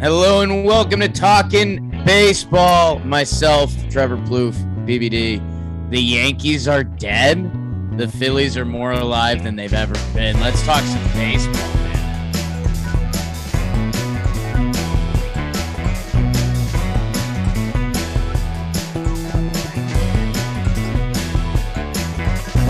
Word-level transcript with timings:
Hello 0.00 0.40
and 0.40 0.64
welcome 0.64 1.00
to 1.00 1.10
Talking 1.10 1.90
Baseball. 2.06 3.00
Myself, 3.00 3.70
Trevor 3.90 4.16
Plouffe, 4.16 4.56
BBD. 4.86 5.90
The 5.90 6.00
Yankees 6.00 6.66
are 6.66 6.82
dead. 6.82 7.98
The 7.98 8.08
Phillies 8.08 8.56
are 8.56 8.64
more 8.64 8.92
alive 8.92 9.44
than 9.44 9.56
they've 9.56 9.74
ever 9.74 9.92
been. 10.14 10.40
Let's 10.40 10.62
talk 10.64 10.82
some 10.84 11.04
baseball, 11.12 11.52
man. 11.52 12.32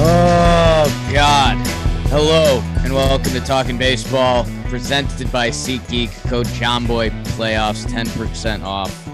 Oh, 0.00 1.10
God. 1.12 1.64
Hello 2.08 2.79
and 2.90 2.96
welcome 2.96 3.32
to 3.32 3.40
Talking 3.40 3.78
Baseball, 3.78 4.44
presented 4.64 5.30
by 5.30 5.50
SeatGeek. 5.50 6.10
Code 6.28 6.46
Jomboy 6.46 7.10
Playoffs, 7.24 7.86
10% 7.86 8.64
off 8.64 9.06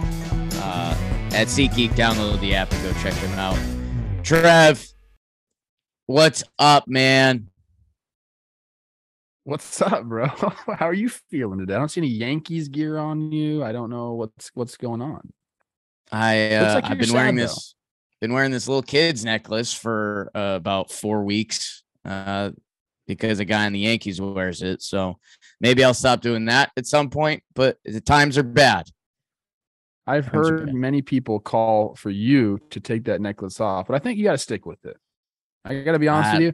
uh, 0.63 0.97
at 1.33 1.49
SeatGeek. 1.49 1.91
Download 1.91 2.41
the 2.41 2.55
app 2.55 2.73
and 2.73 2.83
go 2.83 2.93
check 3.03 3.13
them 3.15 3.39
out. 3.39 3.59
Trev, 4.25 4.87
what's 6.07 6.43
up, 6.59 6.89
man? 6.89 7.51
What's 9.45 9.83
up, 9.83 10.05
bro? 10.05 10.27
How 10.27 10.87
are 10.89 10.95
you 10.95 11.11
feeling 11.11 11.59
today? 11.59 11.75
I 11.75 11.79
don't 11.79 11.91
see 11.91 12.01
any 12.01 12.09
Yankees 12.09 12.69
gear 12.69 12.97
on 12.97 13.31
you. 13.31 13.63
I 13.63 13.73
don't 13.73 13.91
know 13.91 14.15
what's 14.15 14.51
what's 14.55 14.79
going 14.79 15.03
on. 15.03 15.33
I 16.11 16.55
uh, 16.55 16.75
like 16.77 16.85
I've 16.85 16.99
been 16.99 17.13
wearing 17.13 17.37
sad, 17.37 17.49
this 17.49 17.75
been 18.23 18.33
wearing 18.33 18.53
this 18.53 18.69
little 18.69 18.83
kid's 18.83 19.25
necklace 19.25 19.75
for 19.75 20.31
uh, 20.35 20.55
about 20.57 20.91
four 20.91 21.25
weeks 21.25 21.83
uh, 22.07 22.53
because 23.07 23.39
a 23.41 23.45
guy 23.45 23.67
in 23.67 23.73
the 23.73 23.81
Yankees 23.81 24.21
wears 24.21 24.63
it. 24.63 24.83
So 24.83 25.19
maybe 25.61 25.85
I'll 25.85 25.95
stop 25.95 26.21
doing 26.21 26.47
that 26.47 26.71
at 26.77 26.87
some 26.87 27.11
point. 27.11 27.43
But 27.55 27.79
the 27.85 28.01
times 28.01 28.37
are 28.39 28.43
bad. 28.43 28.89
I've 30.07 30.31
Times 30.31 30.49
heard 30.49 30.67
bad. 30.67 30.75
many 30.75 31.03
people 31.03 31.41
call 31.41 31.95
for 31.97 32.11
you 32.11 32.61
to 32.71 32.81
take 32.81 33.05
that 33.05 33.21
necklace 33.21 33.61
off, 33.61 33.89
but 33.89 33.95
I 33.95 33.99
think 33.99 34.19
you 34.19 34.25
got 34.25 34.33
to 34.33 34.39
stick 34.39 34.65
with 34.65 34.85
it. 34.85 34.97
I 35.65 35.81
got 35.81 35.93
to 35.93 35.99
be 35.99 36.09
honest 36.09 36.31
Uh, 36.31 36.33
with 36.35 36.43
you. 36.43 36.53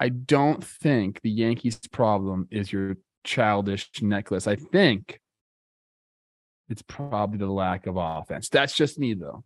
I 0.00 0.08
don't 0.08 0.64
think 0.64 1.20
the 1.20 1.30
Yankees' 1.30 1.78
problem 1.92 2.48
is 2.50 2.72
your 2.72 2.96
childish 3.22 3.90
necklace. 4.02 4.46
I 4.48 4.56
think 4.56 5.20
it's 6.68 6.82
probably 6.82 7.38
the 7.38 7.46
lack 7.46 7.86
of 7.86 7.96
offense. 7.96 8.48
That's 8.48 8.74
just 8.74 8.98
me, 8.98 9.14
though. 9.14 9.44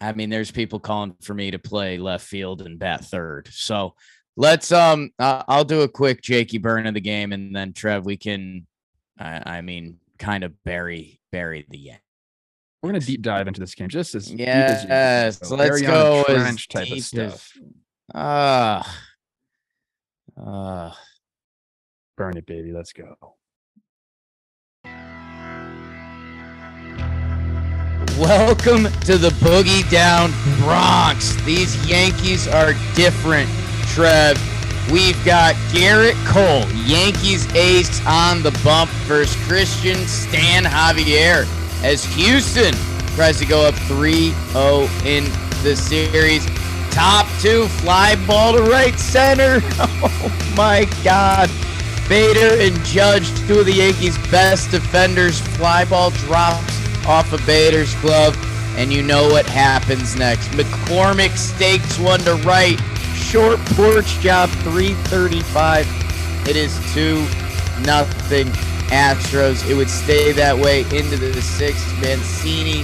I 0.00 0.12
mean, 0.12 0.30
there's 0.30 0.50
people 0.50 0.78
calling 0.80 1.16
for 1.20 1.34
me 1.34 1.50
to 1.50 1.58
play 1.58 1.98
left 1.98 2.26
field 2.26 2.62
and 2.62 2.78
bat 2.78 3.04
third. 3.04 3.48
So 3.52 3.94
let's 4.36 4.72
um, 4.72 5.10
uh, 5.18 5.42
I'll 5.48 5.64
do 5.64 5.82
a 5.82 5.88
quick 5.88 6.22
Jakey 6.22 6.58
burn 6.58 6.86
of 6.86 6.94
the 6.94 7.00
game, 7.00 7.32
and 7.32 7.54
then 7.54 7.72
Trev, 7.72 8.04
we 8.04 8.16
can, 8.16 8.66
I, 9.18 9.58
I 9.58 9.60
mean, 9.60 9.98
kind 10.18 10.44
of 10.44 10.52
bury 10.64 11.20
bury 11.32 11.66
the 11.68 11.78
Yankees. 11.78 12.02
We're 12.82 12.90
gonna 12.90 13.00
deep 13.00 13.20
dive 13.22 13.46
into 13.46 13.60
this 13.60 13.74
game 13.74 13.88
just 13.88 14.14
as 14.14 14.26
deep 14.26 14.40
as 14.40 14.82
you 14.82 14.88
can 14.88 14.96
Yes, 14.96 15.38
go. 15.38 15.54
let's 15.56 15.82
go 15.82 16.24
Trench 16.26 16.68
type 16.68 16.90
of 16.90 17.00
stuff. 17.00 17.34
as- 17.34 17.52
Ah, 18.14 19.00
ah. 20.38 20.98
Burn 22.16 22.36
it, 22.36 22.46
baby. 22.46 22.72
Let's 22.72 22.92
go. 22.92 23.16
Welcome 28.18 28.84
to 29.04 29.16
the 29.16 29.30
Boogie 29.40 29.88
Down 29.90 30.30
Bronx. 30.58 31.34
These 31.44 31.86
Yankees 31.88 32.46
are 32.48 32.74
different, 32.94 33.48
Trev. 33.94 34.38
We've 34.90 35.22
got 35.24 35.54
Gerrit 35.70 36.16
Cole, 36.26 36.68
Yankees 36.84 37.52
ace 37.54 38.04
on 38.06 38.42
the 38.42 38.50
bump 38.64 38.90
versus 39.06 39.36
Cristian 39.46 40.06
Stan 40.06 40.64
Javier 40.64 41.46
as 41.84 42.04
Houston 42.14 42.74
tries 43.14 43.38
to 43.38 43.46
go 43.46 43.66
up 43.66 43.74
3 43.74 44.30
0 44.52 44.88
in 45.04 45.24
the 45.62 45.76
series. 45.76 46.46
Top 46.90 47.26
two, 47.40 47.68
fly 47.68 48.16
ball 48.26 48.52
to 48.54 48.62
right 48.62 48.98
center. 48.98 49.60
Oh 50.02 50.54
my 50.56 50.88
God. 51.04 51.48
Bader 52.08 52.60
and 52.60 52.76
Judge, 52.84 53.30
two 53.46 53.60
of 53.60 53.66
the 53.66 53.72
Yankees' 53.72 54.18
best 54.30 54.70
defenders. 54.72 55.40
Fly 55.40 55.84
ball 55.84 56.10
drops 56.10 57.06
off 57.06 57.32
of 57.32 57.44
Bader's 57.46 57.94
glove, 57.96 58.36
and 58.76 58.92
you 58.92 59.02
know 59.02 59.28
what 59.28 59.46
happens 59.46 60.16
next. 60.16 60.48
McCormick 60.48 61.36
stakes 61.36 61.98
one 61.98 62.20
to 62.20 62.34
right. 62.36 62.80
Short 63.30 63.60
porch 63.76 64.18
job, 64.18 64.50
335. 64.64 65.86
It 66.48 66.56
is 66.56 66.76
2 66.92 67.20
nothing 67.86 68.48
Astros. 68.90 69.64
It 69.70 69.74
would 69.74 69.88
stay 69.88 70.32
that 70.32 70.56
way 70.58 70.80
into 70.80 71.16
the 71.16 71.40
sixth. 71.40 71.86
Mancini 72.02 72.80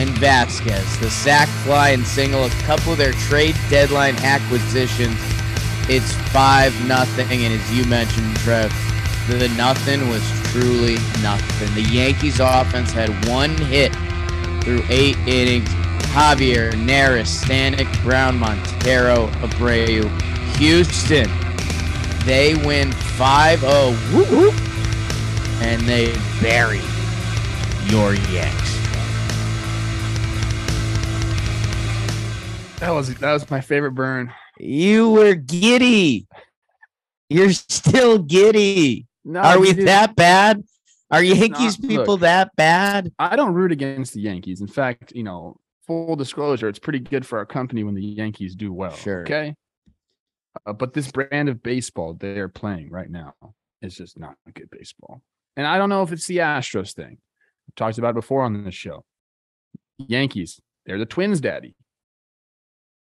and 0.00 0.10
Vasquez. 0.18 0.98
The 0.98 1.08
sack 1.08 1.48
fly 1.62 1.90
and 1.90 2.04
single, 2.04 2.46
a 2.46 2.50
couple 2.66 2.90
of 2.90 2.98
their 2.98 3.12
trade 3.12 3.54
deadline 3.70 4.16
acquisitions. 4.24 5.20
It's 5.88 6.12
5 6.32 6.88
nothing, 6.88 7.44
and 7.44 7.54
as 7.54 7.72
you 7.72 7.84
mentioned, 7.84 8.34
Trev, 8.38 8.72
the 9.28 9.48
nothing 9.50 10.08
was 10.08 10.28
truly 10.50 10.96
nothing. 11.22 11.72
The 11.76 11.88
Yankees 11.88 12.40
offense 12.40 12.90
had 12.90 13.10
one 13.28 13.56
hit 13.56 13.94
through 14.64 14.82
eight 14.88 15.16
innings. 15.28 15.70
Javier, 16.14 16.72
Neris, 16.72 17.44
Stanek, 17.44 18.02
Brown, 18.02 18.38
Montero, 18.38 19.26
Abreu, 19.42 20.08
Houston. 20.58 21.28
They 22.24 22.54
win 22.66 22.90
5-0. 22.90 23.94
Whoop, 24.14 24.30
whoop. 24.30 24.54
And 25.62 25.82
they 25.82 26.12
bury 26.40 26.80
your 27.90 28.14
Yanks. 28.32 28.74
That 32.80 32.90
was 32.90 33.14
that 33.14 33.32
was 33.32 33.48
my 33.50 33.60
favorite 33.62 33.92
burn. 33.92 34.32
You 34.58 35.10
were 35.10 35.34
giddy. 35.34 36.26
You're 37.30 37.52
still 37.52 38.18
giddy. 38.18 39.06
No, 39.24 39.40
Are 39.40 39.58
we 39.58 39.72
dude, 39.72 39.88
that 39.88 40.14
bad? 40.14 40.62
Are 41.10 41.22
Yankees 41.22 41.80
not- 41.80 41.88
people 41.88 42.04
look. 42.14 42.20
that 42.20 42.50
bad? 42.56 43.12
I 43.18 43.34
don't 43.36 43.54
root 43.54 43.72
against 43.72 44.12
the 44.14 44.20
Yankees. 44.20 44.60
In 44.60 44.66
fact, 44.66 45.12
you 45.14 45.22
know, 45.22 45.56
full 45.86 46.16
disclosure, 46.16 46.68
it's 46.68 46.78
pretty 46.78 47.00
good 47.00 47.26
for 47.26 47.38
our 47.38 47.46
company 47.46 47.84
when 47.84 47.94
the 47.94 48.02
Yankees 48.02 48.54
do 48.54 48.72
well. 48.72 48.94
Sure. 48.94 49.22
Okay. 49.22 49.54
Uh, 50.64 50.72
but 50.72 50.94
this 50.94 51.10
brand 51.10 51.48
of 51.48 51.62
baseball 51.62 52.14
they're 52.14 52.48
playing 52.48 52.90
right 52.90 53.10
now 53.10 53.34
is 53.82 53.96
just 53.96 54.18
not 54.18 54.36
good 54.54 54.70
baseball. 54.70 55.22
And 55.56 55.66
I 55.66 55.78
don't 55.78 55.88
know 55.88 56.02
if 56.02 56.12
it's 56.12 56.26
the 56.26 56.38
Astros 56.38 56.94
thing. 56.94 57.18
I've 57.68 57.74
talked 57.74 57.98
about 57.98 58.10
it 58.10 58.14
before 58.14 58.42
on 58.42 58.64
this 58.64 58.74
show. 58.74 59.04
Yankees, 59.98 60.60
they're 60.84 60.98
the 60.98 61.06
Twins' 61.06 61.40
daddy. 61.40 61.74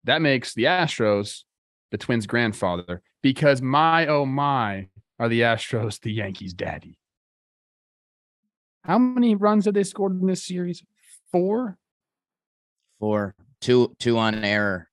That 0.03 0.21
makes 0.21 0.53
the 0.53 0.65
Astros 0.65 1.43
the 1.91 1.97
Twins' 1.97 2.27
grandfather 2.27 3.01
because 3.21 3.61
my 3.61 4.07
oh 4.07 4.25
my 4.25 4.87
are 5.17 5.29
the 5.29 5.41
Astros 5.41 5.99
the 5.99 6.11
Yankees' 6.11 6.53
daddy. 6.53 6.97
How 8.83 8.99
many 8.99 9.33
runs 9.33 9.65
have 9.65 9.73
they 9.73 9.83
scored 9.83 10.19
in 10.19 10.27
this 10.27 10.45
series? 10.45 10.83
Four? 11.31 11.77
Four, 12.99 13.35
two, 13.61 13.95
two 13.99 14.17
on 14.17 14.43
error. 14.43 14.89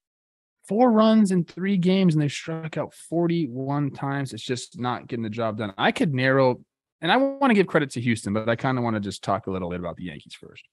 Four 0.68 0.92
runs 0.92 1.32
in 1.32 1.44
three 1.44 1.76
games, 1.76 2.14
and 2.14 2.22
they've 2.22 2.30
struck 2.30 2.76
out 2.76 2.94
41 2.94 3.90
times. 3.90 4.32
It's 4.32 4.42
just 4.42 4.78
not 4.78 5.06
getting 5.06 5.24
the 5.24 5.30
job 5.30 5.58
done. 5.58 5.72
I 5.76 5.92
could 5.92 6.14
narrow, 6.14 6.60
and 7.00 7.10
I 7.10 7.16
want 7.16 7.50
to 7.50 7.54
give 7.54 7.66
credit 7.66 7.90
to 7.90 8.00
Houston, 8.00 8.32
but 8.32 8.48
I 8.48 8.56
kind 8.56 8.78
of 8.78 8.84
want 8.84 8.94
to 8.94 9.00
just 9.00 9.24
talk 9.24 9.46
a 9.46 9.50
little 9.50 9.70
bit 9.70 9.80
about 9.80 9.96
the 9.96 10.04
Yankees 10.04 10.34
first. 10.34 10.64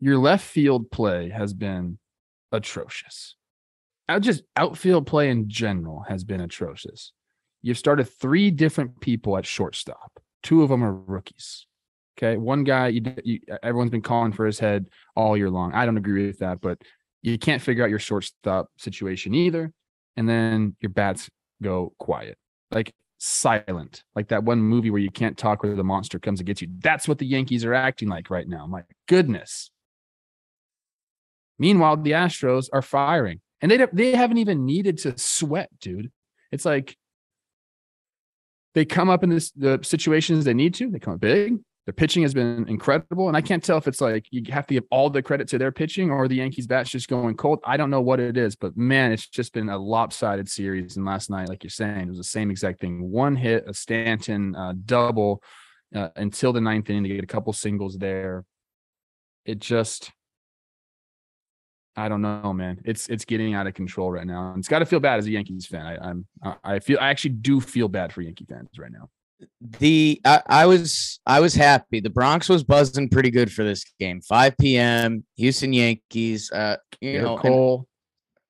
Your 0.00 0.18
left 0.18 0.44
field 0.44 0.90
play 0.90 1.28
has 1.28 1.52
been 1.52 1.98
atrocious. 2.52 3.36
Out 4.08 4.22
just 4.22 4.42
outfield 4.56 5.06
play 5.06 5.30
in 5.30 5.48
general 5.48 6.04
has 6.08 6.24
been 6.24 6.40
atrocious. 6.40 7.12
You've 7.62 7.78
started 7.78 8.04
three 8.04 8.50
different 8.50 9.00
people 9.00 9.36
at 9.36 9.46
shortstop. 9.46 10.20
Two 10.42 10.62
of 10.62 10.68
them 10.68 10.82
are 10.82 10.92
rookies. 10.92 11.66
Okay, 12.18 12.36
one 12.36 12.64
guy 12.64 12.88
you, 12.88 13.02
you 13.24 13.40
everyone's 13.62 13.90
been 13.90 14.02
calling 14.02 14.32
for 14.32 14.44
his 14.44 14.58
head 14.58 14.88
all 15.16 15.36
year 15.36 15.50
long. 15.50 15.72
I 15.72 15.86
don't 15.86 15.96
agree 15.96 16.26
with 16.26 16.40
that, 16.40 16.60
but 16.60 16.82
you 17.22 17.38
can't 17.38 17.62
figure 17.62 17.84
out 17.84 17.90
your 17.90 17.98
shortstop 17.98 18.68
situation 18.78 19.34
either. 19.34 19.72
And 20.16 20.28
then 20.28 20.76
your 20.80 20.90
bats 20.90 21.30
go 21.62 21.94
quiet. 21.98 22.36
Like 22.70 22.92
silent, 23.18 24.02
like 24.14 24.28
that 24.28 24.44
one 24.44 24.60
movie 24.60 24.90
where 24.90 25.00
you 25.00 25.10
can't 25.10 25.36
talk 25.36 25.62
where 25.62 25.76
the 25.76 25.84
monster 25.84 26.18
comes 26.18 26.40
and 26.40 26.46
gets 26.46 26.62
you. 26.62 26.68
That's 26.78 27.06
what 27.06 27.18
the 27.18 27.26
Yankees 27.26 27.64
are 27.64 27.74
acting 27.74 28.08
like 28.08 28.30
right 28.30 28.48
now. 28.48 28.66
My 28.66 28.82
goodness. 29.08 29.70
Meanwhile, 31.58 31.98
the 31.98 32.12
Astros 32.12 32.68
are 32.72 32.82
firing, 32.82 33.40
and 33.60 33.70
they 33.70 33.86
they 33.92 34.12
haven't 34.12 34.38
even 34.38 34.64
needed 34.64 34.98
to 34.98 35.16
sweat, 35.18 35.68
dude. 35.78 36.10
It's 36.50 36.64
like 36.64 36.96
they 38.74 38.86
come 38.86 39.10
up 39.10 39.22
in 39.22 39.28
this 39.30 39.50
the 39.50 39.78
situations 39.82 40.44
they 40.44 40.54
need 40.54 40.74
to. 40.74 40.90
They 40.90 40.98
come 40.98 41.14
up 41.14 41.20
big. 41.20 41.58
Their 41.86 41.94
pitching 41.94 42.22
has 42.22 42.34
been 42.34 42.68
incredible, 42.68 43.28
and 43.28 43.36
I 43.36 43.40
can't 43.40 43.64
tell 43.64 43.78
if 43.78 43.88
it's 43.88 44.00
like 44.00 44.26
you 44.30 44.42
have 44.52 44.66
to 44.66 44.74
give 44.74 44.84
all 44.90 45.08
the 45.08 45.22
credit 45.22 45.48
to 45.48 45.58
their 45.58 45.72
pitching 45.72 46.10
or 46.10 46.28
the 46.28 46.36
Yankees 46.36 46.66
bats 46.66 46.90
just 46.90 47.08
going 47.08 47.36
cold. 47.36 47.60
I 47.64 47.76
don't 47.76 47.90
know 47.90 48.02
what 48.02 48.20
it 48.20 48.36
is, 48.36 48.54
but 48.54 48.76
man, 48.76 49.12
it's 49.12 49.26
just 49.26 49.54
been 49.54 49.70
a 49.70 49.78
lopsided 49.78 50.48
series. 50.48 50.96
And 50.96 51.06
last 51.06 51.30
night, 51.30 51.48
like 51.48 51.64
you're 51.64 51.70
saying, 51.70 52.00
it 52.00 52.08
was 52.08 52.18
the 52.18 52.24
same 52.24 52.50
exact 52.50 52.80
thing: 52.80 53.10
one 53.10 53.34
hit, 53.34 53.64
a 53.66 53.72
Stanton 53.72 54.54
uh, 54.54 54.74
double 54.84 55.42
uh, 55.94 56.08
until 56.16 56.52
the 56.52 56.60
ninth 56.60 56.90
inning 56.90 57.04
to 57.04 57.08
get 57.08 57.24
a 57.24 57.26
couple 57.26 57.52
singles 57.52 57.96
there. 57.96 58.44
It 59.46 59.58
just 59.58 60.12
I 61.96 62.08
don't 62.08 62.22
know, 62.22 62.52
man. 62.52 62.80
It's 62.84 63.08
it's 63.08 63.24
getting 63.24 63.54
out 63.54 63.66
of 63.66 63.74
control 63.74 64.10
right 64.10 64.26
now. 64.26 64.50
and 64.50 64.58
It's 64.58 64.68
got 64.68 64.78
to 64.78 64.86
feel 64.86 65.00
bad 65.00 65.18
as 65.18 65.26
a 65.26 65.30
Yankees 65.30 65.66
fan. 65.66 65.84
I, 65.84 65.96
I'm 65.96 66.26
I 66.62 66.78
feel 66.78 66.98
I 67.00 67.08
actually 67.08 67.30
do 67.30 67.60
feel 67.60 67.88
bad 67.88 68.12
for 68.12 68.22
Yankee 68.22 68.46
fans 68.48 68.68
right 68.78 68.92
now. 68.92 69.08
The 69.60 70.20
I, 70.24 70.42
I 70.46 70.66
was 70.66 71.20
I 71.26 71.40
was 71.40 71.54
happy. 71.54 72.00
The 72.00 72.10
Bronx 72.10 72.48
was 72.48 72.64
buzzing 72.64 73.08
pretty 73.08 73.30
good 73.30 73.52
for 73.52 73.64
this 73.64 73.84
game. 73.98 74.20
5 74.20 74.56
p.m. 74.58 75.24
Houston 75.36 75.72
Yankees. 75.72 76.50
Uh, 76.52 76.76
you 77.00 77.20
know, 77.22 77.38
Cole. 77.38 77.86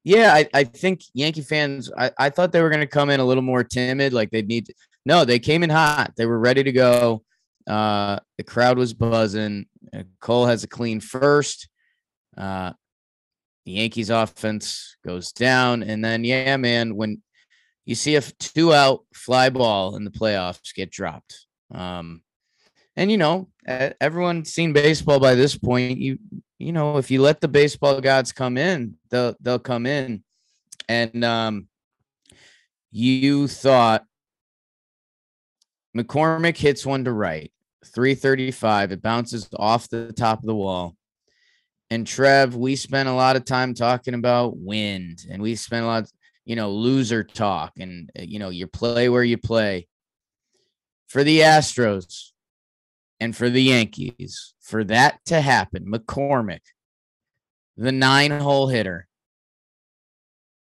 yeah, 0.04 0.34
I, 0.34 0.48
I 0.52 0.64
think 0.64 1.02
Yankee 1.14 1.42
fans. 1.42 1.90
I, 1.96 2.10
I 2.19 2.31
thought 2.31 2.52
they 2.52 2.62
were 2.62 2.70
going 2.70 2.81
to 2.81 2.87
come 2.87 3.10
in 3.10 3.20
a 3.20 3.25
little 3.25 3.42
more 3.42 3.64
timid, 3.64 4.12
like 4.12 4.31
they'd 4.31 4.48
need. 4.48 4.66
To, 4.66 4.75
no, 5.06 5.25
they 5.25 5.38
came 5.38 5.62
in 5.62 5.70
hot. 5.70 6.12
They 6.16 6.26
were 6.26 6.38
ready 6.38 6.62
to 6.62 6.72
go. 6.72 7.22
Uh, 7.69 8.19
the 8.37 8.44
crowd 8.44 8.78
was 8.78 8.94
buzzing. 8.94 9.66
Uh, 9.94 10.02
Cole 10.20 10.46
has 10.46 10.64
a 10.64 10.69
clean 10.69 11.00
first. 11.00 11.69
Uh, 12.37 12.72
the 13.64 13.72
Yankees 13.72 14.10
offense 14.10 14.96
goes 15.06 15.32
down, 15.32 15.82
and 15.82 16.04
then 16.04 16.25
yeah, 16.25 16.56
man, 16.56 16.96
when 16.96 17.22
you 17.84 17.94
see 17.94 18.16
a 18.16 18.20
two 18.20 18.72
out 18.72 19.04
fly 19.14 19.50
ball 19.50 19.96
in 19.96 20.04
the 20.04 20.10
playoffs 20.10 20.74
get 20.74 20.90
dropped, 20.90 21.46
um, 21.74 22.22
and 22.96 23.10
you 23.10 23.18
know 23.18 23.48
everyone's 23.66 24.52
seen 24.52 24.72
baseball 24.72 25.20
by 25.20 25.34
this 25.34 25.56
point. 25.56 25.98
You 25.98 26.18
you 26.58 26.72
know 26.72 26.98
if 26.98 27.10
you 27.10 27.20
let 27.20 27.40
the 27.40 27.48
baseball 27.48 28.00
gods 28.00 28.32
come 28.32 28.56
in, 28.56 28.94
they'll 29.10 29.36
they'll 29.40 29.58
come 29.58 29.86
in, 29.86 30.22
and 30.88 31.24
um, 31.24 31.68
you 32.90 33.48
thought 33.48 34.04
McCormick 35.96 36.56
hits 36.56 36.86
one 36.86 37.04
to 37.04 37.12
right, 37.12 37.52
335. 37.84 38.92
It 38.92 39.02
bounces 39.02 39.48
off 39.56 39.88
the 39.88 40.12
top 40.12 40.40
of 40.40 40.46
the 40.46 40.54
wall. 40.54 40.96
And 41.90 42.06
Trev, 42.06 42.54
we 42.54 42.76
spent 42.76 43.08
a 43.08 43.14
lot 43.14 43.34
of 43.34 43.44
time 43.44 43.74
talking 43.74 44.14
about 44.14 44.56
wind 44.56 45.26
and 45.28 45.42
we 45.42 45.56
spent 45.56 45.84
a 45.84 45.88
lot, 45.88 46.10
you 46.50 46.56
know, 46.56 46.73
loser 46.73 47.23
talk 47.23 47.70
and, 47.79 48.11
uh, 48.19 48.23
you 48.23 48.41
know, 48.41 48.49
you 48.49 48.67
play 48.67 49.08
where 49.08 49.23
you 49.23 49.38
play. 49.38 49.87
For 51.06 51.23
the 51.23 51.43
Astros 51.43 52.32
and 53.20 53.37
for 53.37 53.49
the 53.49 53.62
Yankees, 53.62 54.52
for 54.61 54.82
that 54.82 55.20
to 55.26 55.41
happen, 55.41 55.87
McCormick, 55.87 56.62
the 57.76 57.93
nine 57.93 58.32
hole 58.32 58.67
hitter, 58.67 59.06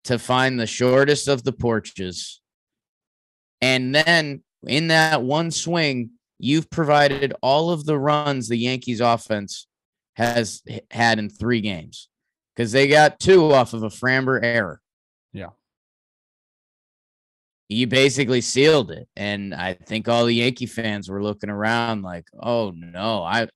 to 0.04 0.18
find 0.18 0.60
the 0.60 0.66
shortest 0.66 1.26
of 1.26 1.42
the 1.42 1.52
porches. 1.52 2.42
And 3.62 3.94
then 3.94 4.42
in 4.66 4.88
that 4.88 5.22
one 5.22 5.50
swing, 5.50 6.10
you've 6.38 6.68
provided 6.68 7.32
all 7.40 7.70
of 7.70 7.86
the 7.86 7.98
runs 7.98 8.48
the 8.48 8.58
Yankees 8.58 9.00
offense 9.00 9.66
has 10.16 10.62
had 10.90 11.18
in 11.18 11.30
three 11.30 11.62
games 11.62 12.10
because 12.54 12.72
they 12.72 12.88
got 12.88 13.18
two 13.18 13.54
off 13.54 13.72
of 13.72 13.82
a 13.84 13.88
Framber 13.88 14.38
error. 14.42 14.82
You 17.68 17.86
basically 17.86 18.40
sealed 18.40 18.90
it. 18.90 19.08
And 19.16 19.54
I 19.54 19.74
think 19.74 20.08
all 20.08 20.24
the 20.24 20.34
Yankee 20.34 20.66
fans 20.66 21.10
were 21.10 21.22
looking 21.22 21.50
around 21.50 22.02
like, 22.02 22.24
oh 22.40 22.72
no, 22.74 23.22
I 23.22 23.48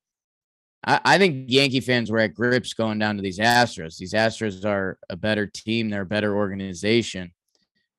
I, 0.84 1.00
I 1.04 1.18
think 1.18 1.44
Yankee 1.48 1.80
fans 1.80 2.10
were 2.10 2.18
at 2.18 2.34
grips 2.34 2.74
going 2.74 2.98
down 2.98 3.16
to 3.16 3.22
these 3.22 3.38
Astros. 3.38 3.96
These 3.96 4.14
Astros 4.14 4.64
are 4.64 4.98
a 5.08 5.16
better 5.16 5.46
team, 5.46 5.88
they're 5.88 6.02
a 6.02 6.06
better 6.06 6.36
organization. 6.36 7.32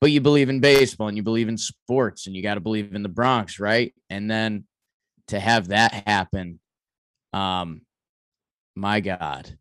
But 0.01 0.11
you 0.11 0.19
believe 0.19 0.49
in 0.49 0.59
baseball 0.59 1.07
and 1.07 1.15
you 1.15 1.23
believe 1.23 1.47
in 1.47 1.57
sports 1.57 2.27
and 2.27 2.35
you 2.35 2.43
got 2.43 2.55
to 2.55 2.59
believe 2.59 2.93
in 2.93 3.03
the 3.03 3.09
Bronx, 3.09 3.57
right? 3.59 3.93
And 4.09 4.29
then 4.29 4.65
to 5.27 5.39
have 5.39 5.69
that 5.69 6.03
happen, 6.05 6.59
um, 7.31 7.83
my 8.75 8.99
God, 8.99 9.57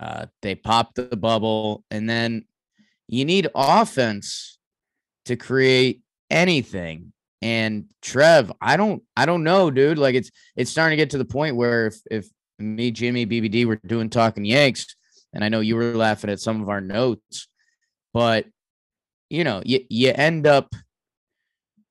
uh, 0.00 0.26
they 0.42 0.56
popped 0.56 0.96
the 0.96 1.16
bubble, 1.16 1.84
and 1.90 2.10
then 2.10 2.46
you 3.06 3.24
need 3.24 3.48
offense 3.54 4.57
to 5.28 5.36
create 5.36 6.02
anything. 6.30 7.12
And 7.40 7.86
Trev, 8.02 8.52
I 8.60 8.76
don't, 8.76 9.02
I 9.16 9.24
don't 9.24 9.44
know, 9.44 9.70
dude. 9.70 9.98
Like 9.98 10.14
it's, 10.14 10.30
it's 10.56 10.70
starting 10.70 10.98
to 10.98 11.02
get 11.02 11.10
to 11.10 11.18
the 11.18 11.24
point 11.24 11.56
where 11.56 11.86
if, 11.86 11.96
if 12.10 12.28
me, 12.58 12.90
Jimmy, 12.90 13.26
BBD 13.26 13.64
were 13.64 13.76
doing 13.76 14.10
talking 14.10 14.44
Yanks, 14.44 14.96
and 15.32 15.44
I 15.44 15.48
know 15.48 15.60
you 15.60 15.76
were 15.76 15.94
laughing 15.94 16.30
at 16.30 16.40
some 16.40 16.62
of 16.62 16.68
our 16.68 16.80
notes, 16.80 17.48
but 18.12 18.46
you 19.30 19.44
know, 19.44 19.62
you 19.64 19.80
you 19.90 20.12
end 20.14 20.46
up 20.46 20.74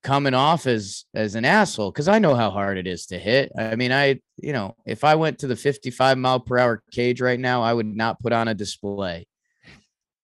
coming 0.02 0.34
off 0.34 0.66
as 0.66 1.04
as 1.14 1.34
an 1.34 1.44
asshole 1.44 1.92
because 1.92 2.08
I 2.08 2.18
know 2.18 2.34
how 2.34 2.50
hard 2.50 2.78
it 2.78 2.86
is 2.86 3.06
to 3.06 3.18
hit. 3.18 3.52
I 3.56 3.76
mean, 3.76 3.92
I 3.92 4.20
you 4.36 4.52
know, 4.52 4.74
if 4.84 5.04
I 5.04 5.14
went 5.14 5.38
to 5.40 5.46
the 5.46 5.56
55 5.56 6.18
mile 6.18 6.40
per 6.40 6.58
hour 6.58 6.82
cage 6.90 7.20
right 7.20 7.38
now, 7.38 7.62
I 7.62 7.72
would 7.72 7.86
not 7.86 8.20
put 8.20 8.32
on 8.32 8.48
a 8.48 8.54
display. 8.54 9.26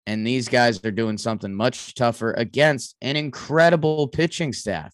And 0.06 0.26
these 0.26 0.48
guys 0.48 0.84
are 0.84 0.90
doing 0.90 1.16
something 1.16 1.54
much 1.54 1.94
tougher 1.94 2.32
against 2.32 2.96
an 3.00 3.16
incredible 3.16 4.08
pitching 4.08 4.52
staff. 4.52 4.92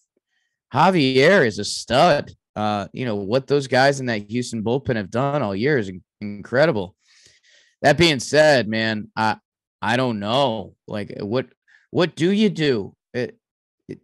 Javier 0.73 1.45
is 1.45 1.59
a 1.59 1.65
stud. 1.65 2.31
Uh, 2.55 2.87
you 2.93 3.05
know 3.05 3.15
what 3.15 3.47
those 3.47 3.67
guys 3.67 3.99
in 3.99 4.05
that 4.07 4.29
Houston 4.29 4.63
bullpen 4.63 4.95
have 4.95 5.11
done 5.11 5.41
all 5.41 5.55
year 5.55 5.77
is 5.77 5.91
incredible. 6.19 6.95
That 7.81 7.97
being 7.97 8.19
said, 8.19 8.67
man, 8.67 9.09
I 9.15 9.37
I 9.81 9.97
don't 9.97 10.19
know. 10.19 10.75
Like 10.87 11.13
what 11.19 11.47
what 11.89 12.15
do 12.15 12.31
you 12.31 12.49
do? 12.49 12.95
It, 13.13 13.37
it, 13.87 13.99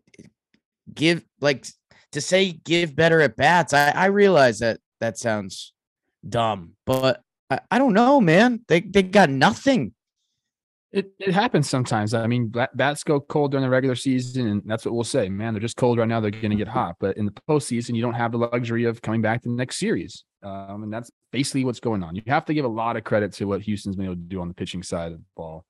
give 0.94 1.24
like 1.40 1.68
to 2.14 2.22
say 2.22 2.52
give 2.52 2.96
better 2.96 3.22
at 3.22 3.36
bats. 3.36 3.74
I 3.74 3.90
I 3.92 4.06
realize 4.06 4.60
that 4.60 4.80
that 5.00 5.18
sounds 5.18 5.74
dumb, 6.28 6.74
but 6.86 7.22
I, 7.50 7.60
I 7.72 7.78
don't 7.78 7.94
know, 7.94 8.20
man. 8.20 8.62
They 8.68 8.82
they 8.82 9.04
got 9.04 9.30
nothing. 9.30 9.94
It 10.92 11.12
it 11.20 11.34
happens 11.34 11.70
sometimes. 11.70 12.14
I 12.14 12.28
mean, 12.28 12.54
bats 12.74 13.04
go 13.04 13.20
cold 13.20 13.52
during 13.52 13.64
the 13.64 13.70
regular 13.70 13.96
season, 13.96 14.48
and 14.48 14.62
that's 14.66 14.86
what 14.86 14.94
we'll 14.94 15.04
say. 15.04 15.28
Man, 15.28 15.54
they're 15.54 15.62
just 15.62 15.76
cold 15.76 15.98
right 15.98 16.08
now. 16.08 16.22
They're 16.22 16.32
going 16.32 16.50
to 16.50 16.56
get 16.56 16.68
hot, 16.68 16.96
but 17.00 17.18
in 17.18 17.26
the 17.26 17.34
postseason, 17.50 17.96
you 17.96 18.02
don't 18.02 18.14
have 18.14 18.32
the 18.32 18.38
luxury 18.38 18.86
of 18.86 19.02
coming 19.02 19.22
back 19.22 19.44
to 19.44 19.50
the 19.50 19.56
next 19.56 19.80
series. 19.80 20.24
Um, 20.44 20.84
and 20.84 20.94
that's 20.94 21.12
basically 21.32 21.66
what's 21.66 21.80
going 21.80 22.04
on. 22.04 22.16
You 22.16 22.22
have 22.28 22.46
to 22.46 22.54
give 22.54 22.64
a 22.64 22.70
lot 22.70 22.96
of 22.96 23.04
credit 23.04 23.34
to 23.34 23.46
what 23.46 23.62
Houston's 23.64 23.96
been 23.96 24.06
able 24.06 24.16
to 24.16 24.22
do 24.22 24.40
on 24.40 24.48
the 24.48 24.54
pitching 24.54 24.84
side 24.84 25.12
of 25.12 25.18
the 25.18 25.24
ball. 25.36 25.66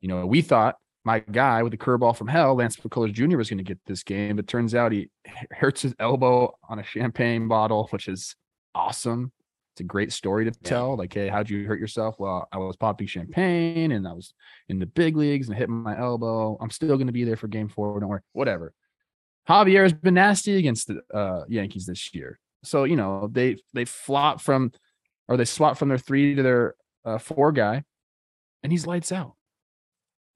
You 0.00 0.08
know, 0.08 0.24
we 0.24 0.40
thought 0.40 0.76
my 1.04 1.20
guy 1.20 1.62
with 1.62 1.72
the 1.72 1.78
curveball 1.78 2.16
from 2.16 2.28
hell, 2.28 2.54
Lance 2.54 2.76
McCullers 2.76 3.12
Jr., 3.12 3.38
was 3.38 3.48
going 3.48 3.58
to 3.58 3.64
get 3.64 3.78
this 3.86 4.02
game, 4.02 4.36
but 4.36 4.46
turns 4.46 4.74
out 4.74 4.92
he 4.92 5.08
hurts 5.50 5.82
his 5.82 5.94
elbow 5.98 6.52
on 6.68 6.78
a 6.78 6.84
champagne 6.84 7.48
bottle, 7.48 7.88
which 7.90 8.08
is 8.08 8.36
awesome. 8.74 9.32
A 9.80 9.84
great 9.84 10.12
story 10.12 10.44
to 10.44 10.50
Yeah. 10.62 10.68
tell. 10.68 10.96
Like, 10.96 11.12
hey, 11.12 11.28
how'd 11.28 11.50
you 11.50 11.66
hurt 11.66 11.80
yourself? 11.80 12.16
Well, 12.18 12.48
I 12.52 12.58
was 12.58 12.76
popping 12.76 13.06
champagne 13.06 13.92
and 13.92 14.06
I 14.06 14.12
was 14.12 14.34
in 14.68 14.78
the 14.78 14.86
big 14.86 15.16
leagues 15.16 15.48
and 15.48 15.56
hitting 15.56 15.74
my 15.74 15.98
elbow. 15.98 16.56
I'm 16.60 16.70
still 16.70 16.96
going 16.96 17.06
to 17.06 17.12
be 17.12 17.24
there 17.24 17.36
for 17.36 17.48
game 17.48 17.68
four. 17.68 17.98
Don't 17.98 18.08
worry. 18.08 18.20
Whatever. 18.32 18.72
Javier 19.48 19.82
has 19.82 19.92
been 19.92 20.14
nasty 20.14 20.56
against 20.56 20.88
the 20.88 21.00
uh, 21.12 21.44
Yankees 21.48 21.86
this 21.86 22.14
year. 22.14 22.38
So, 22.62 22.84
you 22.84 22.96
know, 22.96 23.28
they 23.32 23.56
they 23.72 23.84
flop 23.86 24.40
from 24.40 24.72
or 25.28 25.36
they 25.36 25.44
swap 25.46 25.78
from 25.78 25.88
their 25.88 25.98
three 25.98 26.34
to 26.34 26.42
their 26.42 26.74
uh, 27.04 27.18
four 27.18 27.52
guy, 27.52 27.84
and 28.62 28.70
he's 28.70 28.86
lights 28.86 29.12
out. 29.12 29.34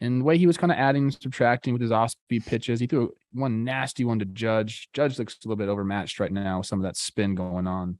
And 0.00 0.20
the 0.20 0.24
way 0.24 0.38
he 0.38 0.46
was 0.46 0.56
kind 0.56 0.72
of 0.72 0.78
adding, 0.78 1.10
subtracting 1.10 1.72
with 1.72 1.82
his 1.82 1.92
off 1.92 2.10
speed 2.10 2.44
pitches, 2.46 2.80
he 2.80 2.86
threw 2.86 3.14
one 3.32 3.64
nasty 3.64 4.04
one 4.04 4.18
to 4.18 4.24
Judge. 4.24 4.88
Judge 4.92 5.18
looks 5.18 5.34
a 5.34 5.48
little 5.48 5.56
bit 5.56 5.68
overmatched 5.68 6.18
right 6.18 6.32
now, 6.32 6.58
with 6.58 6.66
some 6.66 6.78
of 6.78 6.84
that 6.84 6.96
spin 6.96 7.34
going 7.34 7.66
on. 7.66 7.98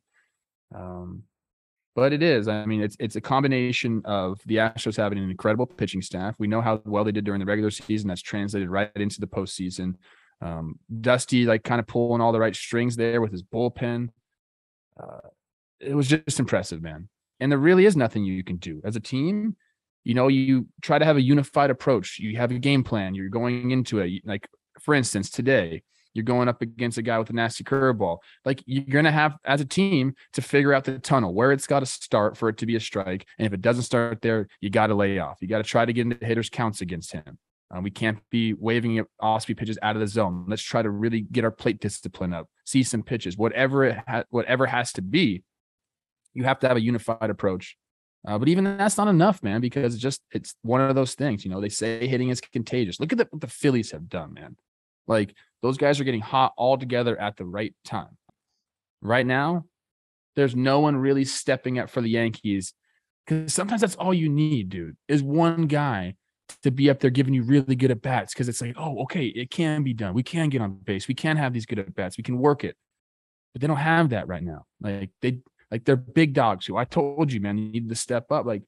Um, 0.74 1.22
but 1.94 2.12
it 2.12 2.22
is. 2.22 2.48
I 2.48 2.64
mean, 2.66 2.82
it's 2.82 2.96
it's 2.98 3.16
a 3.16 3.20
combination 3.20 4.02
of 4.04 4.40
the 4.46 4.56
Astros 4.56 4.96
having 4.96 5.18
an 5.18 5.30
incredible 5.30 5.66
pitching 5.66 6.02
staff. 6.02 6.34
We 6.38 6.48
know 6.48 6.60
how 6.60 6.82
well 6.84 7.04
they 7.04 7.12
did 7.12 7.24
during 7.24 7.40
the 7.40 7.46
regular 7.46 7.70
season. 7.70 8.08
That's 8.08 8.22
translated 8.22 8.68
right 8.68 8.90
into 8.96 9.20
the 9.20 9.26
postseason. 9.26 9.94
Um, 10.40 10.78
Dusty, 11.00 11.44
like 11.44 11.64
kind 11.64 11.80
of 11.80 11.86
pulling 11.86 12.20
all 12.20 12.32
the 12.32 12.40
right 12.40 12.54
strings 12.54 12.96
there 12.96 13.20
with 13.20 13.32
his 13.32 13.42
bullpen. 13.42 14.08
Uh, 15.00 15.28
it 15.80 15.94
was 15.94 16.08
just 16.08 16.40
impressive, 16.40 16.82
man. 16.82 17.08
And 17.40 17.50
there 17.50 17.58
really 17.58 17.86
is 17.86 17.96
nothing 17.96 18.24
you 18.24 18.44
can 18.44 18.56
do 18.56 18.80
as 18.84 18.96
a 18.96 19.00
team. 19.00 19.56
You 20.02 20.14
know, 20.14 20.28
you 20.28 20.66
try 20.82 20.98
to 20.98 21.04
have 21.04 21.16
a 21.16 21.22
unified 21.22 21.70
approach. 21.70 22.18
You 22.18 22.36
have 22.36 22.50
a 22.50 22.58
game 22.58 22.84
plan. 22.84 23.14
You're 23.14 23.28
going 23.28 23.70
into 23.70 24.00
it. 24.00 24.22
Like, 24.24 24.48
for 24.80 24.94
instance, 24.94 25.30
today, 25.30 25.82
You're 26.14 26.24
going 26.24 26.48
up 26.48 26.62
against 26.62 26.98
a 26.98 27.02
guy 27.02 27.18
with 27.18 27.30
a 27.30 27.32
nasty 27.32 27.64
curveball. 27.64 28.18
Like 28.44 28.62
you're 28.66 28.84
gonna 28.84 29.12
have 29.12 29.36
as 29.44 29.60
a 29.60 29.64
team 29.64 30.14
to 30.32 30.42
figure 30.42 30.72
out 30.72 30.84
the 30.84 30.98
tunnel 30.98 31.34
where 31.34 31.52
it's 31.52 31.66
got 31.66 31.80
to 31.80 31.86
start 31.86 32.36
for 32.36 32.48
it 32.48 32.58
to 32.58 32.66
be 32.66 32.76
a 32.76 32.80
strike. 32.80 33.26
And 33.38 33.46
if 33.46 33.52
it 33.52 33.60
doesn't 33.60 33.82
start 33.82 34.22
there, 34.22 34.48
you 34.60 34.70
got 34.70 34.86
to 34.86 34.94
lay 34.94 35.18
off. 35.18 35.38
You 35.40 35.48
got 35.48 35.58
to 35.58 35.64
try 35.64 35.84
to 35.84 35.92
get 35.92 36.02
into 36.02 36.24
hitters 36.24 36.48
counts 36.48 36.80
against 36.80 37.12
him. 37.12 37.38
Uh, 37.74 37.80
we 37.80 37.90
can't 37.90 38.18
be 38.30 38.52
waving 38.52 39.04
off 39.20 39.42
speed 39.42 39.56
pitches 39.56 39.78
out 39.82 39.96
of 39.96 40.00
the 40.00 40.06
zone. 40.06 40.44
Let's 40.48 40.62
try 40.62 40.82
to 40.82 40.90
really 40.90 41.22
get 41.22 41.44
our 41.44 41.50
plate 41.50 41.80
discipline 41.80 42.32
up. 42.32 42.48
See 42.64 42.82
some 42.82 43.02
pitches, 43.02 43.36
whatever 43.36 43.84
it 43.84 43.98
ha- 44.06 44.24
whatever 44.30 44.66
has 44.66 44.92
to 44.92 45.02
be. 45.02 45.42
You 46.34 46.44
have 46.44 46.60
to 46.60 46.68
have 46.68 46.76
a 46.76 46.80
unified 46.80 47.30
approach. 47.30 47.76
Uh, 48.26 48.38
but 48.38 48.48
even 48.48 48.64
that's 48.64 48.96
not 48.96 49.08
enough, 49.08 49.42
man, 49.42 49.60
because 49.60 49.94
it's 49.94 50.02
just 50.02 50.22
it's 50.30 50.54
one 50.62 50.80
of 50.80 50.94
those 50.94 51.14
things. 51.14 51.44
You 51.44 51.50
know, 51.50 51.60
they 51.60 51.68
say 51.68 52.06
hitting 52.06 52.30
is 52.30 52.40
contagious. 52.40 52.98
Look 52.98 53.12
at 53.12 53.18
the, 53.18 53.26
what 53.30 53.40
the 53.40 53.48
Phillies 53.48 53.90
have 53.90 54.08
done, 54.08 54.34
man. 54.34 54.56
Like 55.06 55.34
those 55.62 55.76
guys 55.76 56.00
are 56.00 56.04
getting 56.04 56.20
hot 56.20 56.52
all 56.56 56.78
together 56.78 57.18
at 57.18 57.36
the 57.36 57.44
right 57.44 57.74
time. 57.84 58.16
Right 59.02 59.26
now, 59.26 59.64
there's 60.36 60.56
no 60.56 60.80
one 60.80 60.96
really 60.96 61.24
stepping 61.24 61.78
up 61.78 61.90
for 61.90 62.00
the 62.00 62.08
Yankees 62.08 62.74
because 63.26 63.54
sometimes 63.54 63.80
that's 63.80 63.96
all 63.96 64.12
you 64.12 64.28
need, 64.28 64.68
dude, 64.68 64.96
is 65.08 65.22
one 65.22 65.66
guy 65.66 66.14
to 66.62 66.70
be 66.70 66.90
up 66.90 67.00
there 67.00 67.10
giving 67.10 67.34
you 67.34 67.42
really 67.42 67.76
good 67.76 67.90
at 67.90 68.02
bats 68.02 68.34
because 68.34 68.48
it's 68.48 68.60
like, 68.60 68.74
oh, 68.78 69.02
okay, 69.02 69.26
it 69.26 69.50
can 69.50 69.82
be 69.82 69.94
done. 69.94 70.14
We 70.14 70.22
can 70.22 70.48
get 70.48 70.60
on 70.60 70.74
base. 70.74 71.08
We 71.08 71.14
can 71.14 71.36
have 71.36 71.52
these 71.52 71.66
good 71.66 71.78
at 71.78 71.94
bats. 71.94 72.18
We 72.18 72.24
can 72.24 72.38
work 72.38 72.64
it. 72.64 72.76
But 73.52 73.60
they 73.60 73.66
don't 73.66 73.76
have 73.76 74.10
that 74.10 74.28
right 74.28 74.42
now. 74.42 74.66
Like 74.80 75.10
they 75.22 75.38
like 75.70 75.84
they're 75.84 75.96
big 75.96 76.34
dogs 76.34 76.66
who 76.66 76.76
I 76.76 76.84
told 76.84 77.32
you, 77.32 77.40
man, 77.40 77.58
you 77.58 77.70
need 77.70 77.88
to 77.88 77.94
step 77.94 78.30
up. 78.30 78.44
Like 78.46 78.62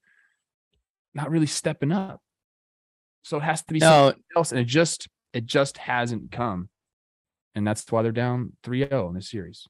not 1.15 1.31
really 1.31 1.47
stepping 1.47 1.93
up. 1.93 2.21
So 3.25 3.39
it 3.39 3.43
has 3.43 3.63
to 3.65 3.75
be 3.75 3.81
no. 3.81 3.87
something 4.09 4.23
else. 4.37 4.53
And 4.53 4.61
it 4.61 4.67
just 4.67 5.09
it 5.37 5.45
just 5.45 5.77
hasn't 5.77 6.33
come. 6.33 6.71
And 7.55 7.67
that's 7.67 7.85
why 7.93 8.03
they're 8.03 8.11
down 8.11 8.55
3-0 8.65 9.09
in 9.09 9.15
this 9.15 9.31
series. 9.31 9.69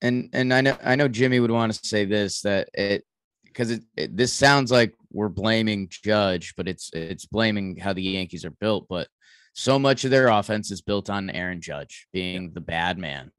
And 0.00 0.30
and 0.32 0.52
I 0.52 0.62
know 0.62 0.76
I 0.82 0.96
know 0.96 1.06
Jimmy 1.06 1.38
would 1.38 1.52
want 1.52 1.72
to 1.72 1.86
say 1.86 2.04
this 2.04 2.40
that 2.40 2.70
it 2.74 3.04
because 3.44 3.70
it, 3.70 3.84
it, 3.96 4.16
this 4.16 4.32
sounds 4.32 4.72
like 4.72 4.94
we're 5.12 5.28
blaming 5.28 5.88
Judge, 5.90 6.54
but 6.56 6.66
it's 6.66 6.90
it's 6.92 7.24
blaming 7.26 7.76
how 7.76 7.92
the 7.92 8.02
Yankees 8.02 8.44
are 8.44 8.50
built. 8.50 8.86
But 8.88 9.06
so 9.52 9.78
much 9.78 10.04
of 10.04 10.10
their 10.10 10.26
offense 10.26 10.72
is 10.72 10.80
built 10.80 11.08
on 11.08 11.30
Aaron 11.30 11.60
Judge 11.60 12.08
being 12.12 12.52
the 12.52 12.60
bad 12.60 12.98
man, 12.98 13.30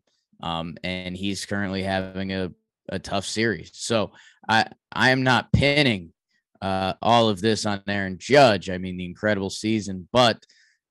um, 0.42 0.78
and 0.86 1.18
he's 1.18 1.46
currently 1.46 1.84
having 1.84 2.32
a 2.32 2.52
a 2.88 3.00
tough 3.00 3.26
series. 3.26 3.72
So 3.74 4.14
I 4.48 4.68
I 4.94 5.10
am 5.10 5.24
not 5.24 5.52
pinning 5.52 6.14
uh, 6.62 6.94
all 7.02 7.28
of 7.28 7.42
this 7.42 7.66
on 7.66 7.84
Aaron 7.90 8.20
Judge. 8.20 8.70
I 8.70 8.78
mean 8.78 8.96
the 8.96 9.06
incredible 9.06 9.50
season, 9.50 10.08
but 10.14 10.46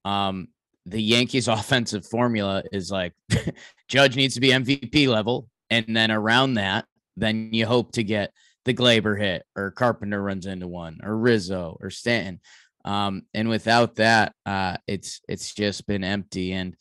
um, 0.04 0.48
the 0.86 1.02
Yankees 1.02 1.48
offensive 1.48 2.06
formula 2.06 2.62
is 2.72 2.90
like 2.90 3.12
Judge 3.88 4.16
needs 4.16 4.34
to 4.34 4.40
be 4.40 4.48
MVP 4.48 5.08
level, 5.08 5.48
and 5.70 5.96
then 5.96 6.10
around 6.10 6.54
that, 6.54 6.86
then 7.16 7.50
you 7.52 7.66
hope 7.66 7.92
to 7.92 8.04
get 8.04 8.32
the 8.64 8.74
Gleyber 8.74 9.18
hit 9.18 9.44
or 9.56 9.70
Carpenter 9.70 10.22
runs 10.22 10.46
into 10.46 10.68
one 10.68 11.00
or 11.02 11.16
Rizzo 11.16 11.76
or 11.80 11.90
Stanton. 11.90 12.40
Um, 12.84 13.22
and 13.34 13.48
without 13.48 13.96
that, 13.96 14.34
uh, 14.46 14.76
it's 14.86 15.20
it's 15.28 15.54
just 15.54 15.86
been 15.86 16.04
empty. 16.04 16.52
And 16.52 16.76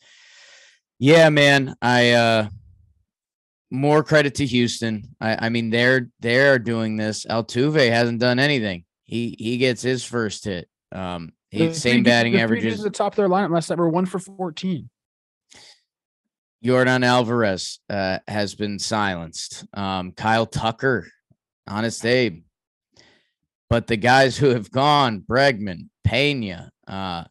yeah, 0.98 1.28
man, 1.28 1.74
I 1.80 2.12
uh 2.12 2.48
more 3.70 4.04
credit 4.04 4.34
to 4.36 4.46
Houston. 4.46 5.16
I, 5.20 5.46
I 5.46 5.48
mean, 5.48 5.70
they're 5.70 6.08
they're 6.20 6.58
doing 6.58 6.96
this. 6.96 7.24
Altuve 7.24 7.90
hasn't 7.90 8.20
done 8.20 8.38
anything. 8.38 8.84
He 9.04 9.34
he 9.38 9.56
gets 9.56 9.82
his 9.82 10.04
first 10.04 10.44
hit. 10.44 10.68
Um, 10.92 11.32
he 11.50 11.72
same 11.74 12.02
batting 12.02 12.36
averages. 12.36 12.80
At 12.80 12.84
the 12.84 12.90
top 12.90 13.12
of 13.12 13.16
their 13.16 13.28
lineup 13.28 13.50
last 13.50 13.70
night 13.70 13.78
were 13.78 13.88
one 13.88 14.06
for 14.06 14.18
fourteen. 14.18 14.90
Yordan 16.64 17.04
Alvarez 17.04 17.80
uh, 17.90 18.18
has 18.28 18.54
been 18.54 18.78
silenced. 18.78 19.64
Um, 19.74 20.12
Kyle 20.12 20.46
Tucker 20.46 21.08
Honest 21.66 22.04
Abe. 22.04 22.42
But 23.68 23.86
the 23.86 23.96
guys 23.96 24.36
who 24.36 24.50
have 24.50 24.70
gone, 24.70 25.24
Bregman, 25.28 25.88
Pena, 26.04 26.70
uh, 26.86 27.24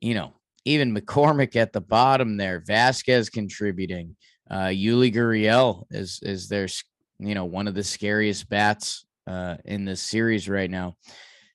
you 0.00 0.14
know, 0.14 0.34
even 0.64 0.94
McCormick 0.94 1.56
at 1.56 1.72
the 1.72 1.80
bottom 1.80 2.36
there, 2.36 2.62
Vasquez 2.64 3.28
contributing, 3.28 4.16
uh, 4.50 4.66
Yuli 4.66 5.12
Gurriel 5.12 5.84
is 5.90 6.20
is 6.22 6.48
their, 6.48 6.68
you 7.18 7.34
know, 7.34 7.46
one 7.46 7.66
of 7.66 7.74
the 7.74 7.82
scariest 7.82 8.48
bats 8.48 9.04
uh, 9.26 9.56
in 9.64 9.84
this 9.84 10.00
series 10.00 10.48
right 10.48 10.70
now. 10.70 10.94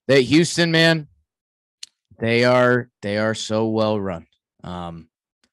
That 0.07 0.21
Houston 0.21 0.71
man, 0.71 1.07
they 2.19 2.43
are 2.43 2.89
they 3.01 3.17
are 3.17 3.33
so 3.33 3.67
well 3.67 3.99
run, 3.99 4.25
um, 4.63 5.07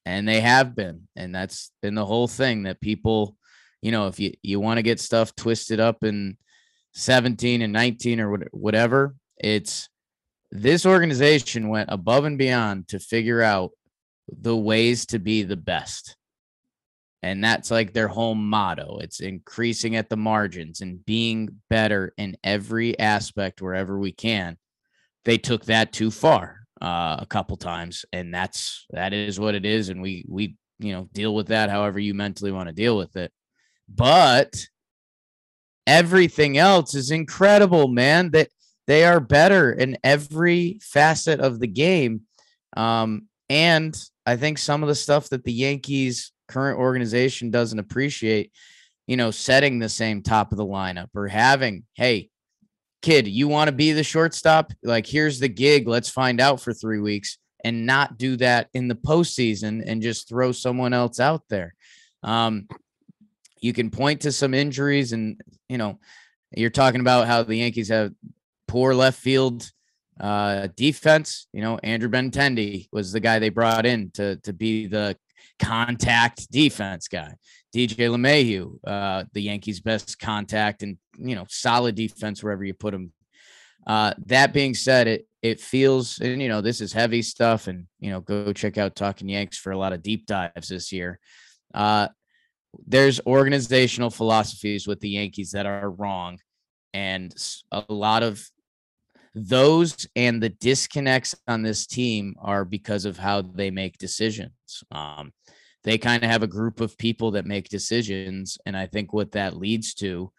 and 0.06 0.26
they 0.26 0.40
have 0.40 0.75
been, 0.75 1.09
and 1.16 1.35
that's 1.35 1.73
been 1.83 1.94
the 1.94 2.06
whole 2.06 2.28
thing 2.28 2.64
that 2.64 2.80
people, 2.80 3.37
you 3.83 3.92
know, 3.92 4.06
if 4.06 4.18
you 4.18 4.35
you 4.42 4.61
want 4.61 4.78
to 4.78 4.83
get 4.83 5.00
stuff 5.00 5.35
twisted 5.35 5.80
up 5.80 6.04
in 6.04 6.37
17 6.94 7.62
and 7.62 7.73
19 7.73 8.21
or 8.21 8.37
whatever. 8.52 9.14
It's 9.37 9.88
this 10.50 10.87
organization 10.87 11.68
went 11.68 11.90
above 11.92 12.25
and 12.25 12.38
beyond 12.38 12.88
to 12.88 12.99
figure 12.99 13.42
out 13.42 13.73
the 14.28 14.56
ways 14.56 15.06
to 15.06 15.18
be 15.18 15.42
the 15.42 15.56
best. 15.56 16.16
And 17.23 17.42
that's 17.42 17.71
like 17.71 17.92
their 17.92 18.09
whole 18.09 18.35
motto. 18.35 18.99
It's 19.00 19.21
increasing 19.21 19.97
at 19.97 20.09
the 20.09 20.16
margins 20.16 20.83
and 20.83 21.04
being 21.04 21.61
better 21.71 22.12
in 22.16 22.37
every 22.44 22.99
aspect 22.99 23.62
wherever 23.62 23.99
we 23.99 24.12
can. 24.12 24.56
They 25.25 25.38
took 25.38 25.64
that 25.66 25.93
too 25.93 26.11
far 26.11 26.61
uh, 26.81 27.16
a 27.19 27.26
couple 27.28 27.57
times, 27.57 28.04
and 28.12 28.33
that's 28.33 28.87
that 28.90 29.12
is 29.12 29.40
what 29.40 29.54
it 29.54 29.64
is. 29.64 29.88
And 29.88 30.02
we 30.02 30.25
we 30.28 30.57
you 30.78 30.93
know 30.93 31.09
deal 31.12 31.35
with 31.35 31.49
that 31.49 31.71
however 31.71 31.99
you 31.99 32.14
mentally 32.14 32.52
want 32.52 32.69
to 32.69 32.75
deal 32.75 32.97
with 32.97 33.16
it. 33.16 33.33
But 33.88 34.54
everything 35.87 36.59
else 36.59 36.95
is 36.95 37.11
incredible, 37.11 37.88
man. 37.88 38.31
That 38.31 38.49
they, 38.87 39.04
are 39.04 39.21
better 39.21 39.73
in 39.73 39.97
every 40.04 40.78
facet 40.83 41.40
of 41.40 41.59
the 41.59 41.66
game. 41.66 42.23
Um, 42.76 43.28
and 43.49 43.97
I 44.26 44.37
think 44.37 44.59
some 44.59 44.83
of 44.83 44.88
the 44.88 44.95
stuff 44.95 45.31
that 45.31 45.45
the 45.45 45.52
Yankees 45.52 46.33
current 46.49 46.78
organization 46.78 47.50
doesn't 47.50 47.78
appreciate, 47.78 48.52
you 49.07 49.16
know, 49.16 49.31
setting 49.31 49.78
the 49.78 49.88
same 49.88 50.23
top 50.23 50.52
of 50.52 50.59
the 50.59 50.66
lineup 50.66 51.09
or 51.14 51.28
having, 51.28 51.85
hey, 51.95 52.31
kid, 53.05 53.29
you 53.29 53.49
want 53.49 53.69
to 53.69 53.73
be 53.73 53.93
the 53.93 54.03
shortstop? 54.03 54.73
Like, 54.83 55.07
here's 55.07 55.39
the 55.39 55.49
gig. 55.49 55.87
Let's 55.87 56.09
find 56.09 56.41
out 56.41 56.61
for 56.61 56.73
three 56.73 57.01
weeks 57.01 57.37
and 57.63 57.85
not 57.85 58.17
do 58.17 58.37
that 58.37 58.69
in 58.73 58.89
the 58.89 58.95
postseason 58.95 59.83
and 59.87 60.03
just 60.03 60.27
throw 60.27 60.53
someone 60.53 60.95
else 60.95 61.21
out 61.21 61.43
there. 61.51 61.75
Um, 62.23 62.67
you 63.61 63.75
can 63.75 63.91
point 63.91 64.23
to 64.23 64.33
some 64.33 64.55
injuries 64.55 65.13
and 65.13 65.41
you 65.69 65.79
know 65.79 65.99
you're 66.57 66.71
talking 66.71 67.01
about 67.01 67.27
how 67.27 67.43
the 67.43 67.57
Yankees 67.57 67.89
have 67.89 68.13
poor 68.69 68.95
left 68.95 69.19
field 69.19 69.71
uh, 70.21 70.69
defense. 70.75 71.47
You 71.53 71.63
know, 71.63 71.79
Andrew 71.83 72.09
Benintendi 72.09 72.89
was 72.91 73.13
the 73.13 73.21
guy 73.21 73.39
they 73.39 73.51
brought 73.51 73.85
in 73.85 74.11
to 74.13 74.37
to 74.37 74.53
be 74.55 74.87
the 74.87 75.17
contact 75.59 76.51
defense 76.51 77.09
guy. 77.09 77.35
DJ 77.75 78.09
LeMahieu, 78.09 78.79
uh, 78.87 79.25
the 79.33 79.43
Yankees' 79.43 79.81
best 79.81 80.19
contact 80.19 80.83
and 80.83 80.97
you 81.19 81.35
know 81.35 81.45
solid 81.49 81.95
defense 81.95 82.43
wherever 82.43 82.65
you 82.65 82.75
put 82.75 82.95
him. 82.95 83.13
Uh, 83.87 84.15
that 84.27 84.53
being 84.53 84.75
said, 84.75 85.09
it 85.09 85.27
it 85.43 85.61
feels 85.61 86.19
and 86.21 86.41
you 86.41 86.49
know 86.49 86.61
this 86.61 86.81
is 86.81 86.93
heavy 86.93 87.23
stuff, 87.23 87.67
and 87.67 87.87
you 87.99 88.11
know 88.11 88.21
go 88.21 88.53
check 88.53 88.79
out 88.79 88.95
Talking 88.95 89.29
Yanks 89.29 89.59
for 89.59 89.73
a 89.73 89.79
lot 89.79 89.93
of 89.93 90.03
deep 90.03 90.27
dives 90.27 90.69
this 90.69 90.93
year. 90.93 91.19
Uh, 91.73 92.09
there's 92.87 93.21
organizational 93.27 94.11
philosophies 94.11 94.87
with 94.87 95.01
the 95.01 95.11
Yankees 95.11 95.53
that 95.53 95.67
are 95.67 95.91
wrong. 95.91 96.39
And 96.93 97.35
a 97.73 97.85
lot 97.89 98.23
of 98.23 98.47
those 99.35 100.07
and 100.14 100.43
the 100.43 100.49
disconnects 100.49 101.35
on 101.49 101.62
this 101.62 101.87
team 101.87 102.37
are 102.41 102.64
because 102.64 103.05
of 103.05 103.19
how 103.19 103.43
they 103.43 103.71
make 103.71 103.99
decisions. 103.99 104.53
Um, 104.93 105.33
they 105.83 105.99
kind 105.99 106.23
of 106.23 106.31
have 106.31 106.43
a 106.43 106.49
group 106.49 106.81
of 106.81 106.97
people 106.97 107.33
that 107.33 107.45
make 107.45 107.69
decisions. 107.69 108.59
And 108.64 108.76
I 108.76 108.87
think 108.87 109.12
what 109.12 109.33
that 109.33 109.57
leads 109.57 109.95
to 109.95 110.33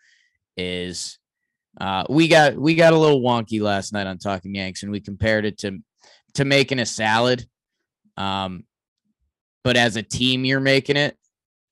is 0.57 1.19
uh, 1.79 2.05
we 2.09 2.27
got 2.27 2.55
we 2.55 2.75
got 2.75 2.93
a 2.93 2.97
little 2.97 3.21
wonky 3.21 3.61
last 3.61 3.91
night 3.91 4.07
on 4.07 4.17
Talking 4.17 4.55
Yanks, 4.55 4.83
and 4.83 4.91
we 4.91 5.01
compared 5.01 5.45
it 5.45 5.57
to 5.59 5.79
to 6.35 6.45
making 6.45 6.79
a 6.79 6.85
salad. 6.85 7.45
Um, 8.17 8.63
but 9.63 9.75
as 9.75 9.95
a 9.95 10.03
team, 10.03 10.45
you're 10.45 10.59
making 10.59 10.95
it. 10.95 11.17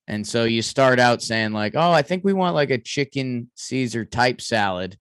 And 0.07 0.27
so 0.27 0.43
you 0.43 0.61
start 0.61 0.99
out 0.99 1.21
saying, 1.21 1.53
like, 1.53 1.73
oh, 1.75 1.91
I 1.91 2.01
think 2.01 2.25
we 2.25 2.33
want 2.33 2.55
like 2.55 2.71
a 2.71 2.77
chicken 2.77 3.49
Caesar 3.55 4.03
type 4.03 4.41
salad. 4.41 4.97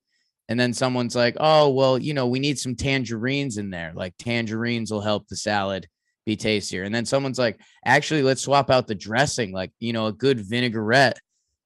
And 0.52 0.60
then 0.60 0.74
someone's 0.74 1.16
like, 1.16 1.34
oh, 1.40 1.70
well, 1.70 1.96
you 1.98 2.12
know, 2.12 2.26
we 2.26 2.38
need 2.38 2.58
some 2.58 2.76
tangerines 2.76 3.56
in 3.56 3.70
there. 3.70 3.94
Like 3.94 4.12
tangerines 4.18 4.90
will 4.90 5.00
help 5.00 5.26
the 5.26 5.34
salad 5.34 5.88
be 6.26 6.36
tastier. 6.36 6.82
And 6.82 6.94
then 6.94 7.06
someone's 7.06 7.38
like, 7.38 7.58
actually, 7.86 8.22
let's 8.22 8.42
swap 8.42 8.68
out 8.68 8.86
the 8.86 8.94
dressing, 8.94 9.50
like, 9.50 9.72
you 9.80 9.94
know, 9.94 10.08
a 10.08 10.12
good 10.12 10.38
vinaigrette. 10.38 11.18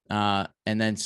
Uh, 0.08 0.46
and 0.66 0.80
then, 0.80 0.96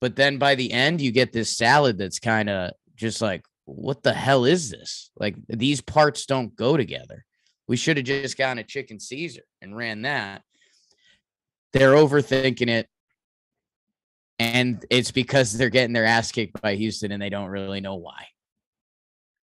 but 0.00 0.14
then 0.14 0.38
by 0.38 0.54
the 0.54 0.70
end, 0.70 1.00
you 1.00 1.10
get 1.10 1.32
this 1.32 1.56
salad 1.56 1.98
that's 1.98 2.20
kind 2.20 2.48
of 2.48 2.70
just 2.94 3.20
like, 3.20 3.42
what 3.64 4.04
the 4.04 4.12
hell 4.12 4.44
is 4.44 4.70
this? 4.70 5.10
Like, 5.18 5.34
these 5.48 5.80
parts 5.80 6.26
don't 6.26 6.54
go 6.54 6.76
together. 6.76 7.24
We 7.66 7.76
should 7.76 7.96
have 7.96 8.06
just 8.06 8.38
gotten 8.38 8.58
a 8.58 8.62
chicken 8.62 9.00
Caesar 9.00 9.42
and 9.60 9.76
ran 9.76 10.02
that. 10.02 10.42
they're 11.72 11.94
overthinking 11.94 12.68
it. 12.68 12.88
And 14.38 14.84
it's 14.90 15.10
because 15.10 15.52
they're 15.52 15.70
getting 15.70 15.94
their 15.94 16.04
ass 16.04 16.30
kicked 16.30 16.60
by 16.60 16.74
Houston 16.74 17.12
and 17.12 17.22
they 17.22 17.30
don't 17.30 17.48
really 17.48 17.80
know 17.80 17.94
why. 17.94 18.26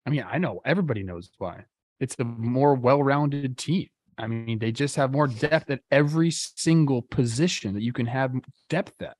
I 0.07 0.11
mean, 0.11 0.25
I 0.26 0.38
know 0.38 0.61
everybody 0.64 1.02
knows 1.02 1.30
why. 1.38 1.64
It's 2.00 2.16
a 2.18 2.25
more 2.25 2.75
well-rounded 2.75 3.59
team. 3.59 3.88
I 4.16 4.26
mean, 4.26 4.59
they 4.59 4.73
just 4.73 4.97
have 4.97 5.12
more 5.12 5.26
depth 5.26 5.71
at 5.71 5.80
every 5.90 6.30
single 6.30 7.02
position 7.02 7.75
that 7.75 7.83
you 7.83 7.92
can 7.92 8.07
have 8.07 8.33
depth 8.68 9.00
at. 9.02 9.16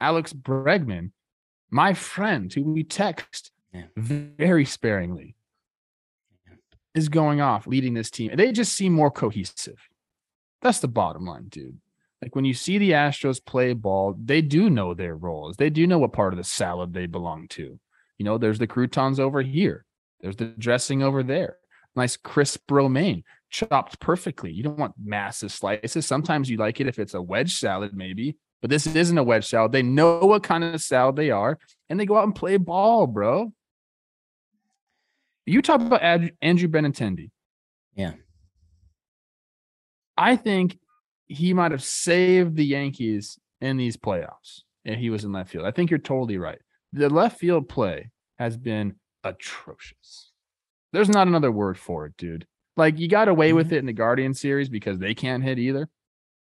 Alex 0.00 0.32
Bregman, 0.32 1.12
my 1.70 1.94
friend 1.94 2.52
who 2.52 2.62
we 2.62 2.84
text 2.84 3.50
Yeah. 3.72 3.86
very 3.96 4.64
sparingly, 4.64 5.36
is 6.94 7.08
going 7.08 7.40
off 7.40 7.66
leading 7.66 7.94
this 7.94 8.10
team. 8.10 8.30
They 8.34 8.52
just 8.52 8.74
seem 8.74 8.92
more 8.92 9.10
cohesive. 9.10 9.88
That's 10.62 10.80
the 10.80 10.88
bottom 10.88 11.24
line, 11.24 11.48
dude. 11.48 11.78
Like 12.26 12.34
when 12.34 12.44
you 12.44 12.54
see 12.54 12.76
the 12.78 12.90
Astros 12.90 13.38
play 13.42 13.72
ball, 13.72 14.16
they 14.20 14.42
do 14.42 14.68
know 14.68 14.94
their 14.94 15.14
roles. 15.14 15.56
They 15.56 15.70
do 15.70 15.86
know 15.86 16.00
what 16.00 16.12
part 16.12 16.32
of 16.32 16.38
the 16.38 16.42
salad 16.42 16.92
they 16.92 17.06
belong 17.06 17.46
to. 17.50 17.78
You 18.18 18.24
know, 18.24 18.36
there's 18.36 18.58
the 18.58 18.66
croutons 18.66 19.20
over 19.20 19.42
here. 19.42 19.84
There's 20.20 20.34
the 20.34 20.46
dressing 20.46 21.04
over 21.04 21.22
there. 21.22 21.58
Nice 21.94 22.16
crisp 22.16 22.68
romaine, 22.68 23.22
chopped 23.48 24.00
perfectly. 24.00 24.50
You 24.50 24.64
don't 24.64 24.76
want 24.76 24.94
massive 25.00 25.52
slices. 25.52 26.04
Sometimes 26.04 26.50
you 26.50 26.56
like 26.56 26.80
it 26.80 26.88
if 26.88 26.98
it's 26.98 27.14
a 27.14 27.22
wedge 27.22 27.54
salad, 27.54 27.94
maybe, 27.94 28.36
but 28.60 28.70
this 28.70 28.88
isn't 28.88 29.18
a 29.18 29.22
wedge 29.22 29.46
salad. 29.46 29.70
They 29.70 29.84
know 29.84 30.18
what 30.18 30.42
kind 30.42 30.64
of 30.64 30.82
salad 30.82 31.14
they 31.14 31.30
are, 31.30 31.60
and 31.88 32.00
they 32.00 32.06
go 32.06 32.16
out 32.16 32.24
and 32.24 32.34
play 32.34 32.56
ball, 32.56 33.06
bro. 33.06 33.52
You 35.46 35.62
talk 35.62 35.80
about 35.80 36.02
Andrew 36.42 36.68
Benintendi. 36.68 37.30
Yeah. 37.94 38.14
I 40.16 40.34
think 40.34 40.76
he 41.26 41.52
might 41.52 41.72
have 41.72 41.82
saved 41.82 42.56
the 42.56 42.64
Yankees 42.64 43.38
in 43.60 43.76
these 43.76 43.96
playoffs 43.96 44.62
if 44.84 44.98
he 44.98 45.10
was 45.10 45.24
in 45.24 45.32
left 45.32 45.50
field. 45.50 45.66
I 45.66 45.70
think 45.70 45.90
you're 45.90 45.98
totally 45.98 46.38
right. 46.38 46.58
The 46.92 47.08
left 47.08 47.38
field 47.38 47.68
play 47.68 48.10
has 48.38 48.56
been 48.56 48.96
atrocious. 49.24 50.32
There's 50.92 51.08
not 51.08 51.26
another 51.26 51.50
word 51.50 51.78
for 51.78 52.06
it, 52.06 52.16
dude. 52.16 52.46
Like 52.76 52.98
you 52.98 53.08
got 53.08 53.28
away 53.28 53.52
with 53.52 53.66
mm-hmm. 53.66 53.76
it 53.76 53.78
in 53.78 53.86
the 53.86 53.92
Guardian 53.92 54.34
series 54.34 54.68
because 54.68 54.98
they 54.98 55.14
can't 55.14 55.42
hit 55.42 55.58
either. 55.58 55.88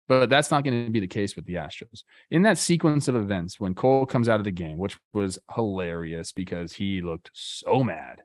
But 0.08 0.30
that's 0.30 0.50
not 0.50 0.64
going 0.64 0.84
to 0.84 0.90
be 0.90 1.00
the 1.00 1.06
case 1.06 1.36
with 1.36 1.46
the 1.46 1.54
Astros. 1.54 2.02
In 2.30 2.42
that 2.42 2.58
sequence 2.58 3.08
of 3.08 3.14
events, 3.14 3.60
when 3.60 3.74
Cole 3.74 4.04
comes 4.04 4.28
out 4.28 4.40
of 4.40 4.44
the 4.44 4.50
game, 4.50 4.76
which 4.76 4.98
was 5.14 5.38
hilarious 5.54 6.32
because 6.32 6.72
he 6.72 7.00
looked 7.00 7.30
so 7.32 7.84
mad. 7.84 8.22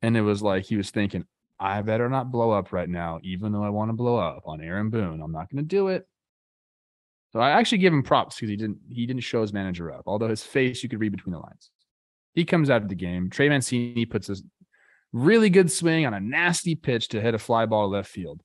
And 0.00 0.16
it 0.16 0.22
was 0.22 0.42
like 0.42 0.64
he 0.64 0.76
was 0.76 0.90
thinking, 0.90 1.26
I 1.62 1.80
better 1.82 2.08
not 2.08 2.32
blow 2.32 2.50
up 2.50 2.72
right 2.72 2.88
now, 2.88 3.20
even 3.22 3.52
though 3.52 3.62
I 3.62 3.68
want 3.68 3.90
to 3.90 3.92
blow 3.92 4.16
up 4.16 4.42
on 4.46 4.60
Aaron 4.60 4.90
Boone. 4.90 5.22
I'm 5.22 5.30
not 5.30 5.48
going 5.48 5.62
to 5.62 5.68
do 5.68 5.88
it. 5.88 6.08
So 7.32 7.38
I 7.38 7.50
actually 7.50 7.78
give 7.78 7.92
him 7.92 8.02
props 8.02 8.34
because 8.34 8.50
he 8.50 8.56
didn't 8.56 8.78
he 8.90 9.06
didn't 9.06 9.22
show 9.22 9.42
his 9.42 9.52
manager 9.52 9.92
up. 9.92 10.02
Although 10.06 10.28
his 10.28 10.42
face 10.42 10.82
you 10.82 10.88
could 10.88 10.98
read 10.98 11.12
between 11.12 11.34
the 11.34 11.38
lines. 11.38 11.70
He 12.34 12.44
comes 12.44 12.68
out 12.68 12.82
of 12.82 12.88
the 12.88 12.96
game. 12.96 13.30
Trey 13.30 13.48
Mancini 13.48 14.04
puts 14.06 14.28
a 14.28 14.36
really 15.12 15.50
good 15.50 15.70
swing 15.70 16.04
on 16.04 16.14
a 16.14 16.20
nasty 16.20 16.74
pitch 16.74 17.08
to 17.08 17.20
hit 17.20 17.34
a 17.34 17.38
fly 17.38 17.64
ball 17.64 17.88
left 17.90 18.10
field. 18.10 18.42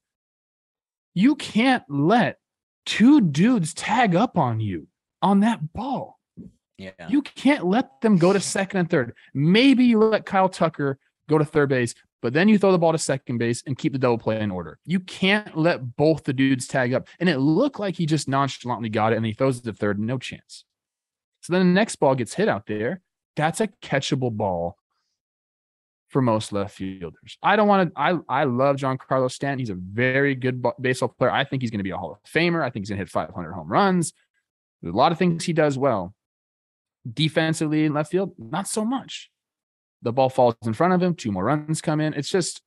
You 1.15 1.35
can't 1.35 1.83
let 1.89 2.37
two 2.85 3.19
dudes 3.19 3.73
tag 3.73 4.15
up 4.15 4.37
on 4.37 4.59
you 4.59 4.87
on 5.23 5.39
that 5.39 5.73
ball. 5.73 6.19
Yeah. 6.77 6.91
You 7.09 7.23
can't 7.23 7.65
let 7.65 8.01
them 8.01 8.17
go 8.17 8.31
to 8.31 8.39
second 8.39 8.81
and 8.81 8.89
third. 8.89 9.15
Maybe 9.33 9.85
you 9.85 9.97
let 9.97 10.27
Kyle 10.27 10.49
Tucker 10.49 10.99
go 11.27 11.39
to 11.39 11.45
third 11.45 11.69
base, 11.69 11.95
but 12.27 12.33
then 12.33 12.49
you 12.49 12.57
throw 12.57 12.73
the 12.73 12.77
ball 12.77 12.91
to 12.91 12.97
second 12.97 13.37
base 13.37 13.63
and 13.65 13.77
keep 13.77 13.93
the 13.93 13.97
double 13.97 14.17
play 14.17 14.41
in 14.41 14.51
order. 14.51 14.79
You 14.83 14.99
can't 14.99 15.57
let 15.57 15.95
both 15.95 16.25
the 16.25 16.33
dudes 16.33 16.67
tag 16.67 16.93
up. 16.93 17.07
And 17.21 17.29
it 17.29 17.37
looked 17.37 17.79
like 17.79 17.95
he 17.95 18.05
just 18.05 18.27
nonchalantly 18.27 18.89
got 18.89 19.13
it 19.13 19.15
and 19.15 19.25
he 19.25 19.31
throws 19.31 19.59
it 19.59 19.63
to 19.63 19.71
third, 19.71 19.97
no 19.97 20.17
chance. 20.17 20.65
So 21.39 21.53
then 21.53 21.61
the 21.61 21.73
next 21.73 21.95
ball 21.95 22.15
gets 22.15 22.33
hit 22.33 22.49
out 22.49 22.65
there. 22.65 22.99
That's 23.37 23.61
a 23.61 23.69
catchable 23.81 24.35
ball 24.35 24.75
for 26.09 26.21
most 26.21 26.51
left 26.51 26.75
fielders. 26.75 27.37
I 27.41 27.55
don't 27.55 27.69
want 27.69 27.95
to. 27.95 27.97
I 27.97 28.17
I 28.27 28.43
love 28.43 28.75
Giancarlo 28.75 29.31
Stanton. 29.31 29.59
He's 29.59 29.69
a 29.69 29.75
very 29.75 30.35
good 30.35 30.61
baseball 30.81 31.15
player. 31.17 31.31
I 31.31 31.45
think 31.45 31.61
he's 31.61 31.71
going 31.71 31.79
to 31.79 31.83
be 31.85 31.91
a 31.91 31.97
Hall 31.97 32.11
of 32.11 32.29
Famer. 32.29 32.61
I 32.61 32.69
think 32.69 32.81
he's 32.83 32.89
going 32.89 32.97
to 32.97 33.05
hit 33.05 33.09
500 33.09 33.53
home 33.53 33.71
runs. 33.71 34.11
There's 34.81 34.93
a 34.93 34.97
lot 34.97 35.13
of 35.13 35.17
things 35.17 35.45
he 35.45 35.53
does 35.53 35.77
well. 35.77 36.13
Defensively 37.09 37.85
in 37.85 37.93
left 37.93 38.11
field, 38.11 38.33
not 38.37 38.67
so 38.67 38.83
much. 38.83 39.31
The 40.01 40.13
ball 40.13 40.29
falls 40.29 40.55
in 40.65 40.73
front 40.73 40.93
of 40.93 41.01
him. 41.01 41.15
Two 41.15 41.31
more 41.31 41.45
runs 41.45 41.81
come 41.81 41.99
in. 41.99 42.13
It's 42.13 42.29
just 42.29 42.61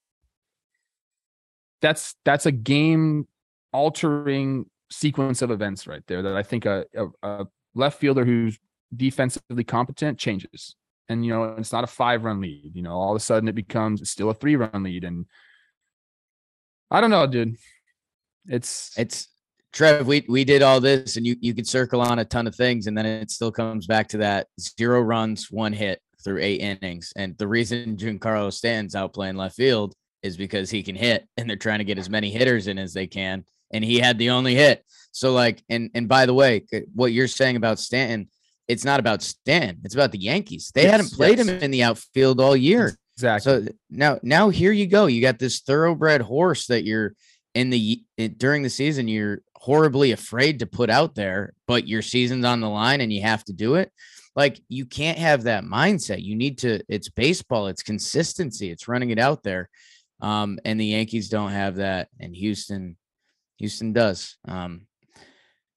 that's 1.80 2.14
that's 2.24 2.46
a 2.46 2.52
game 2.52 3.26
altering 3.72 4.66
sequence 4.90 5.40
of 5.42 5.50
events 5.50 5.86
right 5.86 6.02
there 6.08 6.22
that 6.22 6.36
I 6.36 6.42
think 6.42 6.66
a, 6.66 6.84
a, 6.94 7.06
a 7.22 7.46
left 7.74 8.00
fielder 8.00 8.24
who's 8.24 8.58
defensively 8.94 9.64
competent 9.64 10.18
changes. 10.18 10.74
And 11.08 11.24
you 11.24 11.32
know, 11.32 11.54
it's 11.58 11.72
not 11.72 11.84
a 11.84 11.88
five 11.88 12.24
run 12.24 12.40
lead. 12.40 12.72
You 12.74 12.82
know, 12.82 12.92
all 12.92 13.10
of 13.10 13.16
a 13.16 13.20
sudden 13.20 13.48
it 13.48 13.54
becomes 13.54 14.08
still 14.10 14.30
a 14.30 14.34
three 14.34 14.56
run 14.56 14.82
lead. 14.82 15.04
And 15.04 15.26
I 16.90 17.00
don't 17.00 17.10
know, 17.10 17.26
dude. 17.26 17.56
It's 18.46 18.92
It's 18.96 19.28
Trev, 19.72 20.06
we 20.06 20.24
we 20.28 20.44
did 20.44 20.62
all 20.62 20.80
this 20.80 21.16
and 21.16 21.24
you 21.24 21.36
you 21.40 21.54
could 21.54 21.66
circle 21.66 22.00
on 22.00 22.18
a 22.18 22.24
ton 22.24 22.48
of 22.48 22.56
things 22.56 22.88
and 22.88 22.98
then 22.98 23.06
it 23.06 23.30
still 23.30 23.52
comes 23.52 23.86
back 23.86 24.08
to 24.08 24.18
that 24.18 24.48
zero 24.58 25.00
runs, 25.00 25.50
one 25.50 25.72
hit 25.72 26.02
through 26.22 26.40
eight 26.40 26.60
innings. 26.60 27.12
And 27.16 27.36
the 27.38 27.48
reason 27.48 27.96
Giancarlo 27.96 28.52
Stanton's 28.52 28.94
out 28.94 29.12
playing 29.14 29.36
left 29.36 29.56
field 29.56 29.94
is 30.22 30.36
because 30.36 30.70
he 30.70 30.82
can 30.82 30.96
hit 30.96 31.26
and 31.36 31.48
they're 31.48 31.56
trying 31.56 31.78
to 31.78 31.84
get 31.84 31.98
as 31.98 32.10
many 32.10 32.30
hitters 32.30 32.66
in 32.66 32.78
as 32.78 32.92
they 32.92 33.06
can. 33.06 33.44
And 33.72 33.84
he 33.84 33.98
had 33.98 34.18
the 34.18 34.30
only 34.30 34.54
hit. 34.54 34.84
So 35.12 35.32
like 35.32 35.62
and 35.68 35.90
and 35.94 36.08
by 36.08 36.26
the 36.26 36.34
way, 36.34 36.64
uh, 36.72 36.80
what 36.94 37.12
you're 37.12 37.28
saying 37.28 37.56
about 37.56 37.78
Stanton, 37.78 38.28
it's 38.68 38.84
not 38.84 39.00
about 39.00 39.22
Stanton, 39.22 39.80
it's 39.84 39.94
about 39.94 40.12
the 40.12 40.18
Yankees. 40.18 40.70
They 40.74 40.82
Yes, 40.82 40.90
hadn't 40.92 41.12
played 41.12 41.38
yes. 41.38 41.48
him 41.48 41.58
in 41.60 41.70
the 41.70 41.82
outfield 41.82 42.40
all 42.40 42.56
year. 42.56 42.96
exactly. 43.16 43.66
So 43.66 43.72
now, 43.90 44.18
now 44.22 44.48
here 44.50 44.72
you 44.72 44.86
go. 44.86 45.06
You 45.06 45.20
got 45.20 45.38
this 45.38 45.60
thoroughbred 45.60 46.20
horse 46.22 46.66
that 46.66 46.84
you're 46.84 47.14
in 47.54 47.70
the 47.70 48.02
in, 48.16 48.34
during 48.34 48.62
the 48.62 48.70
season. 48.70 49.08
You're 49.08 49.40
horribly 49.54 50.12
afraid 50.12 50.60
to 50.60 50.66
put 50.66 50.90
out 50.90 51.14
there, 51.14 51.52
but 51.66 51.86
your 51.88 52.02
season's 52.02 52.44
on 52.44 52.60
the 52.60 52.68
line 52.68 53.00
and 53.00 53.12
you 53.12 53.22
have 53.22 53.44
to 53.44 53.52
do 53.52 53.74
it. 53.76 53.90
Like 54.40 54.62
you 54.70 54.86
can't 54.86 55.18
have 55.18 55.42
that 55.42 55.64
mindset. 55.64 56.22
You 56.22 56.34
need 56.34 56.56
to. 56.58 56.80
It's 56.88 57.10
baseball. 57.10 57.66
It's 57.66 57.82
consistency. 57.82 58.70
It's 58.70 58.88
running 58.88 59.10
it 59.10 59.18
out 59.18 59.42
there. 59.42 59.68
Um, 60.22 60.58
and 60.64 60.80
the 60.80 60.86
Yankees 60.86 61.28
don't 61.28 61.50
have 61.50 61.76
that, 61.76 62.08
and 62.18 62.34
Houston, 62.34 62.96
Houston 63.58 63.92
does. 63.92 64.38
Um, 64.48 64.86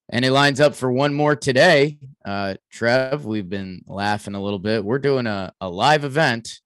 and 0.08 0.24
it 0.24 0.32
lines 0.32 0.60
up 0.60 0.74
for 0.74 0.90
one 0.90 1.12
more 1.12 1.36
today. 1.36 1.98
Uh, 2.24 2.54
Trev, 2.72 3.26
we've 3.26 3.50
been 3.50 3.82
laughing 3.86 4.34
a 4.34 4.42
little 4.42 4.58
bit. 4.58 4.82
We're 4.82 4.98
doing 4.98 5.26
a, 5.26 5.52
a 5.60 5.68
live 5.68 6.04
event 6.04 6.60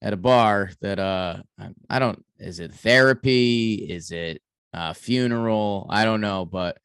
at 0.00 0.14
a 0.14 0.16
bar 0.16 0.70
that 0.80 0.98
uh 0.98 1.36
I- 1.90 1.98
don't 1.98 2.24
is 2.38 2.60
it 2.60 2.72
therapy 2.72 3.74
is 3.74 4.10
it 4.10 4.42
uh 4.74 4.92
funeral 4.94 5.86
I 5.90 6.04
don't 6.04 6.20
know 6.20 6.44
but 6.44 6.78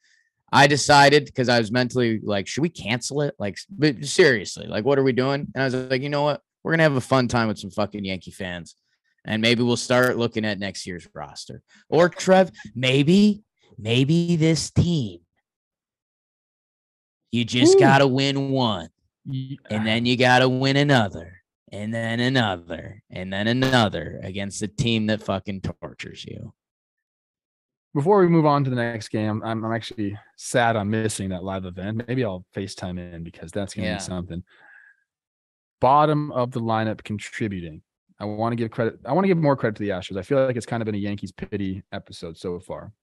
I 0.52 0.68
decided 0.68 1.26
because 1.26 1.50
I 1.50 1.60
was 1.60 1.72
mentally 1.72 2.20
like 2.24 2.48
should 2.48 2.62
we 2.62 2.70
cancel 2.70 3.22
it? 3.22 3.36
Like 3.38 3.58
but 3.70 4.06
seriously 4.06 4.68
like 4.68 4.86
what 4.86 5.00
are 5.00 5.04
we 5.04 5.14
doing? 5.14 5.48
And 5.54 5.62
I 5.62 5.66
was 5.66 5.74
like 5.74 6.02
you 6.02 6.10
know 6.10 6.24
what? 6.24 6.42
We're 6.64 6.74
gonna 6.74 6.84
have 6.84 6.96
a 6.96 7.02
fun 7.02 7.28
time 7.28 7.48
with 7.48 7.60
some 7.60 7.72
fucking 7.72 8.06
Yankee 8.06 8.32
fans 8.32 8.76
and 9.26 9.42
maybe 9.42 9.64
we'll 9.64 9.78
start 9.78 10.18
looking 10.18 10.46
at 10.46 10.60
next 10.60 10.88
year's 10.88 11.08
roster. 11.14 11.62
Or 11.90 12.10
Trev 12.10 12.52
maybe 12.76 13.44
maybe 13.78 14.36
this 14.36 14.72
team 14.72 15.20
you 17.32 17.46
just 17.46 17.78
gotta 17.78 18.08
win 18.08 18.52
one 18.52 18.90
and 19.28 19.60
ah. 19.72 19.84
then 19.84 20.06
you 20.06 20.18
got 20.18 20.40
to 20.40 20.50
win 20.50 20.78
another 20.78 21.42
and 21.72 21.94
then 21.94 22.20
another 22.20 23.04
and 23.10 23.32
then 23.32 23.48
another 23.48 24.20
against 24.24 24.60
the 24.60 24.68
team 24.68 25.08
that 25.08 25.22
fucking 25.22 25.62
tortures 25.62 26.26
you 26.26 26.54
before 27.98 28.20
we 28.20 28.28
move 28.28 28.46
on 28.46 28.64
to 28.64 28.70
the 28.70 28.76
next 28.76 29.08
game, 29.08 29.42
I'm, 29.44 29.66
I'm 29.66 29.74
actually 29.74 30.16
sad 30.36 30.76
I'm 30.76 30.88
missing 30.92 31.30
that 31.30 31.44
live 31.44 31.66
event. 31.66 32.08
Maybe 32.08 32.24
I'll 32.24 32.46
FaceTime 32.56 33.00
in 33.00 33.24
because 33.24 33.52
that's 33.52 33.74
going 33.74 33.86
to 33.86 33.90
Yeah. 33.90 33.98
be 33.98 34.04
something. 34.04 34.44
Bottom 35.82 36.32
of 36.32 36.52
the 36.52 36.60
lineup 36.62 37.04
contributing. 37.04 37.82
I 38.20 38.26
want 38.26 38.52
to 38.52 38.56
give 38.56 38.70
credit. 38.70 39.00
I 39.04 39.14
want 39.14 39.24
to 39.24 39.28
give 39.28 39.40
more 39.40 39.56
credit 39.56 39.78
to 39.78 39.82
the 39.84 39.90
Astros. 39.90 40.20
I 40.20 40.22
feel 40.22 40.46
like 40.46 40.56
it's 40.56 40.68
kind 40.68 40.84
of 40.84 40.86
been 40.86 40.94
a 40.94 41.00
Yankees 41.00 41.32
pity 41.32 41.82
episode 41.92 42.38
so 42.38 42.60
far. 42.60 42.94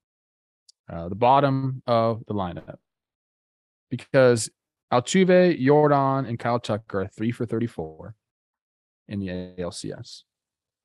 Uh, 0.88 1.09
the 1.09 1.16
bottom 1.16 1.83
of 1.88 2.22
the 2.28 2.35
lineup 2.35 2.76
because 3.90 4.48
Altuve, 4.92 5.61
Yordan, 5.61 6.28
and 6.28 6.38
Kyle 6.38 6.61
Tucker 6.61 7.00
are 7.00 7.09
three 7.09 7.33
for 7.33 7.46
34 7.46 8.14
in 9.09 9.18
the 9.18 9.26
ALCS. 9.59 10.22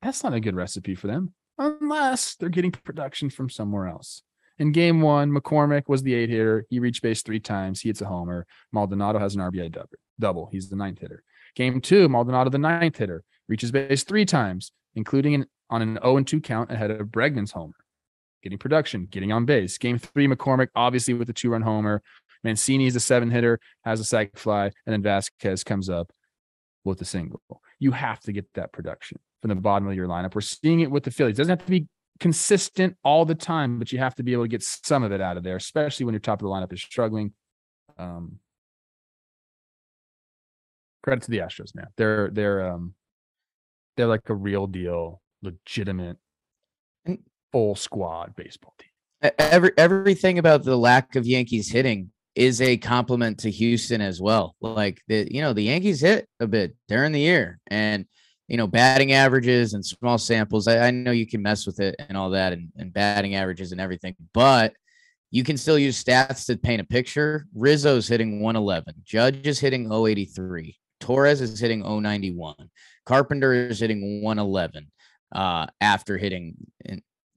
That's 0.02 0.24
not 0.24 0.34
a 0.34 0.40
good 0.40 0.56
recipe 0.56 0.96
for 0.96 1.06
them 1.06 1.32
unless 1.60 2.34
they're 2.34 2.48
getting 2.48 2.72
production 2.72 3.30
from 3.30 3.50
somewhere 3.50 3.86
else. 3.86 4.22
In 4.58 4.72
game 4.72 5.00
one, 5.00 5.30
McCormick 5.30 5.84
was 5.88 6.02
the 6.02 6.14
eight 6.14 6.30
hitter. 6.30 6.66
He 6.68 6.80
reached 6.80 7.02
base 7.02 7.22
three 7.22 7.38
times. 7.38 7.80
He 7.80 7.88
hits 7.88 8.00
a 8.00 8.06
homer. 8.06 8.46
Maldonado 8.72 9.18
has 9.18 9.34
an 9.34 9.42
RBI 9.42 9.74
double. 10.18 10.48
He's 10.50 10.68
the 10.68 10.76
ninth 10.76 10.98
hitter. 10.98 11.22
Game 11.54 11.80
two, 11.80 12.08
Maldonado, 12.08 12.50
the 12.50 12.58
ninth 12.58 12.96
hitter, 12.96 13.22
reaches 13.48 13.70
base 13.70 14.02
three 14.02 14.24
times, 14.24 14.72
including 14.94 15.34
an, 15.34 15.46
on 15.68 15.82
an 15.82 15.98
0 16.02 16.22
2 16.24 16.40
count 16.40 16.70
ahead 16.70 16.90
of 16.90 17.08
Bregman's 17.08 17.52
homer. 17.52 17.74
getting 18.42 18.58
production, 18.58 19.06
getting 19.10 19.32
on 19.32 19.44
base. 19.44 19.78
Game 19.78 19.98
three, 19.98 20.26
McCormick, 20.26 20.68
obviously 20.74 21.14
with 21.14 21.26
the 21.26 21.32
two 21.32 21.50
run 21.50 21.62
homer. 21.62 22.02
Mancini 22.42 22.86
is 22.86 22.96
a 22.96 23.00
seven 23.00 23.30
hitter, 23.30 23.60
has 23.84 24.00
a 24.00 24.04
sac 24.04 24.36
fly, 24.36 24.64
and 24.64 24.92
then 24.92 25.02
Vasquez 25.02 25.62
comes 25.62 25.90
up 25.90 26.10
with 26.84 27.00
a 27.02 27.04
single. 27.04 27.42
You 27.78 27.92
have 27.92 28.20
to 28.20 28.32
get 28.32 28.46
that 28.54 28.72
production 28.72 29.18
from 29.40 29.48
the 29.48 29.54
bottom 29.56 29.88
of 29.88 29.94
your 29.94 30.06
lineup. 30.06 30.34
We're 30.34 30.42
seeing 30.42 30.80
it 30.80 30.90
with 30.90 31.04
the 31.04 31.10
Phillies. 31.10 31.34
It 31.34 31.38
doesn't 31.38 31.58
have 31.58 31.66
to 31.66 31.70
be 31.70 31.86
consistent 32.18 32.96
all 33.02 33.24
the 33.24 33.34
time, 33.34 33.78
but 33.78 33.92
you 33.92 33.98
have 33.98 34.14
to 34.16 34.22
be 34.22 34.32
able 34.32 34.44
to 34.44 34.48
get 34.48 34.62
some 34.62 35.02
of 35.02 35.12
it 35.12 35.20
out 35.20 35.36
of 35.36 35.42
there, 35.42 35.56
especially 35.56 36.06
when 36.06 36.12
your 36.12 36.20
top 36.20 36.40
of 36.40 36.44
the 36.46 36.50
lineup 36.50 36.72
is 36.72 36.82
struggling. 36.82 37.32
Um, 37.98 38.38
credit 41.02 41.22
to 41.24 41.30
the 41.30 41.38
Astros, 41.38 41.74
man. 41.74 41.88
They're 41.96 42.30
they're 42.30 42.72
um 42.72 42.94
they're 43.96 44.06
like 44.06 44.28
a 44.28 44.34
real 44.34 44.66
deal, 44.66 45.20
legitimate, 45.42 46.18
full 47.52 47.74
squad 47.74 48.34
baseball 48.36 48.74
team. 48.78 49.32
Every 49.38 49.72
everything 49.76 50.38
about 50.38 50.62
the 50.64 50.76
lack 50.76 51.16
of 51.16 51.26
Yankees 51.26 51.70
hitting 51.70 52.10
is 52.34 52.60
a 52.60 52.76
compliment 52.76 53.40
to 53.40 53.50
Houston 53.50 54.00
as 54.00 54.20
well. 54.20 54.54
Like 54.60 55.02
the 55.08 55.28
you 55.30 55.42
know 55.42 55.52
the 55.52 55.64
Yankees 55.64 56.00
hit 56.00 56.28
a 56.38 56.46
bit 56.46 56.74
during 56.88 57.12
the 57.12 57.20
year, 57.20 57.58
and 57.66 58.06
you 58.50 58.56
know 58.56 58.66
batting 58.66 59.12
averages 59.12 59.74
and 59.74 59.86
small 59.86 60.18
samples. 60.18 60.66
I, 60.66 60.88
I 60.88 60.90
know 60.90 61.12
you 61.12 61.26
can 61.26 61.40
mess 61.40 61.66
with 61.66 61.78
it 61.78 61.94
and 62.08 62.18
all 62.18 62.30
that, 62.30 62.52
and, 62.52 62.70
and 62.76 62.92
batting 62.92 63.36
averages 63.36 63.70
and 63.70 63.80
everything, 63.80 64.16
but 64.34 64.74
you 65.30 65.44
can 65.44 65.56
still 65.56 65.78
use 65.78 66.02
stats 66.02 66.46
to 66.46 66.56
paint 66.56 66.80
a 66.80 66.84
picture. 66.84 67.46
Rizzo's 67.54 68.08
hitting 68.08 68.40
111. 68.42 68.94
Judge 69.04 69.46
is 69.46 69.60
hitting 69.60 69.90
083. 69.92 70.76
Torres 70.98 71.40
is 71.40 71.60
hitting 71.60 71.82
091. 71.82 72.56
Carpenter 73.06 73.52
is 73.52 73.78
hitting 73.78 74.22
111 74.22 74.90
uh, 75.32 75.66
after 75.80 76.18
hitting 76.18 76.56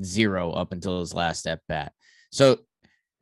zero 0.04 0.52
up 0.52 0.72
until 0.72 1.00
his 1.00 1.14
last 1.14 1.46
at 1.46 1.60
bat. 1.68 1.94
So 2.32 2.58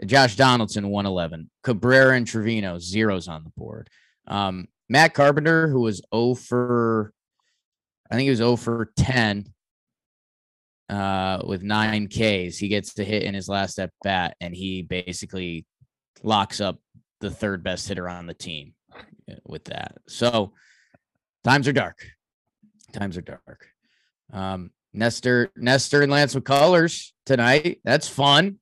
Josh 0.05 0.37
Donaldson 0.37 0.87
111. 0.87 1.49
Cabrera 1.63 2.15
and 2.15 2.25
Trevino 2.25 2.79
zeros 2.79 3.27
on 3.27 3.43
the 3.43 3.51
board. 3.57 3.89
Um, 4.27 4.69
Matt 4.89 5.13
Carpenter, 5.13 5.67
who 5.67 5.81
was 5.81 6.01
0 6.13 6.35
for, 6.35 7.13
I 8.11 8.15
think 8.15 8.25
he 8.25 8.29
was 8.29 8.39
0 8.39 8.57
for 8.57 8.91
10 8.97 9.45
uh, 10.89 11.41
with 11.45 11.63
nine 11.63 12.07
Ks. 12.07 12.57
He 12.57 12.67
gets 12.67 12.95
to 12.95 13.05
hit 13.05 13.23
in 13.23 13.33
his 13.33 13.47
last 13.47 13.79
at 13.79 13.91
bat, 14.03 14.35
and 14.41 14.53
he 14.53 14.81
basically 14.81 15.65
locks 16.21 16.59
up 16.59 16.79
the 17.21 17.31
third 17.31 17.63
best 17.63 17.87
hitter 17.87 18.09
on 18.09 18.27
the 18.27 18.33
team 18.33 18.73
uh, 18.93 19.35
with 19.45 19.63
that. 19.65 19.95
So 20.09 20.51
times 21.45 21.69
are 21.69 21.73
dark. 21.73 22.05
Times 22.91 23.17
are 23.17 23.21
dark. 23.21 23.67
Um, 24.33 24.71
Nestor, 24.93 25.49
Nestor, 25.55 26.01
and 26.01 26.11
Lance 26.11 26.35
McCullers 26.35 27.11
tonight. 27.25 27.79
That's 27.85 28.09
fun. 28.09 28.57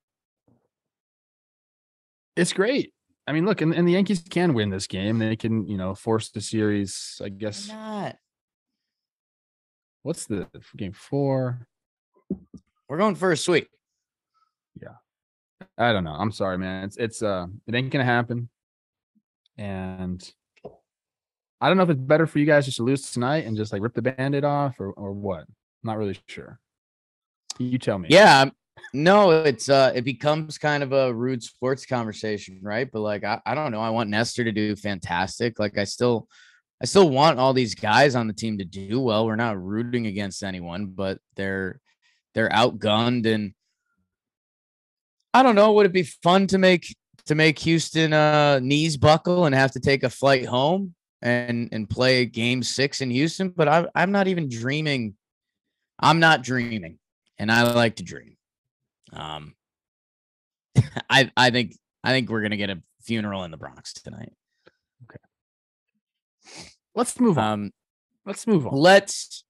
It's 2.35 2.53
great. 2.53 2.93
I 3.25 3.31
mean, 3.31 3.47
look, 3.47 3.62
and, 3.62 3.73
and 3.73 3.88
the 3.88 3.93
Yankees 3.93 4.23
can 4.29 4.53
win 4.53 4.69
this 4.69 4.85
game. 4.85 5.17
They 5.17 5.35
can, 5.35 5.67
you 5.67 5.77
know, 5.77 5.95
force 5.95 6.29
the 6.29 6.41
series. 6.41 7.19
I 7.23 7.29
guess. 7.29 7.69
not. 7.69 8.15
What's 10.03 10.25
the 10.25 10.47
game 10.77 10.93
four? 10.93 11.67
We're 12.88 12.97
going 12.97 13.15
for 13.15 13.31
a 13.31 13.38
sweep. 13.38 13.69
Yeah. 14.81 14.95
I 15.77 15.91
don't 15.93 16.03
know. 16.03 16.13
I'm 16.13 16.31
sorry, 16.31 16.57
man. 16.57 16.85
It's 16.85 16.97
it's 16.97 17.21
uh 17.21 17.47
it 17.67 17.75
ain't 17.75 17.91
gonna 17.91 18.05
happen. 18.05 18.49
And 19.57 20.21
I 21.62 21.67
don't 21.67 21.77
know 21.77 21.83
if 21.83 21.89
it's 21.89 21.99
better 21.99 22.25
for 22.25 22.39
you 22.39 22.45
guys 22.45 22.65
just 22.65 22.77
to 22.77 22.83
lose 22.83 23.12
tonight 23.12 23.45
and 23.45 23.57
just 23.57 23.73
like 23.73 23.81
rip 23.81 23.93
the 23.93 24.01
band-aid 24.01 24.45
off 24.45 24.79
or 24.79 24.91
or 24.91 25.12
what. 25.12 25.41
I'm 25.41 25.47
not 25.83 25.97
really 25.97 26.17
sure. 26.27 26.59
You 27.57 27.77
tell 27.77 27.99
me. 27.99 28.07
Yeah. 28.09 28.49
No, 28.93 29.31
it's 29.31 29.69
uh 29.69 29.91
it 29.93 30.03
becomes 30.03 30.57
kind 30.57 30.81
of 30.81 30.93
a 30.93 31.13
rude 31.13 31.43
sports 31.43 31.85
conversation, 31.85 32.59
right? 32.62 32.89
But 32.89 33.01
like 33.01 33.25
I, 33.25 33.41
I 33.45 33.53
don't 33.53 33.71
know. 33.71 33.81
I 33.81 33.89
want 33.89 34.09
Nestor 34.09 34.45
to 34.45 34.51
do 34.51 34.75
fantastic. 34.77 35.59
Like 35.59 35.77
I 35.77 35.83
still 35.83 36.27
I 36.82 36.86
still 36.86 37.10
want 37.10 37.39
all 37.39 37.54
these 37.54 37.76
guys 37.76 38.15
on 38.15 38.28
the 38.28 38.34
team 38.34 38.58
to 38.60 38.65
do 38.65 39.00
well. 39.02 39.26
We're 39.26 39.36
not 39.36 39.62
rooting 39.62 40.08
against 40.08 40.44
anyone, 40.44 40.88
but 40.88 41.20
they're 41.36 41.80
they're 42.34 42.50
outgunned 42.50 43.26
and 43.26 43.54
I 45.34 45.44
don't 45.44 45.56
know. 45.56 45.74
Would 45.74 45.86
it 45.86 45.94
be 45.94 46.04
fun 46.04 46.48
to 46.48 46.58
make 46.58 46.96
to 47.26 47.36
make 47.36 47.60
Houston 47.60 48.13
uh, 48.13 48.60
knees 48.60 48.98
buckle 48.98 49.46
and 49.46 49.54
have 49.54 49.72
to 49.72 49.80
take 49.80 50.04
a 50.04 50.10
flight 50.10 50.46
home 50.46 50.96
and 51.22 51.70
and 51.72 51.89
play 51.89 52.26
game 52.26 52.63
six 52.63 53.02
in 53.02 53.12
Houston? 53.12 53.50
But 53.50 53.68
I, 53.68 53.88
I'm 53.94 54.12
not 54.12 54.28
even 54.28 54.50
dreaming. 54.50 55.15
I'm 56.00 56.20
not 56.20 56.44
dreaming, 56.44 56.98
and 57.38 57.52
I 57.52 57.74
like 57.74 57.98
to 57.98 58.04
dream. 58.04 58.38
Um, 59.13 59.56
I 61.10 61.30
I 61.36 61.52
think 61.52 61.76
I 62.04 62.12
think 62.12 62.30
we're 62.30 62.42
gonna 62.42 62.58
get 62.58 62.70
a 62.70 62.82
funeral 63.02 63.44
in 63.44 63.52
the 63.52 63.58
Bronx 63.58 63.94
tonight. 63.94 64.34
Let's 66.95 67.19
move 67.19 67.38
on. 67.38 67.53
Um, 67.53 67.71
let's 68.25 68.47
move 68.47 68.67
on. 68.67 68.75
Let's 68.75 69.43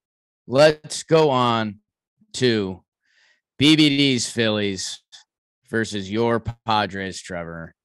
let's 0.47 1.03
go 1.03 1.29
on 1.29 1.79
to 2.33 2.83
BBD's 3.59 4.29
Phillies 4.29 5.01
versus 5.69 6.11
your 6.11 6.43
Padres, 6.65 7.21
Trevor. 7.21 7.75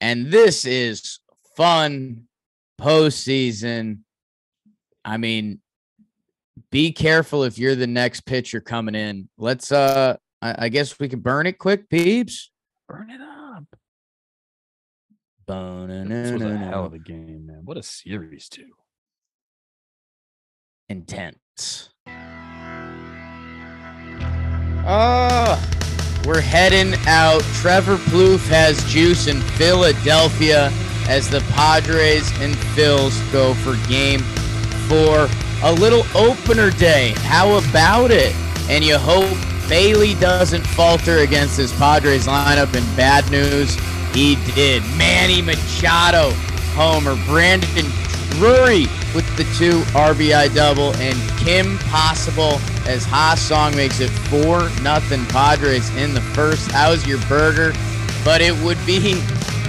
And 0.00 0.30
this 0.30 0.64
is 0.64 1.18
fun 1.56 2.28
postseason. 2.80 4.00
I 5.04 5.16
mean, 5.16 5.60
be 6.70 6.92
careful 6.92 7.44
if 7.44 7.58
you're 7.58 7.74
the 7.74 7.86
next 7.86 8.22
pitcher 8.22 8.60
coming 8.60 8.94
in. 8.94 9.28
Let's 9.38 9.72
uh 9.72 10.16
I, 10.40 10.66
I 10.66 10.68
guess 10.68 10.98
we 10.98 11.08
can 11.08 11.20
burn 11.20 11.46
it 11.46 11.58
quick, 11.58 11.88
peeps. 11.88 12.50
Burn 12.88 13.10
it 13.10 13.20
up. 13.20 13.37
This 15.48 16.32
was 16.32 16.42
a 16.42 16.58
hell 16.58 16.84
of 16.84 16.92
a 16.92 16.98
game, 16.98 17.46
man. 17.46 17.62
What 17.64 17.78
a 17.78 17.82
series, 17.82 18.50
too. 18.50 18.72
Intense. 20.90 21.88
Oh, 24.86 25.58
we're 26.26 26.42
heading 26.42 26.94
out. 27.06 27.40
Trevor 27.54 27.96
Plouffe 27.96 28.46
has 28.48 28.84
juice 28.84 29.26
in 29.26 29.40
Philadelphia 29.40 30.70
as 31.08 31.30
the 31.30 31.40
Padres 31.52 32.30
and 32.40 32.54
Phils 32.76 33.32
go 33.32 33.54
for 33.54 33.76
game 33.88 34.20
four. 34.88 35.28
A 35.62 35.72
little 35.72 36.04
opener 36.14 36.70
day. 36.70 37.14
How 37.18 37.56
about 37.56 38.10
it? 38.10 38.34
And 38.68 38.84
you 38.84 38.98
hope 38.98 39.34
Bailey 39.66 40.14
doesn't 40.14 40.66
falter 40.66 41.18
against 41.18 41.56
his 41.56 41.72
Padres 41.72 42.26
lineup. 42.26 42.74
And 42.74 42.96
bad 42.96 43.30
news, 43.30 43.76
he 44.14 44.36
did. 44.54 44.82
Manny 44.96 45.42
Machado, 45.42 46.30
homer. 46.74 47.16
Brandon 47.26 47.86
Drury 48.32 48.86
with 49.14 49.26
the 49.36 49.44
two 49.56 49.80
RBI 49.92 50.54
double, 50.54 50.94
and 50.96 51.16
Kim 51.38 51.78
Possible 51.78 52.60
as 52.86 53.04
Ha-Seong 53.04 53.74
makes 53.74 54.00
it 54.00 54.10
4 54.30 54.70
nothing 54.82 55.24
Padres 55.26 55.88
in 55.96 56.14
the 56.14 56.20
first. 56.20 56.70
How's 56.70 57.06
your 57.06 57.18
burger? 57.26 57.72
But 58.24 58.40
it 58.40 58.54
would 58.62 58.78
be 58.86 59.20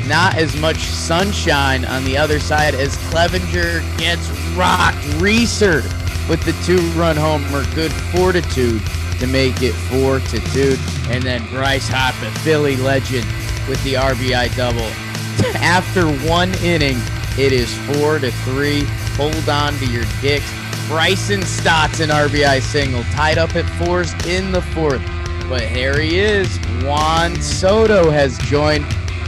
not 0.07 0.35
as 0.35 0.55
much 0.57 0.77
sunshine 0.77 1.85
on 1.85 2.03
the 2.03 2.17
other 2.17 2.39
side 2.39 2.75
as 2.75 2.97
Clevinger 3.09 3.81
gets 3.97 4.29
rocked. 4.55 4.97
Reeser 5.21 5.81
with 6.27 6.43
the 6.43 6.53
two-run 6.65 7.15
homer. 7.15 7.63
Good 7.73 7.93
fortitude 7.93 8.81
to 9.19 9.27
make 9.27 9.61
it 9.61 9.73
4 9.73 10.19
to 10.19 10.39
2. 10.51 10.77
And 11.09 11.23
then 11.23 11.45
Bryce 11.47 11.87
Harper, 11.87 12.29
Philly 12.39 12.75
legend, 12.77 13.25
with 13.69 13.81
the 13.83 13.93
RBI 13.93 14.55
double. 14.57 14.81
After 15.61 16.07
one 16.27 16.53
inning, 16.55 16.97
it 17.37 17.53
is 17.53 17.73
four 17.87 18.19
to 18.19 18.31
three. 18.43 18.83
Hold 19.15 19.47
on 19.47 19.77
to 19.77 19.85
your 19.85 20.03
dicks. 20.21 20.51
Bryson 20.87 21.43
Stott's 21.43 21.99
an 21.99 22.09
RBI 22.09 22.61
single, 22.61 23.03
tied 23.03 23.37
up 23.37 23.55
at 23.55 23.65
fours 23.77 24.11
in 24.25 24.51
the 24.51 24.61
fourth. 24.61 25.01
But 25.47 25.61
here 25.61 25.99
he 25.99 26.19
is. 26.19 26.57
Juan 26.83 27.39
Soto 27.41 28.09
has 28.09 28.37
joined 28.39 28.85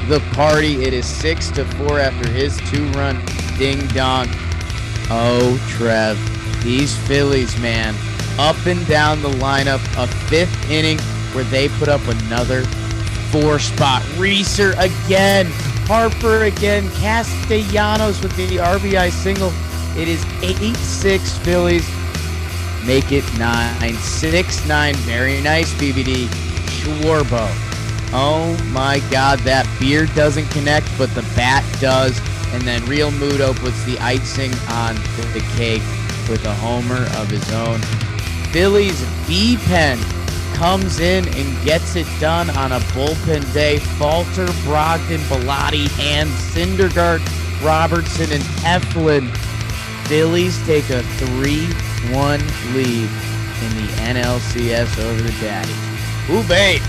the 0.07 0.19
party. 0.33 0.83
It 0.83 0.93
is 0.93 1.05
six 1.05 1.51
to 1.51 1.63
four 1.75 1.99
after 1.99 2.29
his 2.31 2.57
two-run 2.71 3.23
ding 3.57 3.85
dong. 3.89 4.27
Oh, 5.09 5.63
Trev, 5.69 6.17
these 6.63 6.97
Phillies, 7.07 7.57
man, 7.59 7.93
up 8.39 8.57
and 8.65 8.85
down 8.87 9.21
the 9.21 9.29
lineup. 9.29 9.81
A 10.01 10.07
fifth 10.07 10.69
inning 10.69 10.99
where 11.33 11.43
they 11.45 11.69
put 11.69 11.87
up 11.89 12.05
another 12.07 12.63
four 13.31 13.59
spot. 13.59 14.03
Reeser 14.17 14.73
again 14.77 15.51
Harper 15.91 16.43
again. 16.43 16.89
Castellanos 16.91 18.21
with 18.21 18.33
the 18.37 18.55
RBI 18.55 19.11
single. 19.11 19.51
It 19.97 20.07
is 20.07 20.25
8 20.41 20.73
6 20.73 21.37
Phillies. 21.39 21.85
Make 22.85 23.11
it 23.11 23.25
9 23.37 23.93
6 23.93 24.67
9. 24.67 24.95
Very 24.95 25.41
nice, 25.41 25.73
BBD. 25.73 26.27
Schwarbo. 26.79 27.45
Oh 28.13 28.57
my 28.71 29.01
God, 29.11 29.39
that 29.39 29.67
beard 29.81 30.09
doesn't 30.15 30.49
connect, 30.51 30.87
but 30.97 31.13
the 31.13 31.23
bat 31.35 31.65
does. 31.81 32.17
And 32.53 32.61
then 32.63 32.81
Realmuto 32.83 33.53
puts 33.57 33.83
the 33.83 33.99
icing 33.99 34.53
on 34.69 34.95
the 35.33 35.45
cake 35.57 35.83
with 36.29 36.45
a 36.45 36.53
homer 36.53 37.03
of 37.17 37.29
his 37.29 37.51
own. 37.51 37.81
Phillies 38.53 39.05
B 39.27 39.57
pen 39.57 39.99
comes 40.61 40.99
in 40.99 41.27
and 41.29 41.65
gets 41.65 41.95
it 41.95 42.05
done 42.19 42.47
on 42.51 42.71
a 42.71 42.79
bullpen 42.93 43.51
day. 43.51 43.79
Falter, 43.97 44.45
Brogdon, 44.61 45.17
Bellotti, 45.27 45.89
and 45.99 46.29
Syndergaard, 46.29 47.19
Robertson, 47.65 48.31
and 48.31 48.43
Eflin. 48.61 49.35
Phillies 50.05 50.63
take 50.67 50.87
a 50.91 51.01
3 51.01 51.65
1 52.13 52.39
lead 52.75 53.09
in 53.63 53.71
the 53.75 53.91
NLCS 54.13 55.03
over 55.03 55.23
the 55.23 55.31
Daddies. 55.41 56.29
Ooh, 56.29 56.47
babe. 56.47 56.79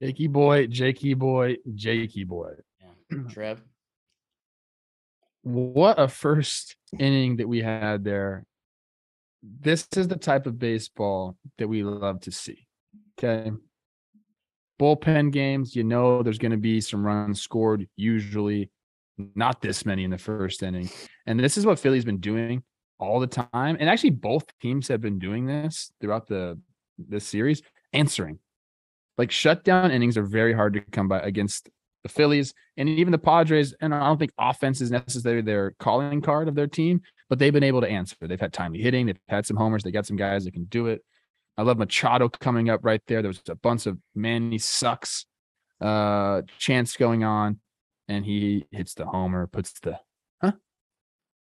Jakey 0.00 0.28
boy, 0.28 0.66
Jakey 0.66 1.12
boy, 1.12 1.56
Jakey 1.74 2.24
boy. 2.24 2.52
Yeah. 2.80 3.18
Trev. 3.28 3.62
What 5.46 6.00
a 6.00 6.08
first 6.08 6.74
inning 6.98 7.36
that 7.36 7.46
we 7.46 7.60
had 7.60 8.02
there. 8.02 8.44
This 9.44 9.86
is 9.96 10.08
the 10.08 10.16
type 10.16 10.44
of 10.44 10.58
baseball 10.58 11.36
that 11.58 11.68
we 11.68 11.84
love 11.84 12.18
to 12.22 12.32
see. 12.32 12.66
Okay. 13.16 13.52
Bullpen 14.80 15.30
games, 15.30 15.76
you 15.76 15.84
know, 15.84 16.24
there's 16.24 16.38
going 16.38 16.50
to 16.50 16.56
be 16.56 16.80
some 16.80 17.06
runs 17.06 17.40
scored, 17.40 17.86
usually 17.94 18.72
not 19.36 19.62
this 19.62 19.86
many 19.86 20.02
in 20.02 20.10
the 20.10 20.18
first 20.18 20.64
inning. 20.64 20.90
And 21.26 21.38
this 21.38 21.56
is 21.56 21.64
what 21.64 21.78
Philly's 21.78 22.04
been 22.04 22.18
doing 22.18 22.64
all 22.98 23.20
the 23.20 23.28
time. 23.28 23.76
And 23.78 23.88
actually, 23.88 24.10
both 24.10 24.46
teams 24.60 24.88
have 24.88 25.00
been 25.00 25.20
doing 25.20 25.46
this 25.46 25.92
throughout 26.00 26.26
the 26.26 26.58
this 26.98 27.24
series, 27.24 27.62
answering. 27.92 28.40
Like 29.16 29.30
shutdown 29.30 29.92
innings 29.92 30.18
are 30.18 30.26
very 30.26 30.54
hard 30.54 30.72
to 30.72 30.80
come 30.80 31.06
by 31.06 31.20
against 31.20 31.70
the 32.06 32.12
Phillies 32.12 32.54
and 32.76 32.88
even 32.88 33.12
the 33.12 33.18
Padres. 33.18 33.74
And 33.80 33.94
I 33.94 34.00
don't 34.00 34.18
think 34.18 34.32
offense 34.38 34.80
is 34.80 34.90
necessarily 34.90 35.42
their 35.42 35.72
calling 35.78 36.20
card 36.20 36.48
of 36.48 36.54
their 36.54 36.66
team, 36.66 37.02
but 37.28 37.38
they've 37.38 37.52
been 37.52 37.64
able 37.64 37.80
to 37.80 37.88
answer. 37.88 38.16
They've 38.20 38.40
had 38.40 38.52
timely 38.52 38.80
hitting, 38.80 39.06
they've 39.06 39.18
had 39.28 39.46
some 39.46 39.56
homers, 39.56 39.82
they 39.82 39.90
got 39.90 40.06
some 40.06 40.16
guys 40.16 40.44
that 40.44 40.52
can 40.54 40.64
do 40.64 40.86
it. 40.86 41.04
I 41.58 41.62
love 41.62 41.78
Machado 41.78 42.28
coming 42.28 42.70
up 42.70 42.80
right 42.84 43.02
there. 43.06 43.22
There 43.22 43.30
was 43.30 43.42
a 43.48 43.54
bunch 43.54 43.86
of 43.86 43.98
Manny 44.14 44.58
sucks 44.58 45.26
uh 45.80 46.42
chance 46.58 46.96
going 46.96 47.24
on, 47.24 47.60
and 48.08 48.24
he 48.24 48.66
hits 48.70 48.94
the 48.94 49.06
homer, 49.06 49.46
puts 49.46 49.78
the 49.80 49.98
huh. 50.40 50.52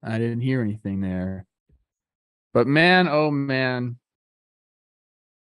I 0.03 0.17
didn't 0.17 0.41
hear 0.41 0.61
anything 0.61 1.01
there. 1.01 1.45
But 2.53 2.67
man, 2.67 3.07
oh 3.09 3.31
man, 3.31 3.97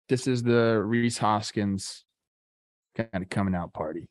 this 0.09 0.27
is 0.27 0.43
the 0.43 0.83
Rhys 0.83 1.19
Hoskins 1.19 2.05
kind 2.97 3.23
of 3.23 3.29
coming 3.29 3.55
out 3.55 3.73
party. 3.73 4.09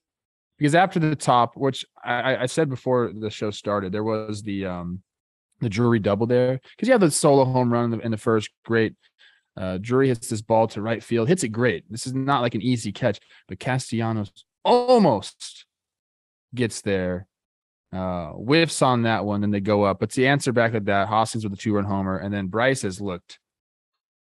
Because 0.57 0.75
after 0.75 0.99
the 0.99 1.15
top, 1.15 1.57
which 1.57 1.85
I, 2.03 2.37
I 2.37 2.45
said 2.45 2.69
before 2.69 3.11
the 3.13 3.29
show 3.29 3.51
started, 3.51 3.91
there 3.91 4.03
was 4.03 4.41
the 4.41 4.65
um 4.65 5.01
the 5.61 5.69
Drury 5.69 5.99
double 5.99 6.27
there. 6.27 6.59
Because 6.75 6.87
you 6.87 6.93
have 6.93 7.01
the 7.01 7.11
solo 7.11 7.45
home 7.45 7.71
run 7.71 7.85
in 7.85 7.91
the, 7.91 7.99
in 7.99 8.11
the 8.11 8.17
first, 8.17 8.49
great. 8.63 8.93
Uh, 9.57 9.77
hits 9.79 10.27
this 10.27 10.41
ball 10.41 10.67
to 10.67 10.81
right 10.81 11.01
field, 11.01 11.29
hits 11.29 11.43
it 11.43 11.47
great. 11.47 11.85
This 11.89 12.05
is 12.05 12.13
not 12.13 12.41
like 12.41 12.55
an 12.55 12.61
easy 12.61 12.91
catch, 12.91 13.21
but 13.47 13.57
Castellanos 13.57 14.29
almost 14.65 15.65
gets 16.53 16.81
there, 16.81 17.27
uh, 17.93 18.31
whiffs 18.31 18.81
on 18.81 19.03
that 19.03 19.23
one, 19.23 19.39
then 19.39 19.51
they 19.51 19.61
go 19.61 19.83
up. 19.83 19.99
But 19.99 20.11
the 20.11 20.27
answer 20.27 20.51
back 20.51 20.73
at 20.73 20.83
that, 20.85 21.07
Hoskins 21.07 21.45
with 21.45 21.53
a 21.53 21.57
two 21.57 21.73
run 21.73 21.85
homer, 21.85 22.17
and 22.17 22.33
then 22.33 22.47
Bryce 22.47 22.81
has 22.81 22.99
looked 22.99 23.39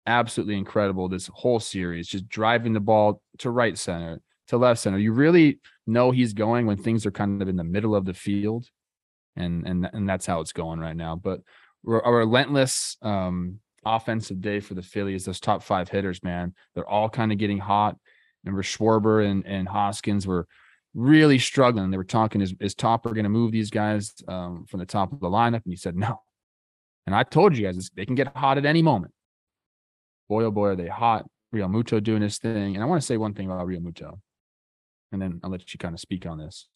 absolutely 0.06 0.56
incredible 0.56 1.10
this 1.10 1.26
whole 1.26 1.60
series, 1.60 2.08
just 2.08 2.26
driving 2.28 2.72
the 2.72 2.80
ball 2.80 3.20
to 3.38 3.50
right 3.50 3.76
center, 3.76 4.22
to 4.46 4.56
left 4.56 4.80
center. 4.80 4.96
You 4.96 5.12
really 5.12 5.60
know 5.88 6.10
he's 6.10 6.32
going 6.32 6.66
when 6.66 6.76
things 6.76 7.06
are 7.06 7.10
kind 7.10 7.42
of 7.42 7.48
in 7.48 7.56
the 7.56 7.64
middle 7.64 7.94
of 7.94 8.04
the 8.04 8.14
field. 8.14 8.66
And 9.36 9.66
and 9.66 9.88
and 9.92 10.08
that's 10.08 10.26
how 10.26 10.40
it's 10.40 10.52
going 10.52 10.80
right 10.80 10.96
now. 10.96 11.14
But 11.16 11.40
a 11.86 12.12
relentless 12.12 12.96
um, 13.02 13.60
offensive 13.84 14.40
day 14.40 14.60
for 14.60 14.74
the 14.74 14.82
Phillies. 14.82 15.24
Those 15.24 15.40
top 15.40 15.62
five 15.62 15.88
hitters, 15.88 16.22
man, 16.24 16.54
they're 16.74 16.88
all 16.88 17.08
kind 17.08 17.30
of 17.30 17.38
getting 17.38 17.58
hot. 17.58 17.96
Remember 18.44 18.62
Schwarber 18.62 19.24
and, 19.24 19.46
and 19.46 19.68
Hoskins 19.68 20.26
were 20.26 20.46
really 20.94 21.38
struggling. 21.38 21.90
They 21.90 21.96
were 21.96 22.04
talking, 22.04 22.40
is, 22.40 22.54
is 22.60 22.74
Topper 22.74 23.12
going 23.12 23.24
to 23.24 23.30
move 23.30 23.52
these 23.52 23.70
guys 23.70 24.14
um, 24.26 24.64
from 24.68 24.80
the 24.80 24.86
top 24.86 25.12
of 25.12 25.20
the 25.20 25.28
lineup? 25.28 25.62
And 25.64 25.72
he 25.72 25.76
said, 25.76 25.96
no. 25.96 26.20
And 27.06 27.14
I 27.14 27.22
told 27.22 27.56
you 27.56 27.64
guys, 27.64 27.90
they 27.94 28.06
can 28.06 28.14
get 28.14 28.36
hot 28.36 28.58
at 28.58 28.66
any 28.66 28.82
moment 28.82 29.12
boy 30.28 30.44
oh 30.44 30.50
boy 30.50 30.68
are 30.68 30.76
they 30.76 30.88
hot. 30.88 31.26
Realmuto 31.54 32.02
doing 32.02 32.20
his 32.20 32.38
thing. 32.38 32.74
And 32.74 32.82
I 32.82 32.86
want 32.86 33.00
to 33.00 33.06
say 33.06 33.16
one 33.16 33.32
thing 33.32 33.46
about 33.46 33.66
Realmuto, 33.66 34.20
and 35.12 35.20
then 35.20 35.40
I'll 35.42 35.50
let 35.50 35.72
you 35.72 35.78
kind 35.78 35.94
of 35.94 36.00
speak 36.00 36.26
on 36.26 36.38
this. 36.38 36.68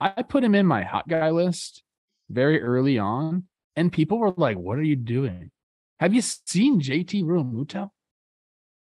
I 0.00 0.22
put 0.22 0.44
him 0.44 0.54
in 0.54 0.66
my 0.66 0.82
hot 0.82 1.08
guy 1.08 1.30
list 1.30 1.82
very 2.28 2.60
early 2.62 2.98
on, 2.98 3.44
and 3.76 3.92
people 3.92 4.18
were 4.18 4.34
like, 4.36 4.58
What 4.58 4.78
are 4.78 4.82
you 4.82 4.96
doing? 4.96 5.50
Have 5.98 6.12
you 6.12 6.20
seen 6.20 6.80
JT 6.80 7.24
Realmuto? 7.24 7.90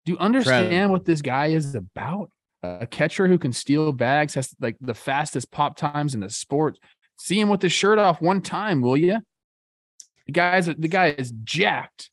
Do 0.05 0.11
you 0.11 0.17
understand 0.17 0.91
what 0.91 1.05
this 1.05 1.21
guy 1.21 1.47
is 1.47 1.75
about? 1.75 2.31
A 2.63 2.87
catcher 2.87 3.27
who 3.27 3.37
can 3.37 3.53
steal 3.53 3.91
bags 3.91 4.33
has 4.33 4.55
like 4.59 4.75
the 4.81 4.93
fastest 4.95 5.51
pop 5.51 5.77
times 5.77 6.15
in 6.15 6.21
the 6.21 6.29
sport. 6.29 6.79
See 7.19 7.39
him 7.39 7.49
with 7.49 7.61
his 7.61 7.71
shirt 7.71 7.99
off 7.99 8.21
one 8.21 8.41
time, 8.41 8.81
will 8.81 8.97
you? 8.97 9.19
The 10.25 10.31
guy's 10.31 10.65
the 10.65 10.87
guy 10.87 11.15
is 11.17 11.31
jacked. 11.43 12.09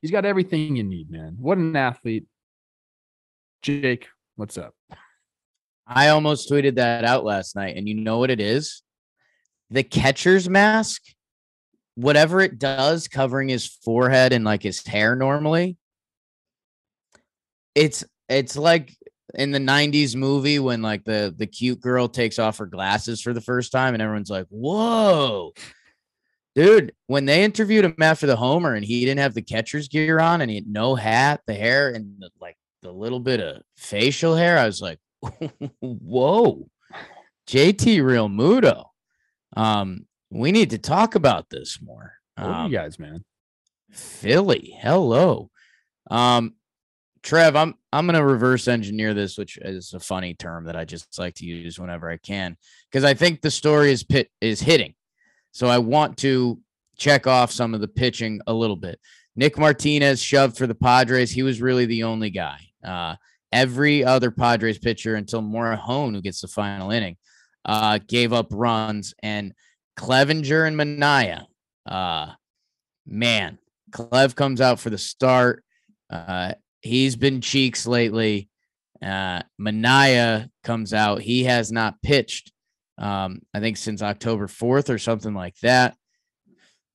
He's 0.00 0.10
got 0.10 0.24
everything 0.24 0.76
you 0.76 0.84
need, 0.84 1.10
man. 1.10 1.36
What 1.40 1.58
an 1.58 1.74
athlete. 1.74 2.26
Jake, 3.62 4.06
what's 4.36 4.56
up? 4.56 4.74
I 5.86 6.08
almost 6.08 6.50
tweeted 6.50 6.76
that 6.76 7.04
out 7.04 7.24
last 7.24 7.54
night, 7.54 7.76
and 7.76 7.88
you 7.88 7.94
know 7.94 8.18
what 8.18 8.30
it 8.30 8.40
is? 8.40 8.82
The 9.70 9.82
catcher's 9.82 10.48
mask, 10.48 11.02
whatever 11.94 12.40
it 12.40 12.58
does, 12.58 13.08
covering 13.08 13.48
his 13.48 13.66
forehead 13.66 14.32
and 14.32 14.44
like 14.44 14.62
his 14.62 14.84
hair 14.86 15.14
normally. 15.14 15.76
It's 17.74 18.04
it's 18.28 18.56
like 18.56 18.96
in 19.34 19.52
the 19.52 19.58
90s 19.58 20.16
movie 20.16 20.58
when 20.58 20.82
like 20.82 21.04
the 21.04 21.34
the 21.36 21.46
cute 21.46 21.80
girl 21.80 22.08
takes 22.08 22.38
off 22.38 22.58
her 22.58 22.66
glasses 22.66 23.20
for 23.20 23.32
the 23.32 23.40
first 23.40 23.70
time 23.70 23.94
and 23.94 24.02
everyone's 24.02 24.30
like, 24.30 24.46
whoa, 24.48 25.52
dude, 26.54 26.92
when 27.06 27.26
they 27.26 27.44
interviewed 27.44 27.84
him 27.84 27.94
after 28.00 28.26
the 28.26 28.36
homer 28.36 28.74
and 28.74 28.84
he 28.84 29.04
didn't 29.04 29.20
have 29.20 29.34
the 29.34 29.42
catcher's 29.42 29.88
gear 29.88 30.18
on 30.18 30.40
and 30.40 30.50
he 30.50 30.56
had 30.56 30.66
no 30.66 30.94
hat, 30.94 31.42
the 31.46 31.54
hair, 31.54 31.90
and 31.90 32.14
the, 32.18 32.30
like 32.40 32.56
the 32.82 32.90
little 32.90 33.20
bit 33.20 33.40
of 33.40 33.62
facial 33.76 34.34
hair, 34.34 34.58
I 34.58 34.66
was 34.66 34.80
like, 34.80 34.98
whoa, 35.80 36.68
JT 37.46 37.98
Realmuto. 37.98 38.84
Um, 39.56 40.06
we 40.30 40.52
need 40.52 40.70
to 40.70 40.78
talk 40.78 41.14
about 41.14 41.48
this 41.50 41.78
more. 41.82 42.14
What 42.36 42.46
um, 42.46 42.70
you 42.70 42.76
guys, 42.76 42.98
man? 42.98 43.24
Philly, 43.90 44.76
hello. 44.80 45.50
Um, 46.10 46.54
Trev, 47.22 47.56
I'm 47.56 47.74
I'm 47.92 48.06
gonna 48.06 48.24
reverse 48.24 48.68
engineer 48.68 49.14
this, 49.14 49.36
which 49.36 49.58
is 49.58 49.94
a 49.94 50.00
funny 50.00 50.34
term 50.34 50.66
that 50.66 50.76
I 50.76 50.84
just 50.84 51.18
like 51.18 51.34
to 51.36 51.46
use 51.46 51.78
whenever 51.78 52.10
I 52.10 52.18
can, 52.18 52.56
because 52.90 53.04
I 53.04 53.14
think 53.14 53.40
the 53.40 53.50
story 53.50 53.90
is 53.90 54.04
pit 54.04 54.30
is 54.40 54.60
hitting. 54.60 54.94
So 55.52 55.66
I 55.66 55.78
want 55.78 56.18
to 56.18 56.60
check 56.96 57.26
off 57.26 57.50
some 57.50 57.74
of 57.74 57.80
the 57.80 57.88
pitching 57.88 58.40
a 58.46 58.52
little 58.52 58.76
bit. 58.76 59.00
Nick 59.34 59.58
Martinez 59.58 60.22
shoved 60.22 60.56
for 60.56 60.66
the 60.66 60.74
Padres. 60.74 61.30
He 61.30 61.42
was 61.42 61.60
really 61.60 61.86
the 61.86 62.04
only 62.04 62.30
guy. 62.30 62.58
Uh, 62.84 63.16
every 63.52 64.04
other 64.04 64.30
Padres 64.30 64.78
pitcher 64.78 65.14
until 65.14 65.42
Morejon, 65.42 66.14
who 66.14 66.22
gets 66.22 66.40
the 66.40 66.48
final 66.48 66.90
inning, 66.90 67.16
uh, 67.64 67.98
gave 68.06 68.32
up 68.32 68.48
runs. 68.50 69.14
And 69.22 69.52
Clevinger 69.98 70.66
and 70.66 70.78
Manaea, 70.78 71.46
uh, 71.86 72.32
man, 73.06 73.58
Clev 73.90 74.34
comes 74.34 74.60
out 74.60 74.80
for 74.80 74.90
the 74.90 74.98
start. 74.98 75.64
Uh, 76.10 76.54
he's 76.82 77.16
been 77.16 77.40
cheeks 77.40 77.86
lately. 77.86 78.48
Uh, 79.02 79.42
Manaea 79.60 80.50
comes 80.64 80.92
out. 80.92 81.20
He 81.20 81.44
has 81.44 81.70
not 81.70 82.00
pitched 82.02 82.52
um, 82.98 83.42
I 83.52 83.60
think 83.60 83.76
since 83.76 84.02
October 84.02 84.46
4th 84.46 84.90
or 84.90 84.98
something 84.98 85.34
like 85.34 85.56
that. 85.60 85.96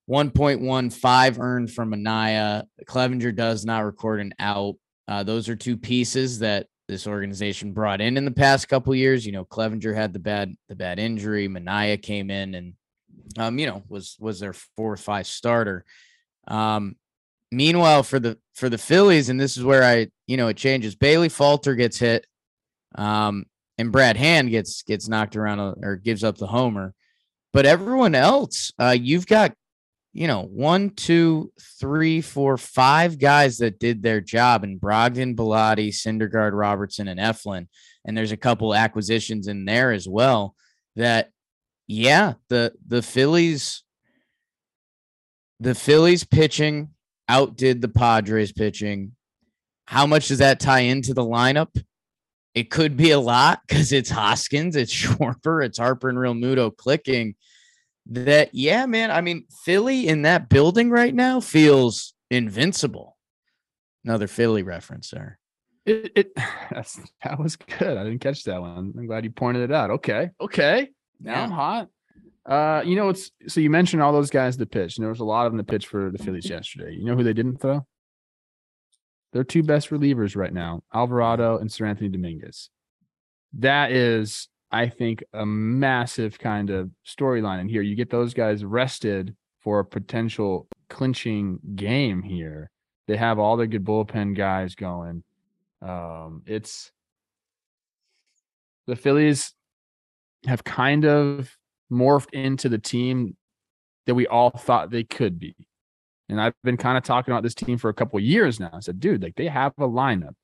1.15 0.10 1.40
earned 1.40 1.72
from 1.72 1.94
Manaea. 1.94 2.64
Clevinger 2.86 3.36
does 3.36 3.66
not 3.66 3.86
record 3.86 4.20
an 4.20 4.34
out. 4.40 4.76
Uh, 5.12 5.24
those 5.24 5.50
are 5.50 5.58
two 5.58 5.76
pieces 5.76 6.40
that 6.40 6.68
this 6.88 7.06
organization 7.06 7.74
brought 7.74 8.00
in 8.00 8.16
in 8.16 8.24
the 8.24 8.32
past 8.32 8.70
couple 8.70 8.96
years. 8.96 9.26
You 9.26 9.34
know, 9.34 9.44
Clevinger 9.44 9.94
had 9.94 10.14
the 10.14 10.20
bad 10.20 10.56
the 10.70 10.76
bad 10.76 11.00
injury. 11.00 11.50
Manaea 11.50 12.02
came 12.02 12.30
in 12.30 12.56
and 12.56 12.74
um, 13.38 13.60
you 13.60 13.66
know 13.66 13.84
was 13.90 14.16
was 14.22 14.40
their 14.40 14.54
four 14.54 14.94
or 14.94 14.98
five 14.98 15.28
starter. 15.28 15.84
Um, 16.48 16.96
meanwhile, 17.52 18.04
for 18.04 18.20
the 18.20 18.38
for 18.56 18.70
the 18.70 18.78
Phillies, 18.78 19.28
and 19.28 19.38
this 19.38 19.58
is 19.58 19.66
where 19.66 19.84
I 19.84 20.08
you 20.28 20.38
know 20.38 20.48
it 20.48 20.56
changes. 20.56 20.96
Bailey 20.96 21.28
Falter 21.28 21.76
gets 21.76 22.00
hit. 22.00 22.26
Um, 22.96 23.48
and 23.78 23.92
Brad 23.92 24.16
Hand 24.16 24.50
gets 24.50 24.84
gets 24.84 25.10
knocked 25.10 25.36
around 25.36 25.60
or 25.60 25.98
gives 25.98 26.24
up 26.24 26.38
the 26.38 26.48
homer. 26.48 26.94
But 27.52 27.66
everyone 27.66 28.16
else, 28.16 28.72
uh, 28.80 28.96
you've 28.98 29.28
got, 29.28 29.54
you 30.14 30.28
know, 30.28 30.44
one, 30.44 30.90
two, 30.90 31.52
three, 31.80 32.22
four, 32.22 32.58
five 32.58 33.18
guys 33.18 33.60
that 33.60 33.80
did 33.80 34.04
their 34.04 34.20
job, 34.22 34.64
and 34.64 34.80
Brogdon, 34.80 35.36
Bellotti, 35.36 35.90
Syndergaard, 35.90 36.52
Robertson, 36.54 37.08
and 37.08 37.20
Eflin. 37.20 37.68
And 38.06 38.18
there's 38.18 38.32
a 38.32 38.38
couple 38.38 38.76
acquisitions 38.76 39.48
in 39.48 39.66
there 39.66 39.92
as 39.92 40.08
well. 40.08 40.56
That, 40.96 41.30
yeah, 41.88 42.34
the 42.50 42.74
the 42.86 43.02
Phillies 43.02 43.84
the 45.62 45.76
Phillies 45.76 46.24
pitching 46.24 46.90
outdid 47.30 47.82
the 47.82 47.88
Padres 47.88 48.52
pitching. 48.52 49.16
How 49.86 50.08
much 50.08 50.28
does 50.28 50.40
that 50.40 50.60
tie 50.60 50.82
into 50.82 51.14
the 51.14 51.24
lineup? 51.24 51.82
It 52.56 52.70
could 52.70 52.98
be 52.98 53.12
a 53.12 53.20
lot 53.20 53.62
because 53.66 53.92
it's 53.92 54.10
Hoskins, 54.10 54.76
it's 54.76 54.94
Schwarber, 54.94 55.64
it's 55.64 55.78
Harper 55.78 56.10
and 56.10 56.18
Realmuto 56.18 56.76
clicking. 56.76 57.36
That 58.08 58.54
yeah, 58.54 58.86
man. 58.86 59.12
I 59.12 59.22
mean, 59.22 59.46
Philly 59.64 60.08
in 60.08 60.24
that 60.24 60.50
building 60.50 60.90
right 60.90 61.14
now 61.14 61.40
feels 61.40 62.14
invincible. 62.30 63.18
Another 64.04 64.28
Philly 64.28 64.64
reference 64.64 65.12
there. 65.12 65.38
It, 65.86 66.12
it 66.16 66.32
that's 66.72 67.00
that 67.24 67.40
was 67.40 67.56
good. 67.56 67.98
I 67.98 68.04
didn't 68.04 68.20
catch 68.20 68.44
that 68.46 68.62
one. 68.62 68.94
I'm 68.98 69.06
glad 69.06 69.24
you 69.24 69.32
pointed 69.32 69.64
it 69.64 69.74
out. 69.74 69.92
Okay, 69.92 70.30
okay. 70.40 70.90
Now 71.20 71.34
Yeah. 71.34 71.44
I'm 71.44 71.52
hot. 71.52 71.88
Uh, 72.44 72.82
you 72.84 72.96
know 72.96 73.10
it's 73.10 73.30
so 73.48 73.62
you 73.62 73.70
mentioned 73.70 74.02
all 74.02 74.14
those 74.14 74.32
guys 74.32 74.58
that 74.58 74.72
pitched, 74.72 74.98
and 74.98 75.04
there 75.04 75.12
was 75.12 75.20
a 75.20 75.26
lot 75.26 75.46
of 75.46 75.52
them 75.52 75.58
that 75.58 75.68
pitched 75.68 75.88
for 75.88 76.10
the 76.12 76.18
Phillies 76.18 76.50
yesterday. 76.50 76.94
You 76.94 77.06
know 77.06 77.16
who 77.16 77.24
they 77.24 77.34
didn't 77.34 77.58
throw? 77.58 77.86
Their 79.34 79.44
two 79.44 79.64
best 79.64 79.92
relievers 79.92 80.36
right 80.36 80.54
now, 80.54 80.82
Alvarado 80.94 81.58
and 81.58 81.70
Seranthony 81.70 82.12
Dominguez. 82.12 82.70
That 83.60 83.92
is, 83.92 84.48
I 84.72 84.88
think, 84.88 85.24
a 85.34 85.46
massive 85.46 86.40
kind 86.40 86.70
of 86.70 86.90
storyline 87.06 87.60
in 87.62 87.70
here. 87.70 87.82
You 87.82 87.96
get 87.96 88.10
those 88.10 88.34
guys 88.34 88.64
rested 88.64 89.36
for 89.60 89.80
a 89.80 89.86
potential 89.86 90.68
clinching 90.90 91.60
game 91.76 92.22
here. 92.22 92.70
They 93.08 93.18
have 93.18 93.40
all 93.40 93.58
their 93.58 93.68
good 93.68 93.84
bullpen 93.84 94.36
guys 94.36 94.76
going. 94.76 95.24
Um, 95.82 96.44
it's 96.46 96.92
the 98.88 98.96
Phillies 98.96 99.54
have 100.46 100.64
kind 100.64 101.06
of 101.06 101.56
morphed 101.92 102.34
into 102.34 102.70
the 102.70 102.78
team 102.78 103.36
that 104.06 104.16
we 104.16 104.28
all 104.28 104.50
thought 104.50 104.90
they 104.90 105.04
could 105.04 105.38
be. 105.38 105.56
And 106.30 106.40
I've 106.40 106.54
been 106.64 106.78
kind 106.78 106.98
of 106.98 107.04
talking 107.04 107.34
about 107.34 107.44
this 107.44 107.54
team 107.54 107.78
for 107.78 107.90
a 107.90 107.94
couple 107.94 108.20
years 108.20 108.60
now. 108.60 108.70
I 108.74 108.80
said, 108.80 109.00
dude, 109.00 109.22
like 109.22 109.36
they 109.36 109.48
have 109.48 109.74
a 109.78 109.88
lineup. 109.88 110.36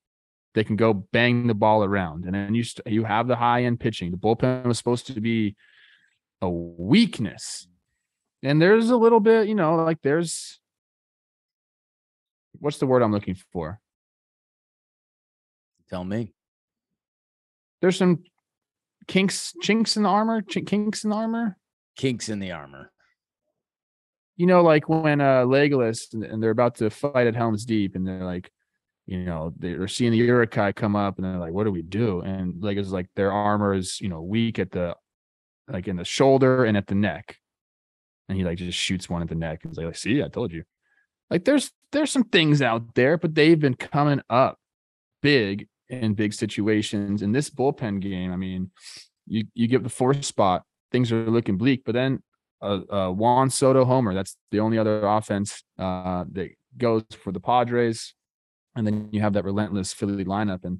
They 0.58 0.64
can 0.66 0.76
go 0.76 0.92
bang 0.94 1.46
the 1.46 1.54
ball 1.54 1.84
around. 1.84 2.26
And 2.26 2.34
then 2.34 2.56
you 2.56 2.64
st- 2.64 2.88
you 2.88 3.04
have 3.06 3.28
the 3.28 3.36
high 3.38 3.64
end 3.64 3.80
pitching. 3.80 4.10
The 4.10 4.18
bullpen 4.18 4.66
was 4.66 4.78
supposed 4.80 5.06
to 5.08 5.22
be 5.22 5.56
a 6.42 6.50
weakness. 6.50 7.68
And 8.42 8.60
there's 8.62 8.90
a 8.90 8.98
little 8.98 9.20
bit, 9.20 9.48
you 9.48 9.54
know, 9.56 9.76
like 9.76 10.02
there's 10.02 10.60
what's 12.60 12.80
the 12.80 12.88
word 12.88 13.04
I'm 13.04 13.12
looking 13.12 13.38
for? 13.54 13.80
Tell 15.90 16.04
me. 16.04 16.34
there's 17.82 17.98
some 17.98 18.24
kinks 19.08 19.54
chinks 19.62 19.96
in 19.96 20.04
the 20.04 20.10
armor 20.10 20.42
chink, 20.42 20.68
kinks 20.68 21.04
in 21.04 21.12
the 21.12 21.16
armor 21.16 21.58
Kinks 21.96 22.30
in 22.30 22.40
the 22.40 22.52
armor. 22.52 22.92
you 24.36 24.46
know 24.48 24.62
like 24.62 24.90
when 24.90 25.22
uh 25.22 25.46
legolas 25.46 26.14
and 26.14 26.42
they're 26.44 26.50
about 26.60 26.76
to 26.76 26.90
fight 26.90 27.28
at 27.28 27.36
helm's 27.36 27.64
deep 27.66 27.96
and 27.96 28.06
they're 28.06 28.26
like 28.26 28.52
you 29.08 29.24
know 29.24 29.54
they're 29.58 29.88
seeing 29.88 30.12
the 30.12 30.18
Uruk-hai 30.18 30.74
come 30.74 30.96
up 30.96 31.18
and 31.18 31.26
they're 31.26 31.38
like 31.38 31.54
what 31.54 31.64
do 31.64 31.72
we 31.72 31.82
do? 31.82 32.22
And 32.22 32.62
like 32.62 32.78
it's 32.78 32.90
like 32.90 33.08
their 33.16 33.32
armor 33.32 33.74
is 33.74 34.00
you 34.00 34.10
know 34.10 34.22
weak 34.22 34.60
at 34.60 34.72
the 34.72 34.96
like 35.68 35.88
in 35.88 35.96
the 35.96 36.06
shoulder 36.06 36.66
and 36.66 36.78
at 36.78 36.88
the 36.88 36.96
neck. 36.96 37.38
And 38.30 38.38
he 38.38 38.44
like 38.44 38.58
just 38.58 38.78
shoots 38.78 39.10
one 39.10 39.22
at 39.22 39.30
the 39.30 39.36
neck 39.36 39.62
and 39.64 39.72
he's 39.72 39.84
like 39.84 39.96
see 39.96 40.22
i 40.22 40.28
told 40.28 40.52
you. 40.52 40.64
Like 41.32 41.46
there's 41.46 41.72
there's 41.92 42.12
some 42.12 42.26
things 42.26 42.62
out 42.62 42.96
there 42.96 43.18
but 43.18 43.34
they've 43.34 43.60
been 43.60 43.76
coming 43.76 44.22
up 44.30 44.60
big 45.22 45.68
in 45.90 46.14
big 46.14 46.34
situations. 46.34 47.22
In 47.22 47.32
this 47.32 47.50
bullpen 47.50 48.02
game 48.02 48.34
i 48.34 48.36
mean 48.36 48.72
you 49.26 49.46
you 49.54 49.68
give 49.68 49.84
the 49.84 49.90
fourth 49.90 50.26
spot 50.26 50.64
things 50.92 51.12
are 51.12 51.30
looking 51.30 51.58
bleak 51.58 51.84
but 51.86 51.94
then 51.94 52.22
uh, 52.62 52.80
uh 52.90 53.10
juan 53.12 53.50
soto 53.50 53.86
homer 53.86 54.14
that's 54.14 54.36
the 54.52 54.60
only 54.60 54.78
other 54.78 55.06
offense 55.06 55.64
uh 55.78 56.24
that 56.32 56.50
goes 56.78 57.04
for 57.12 57.32
the 57.32 57.40
padres 57.40 58.14
and 58.78 58.88
then 58.88 59.10
you 59.12 59.22
have 59.22 59.34
that 59.34 59.44
relentless 59.44 59.94
philly 59.94 60.26
lineup 60.26 60.64
and 60.64 60.80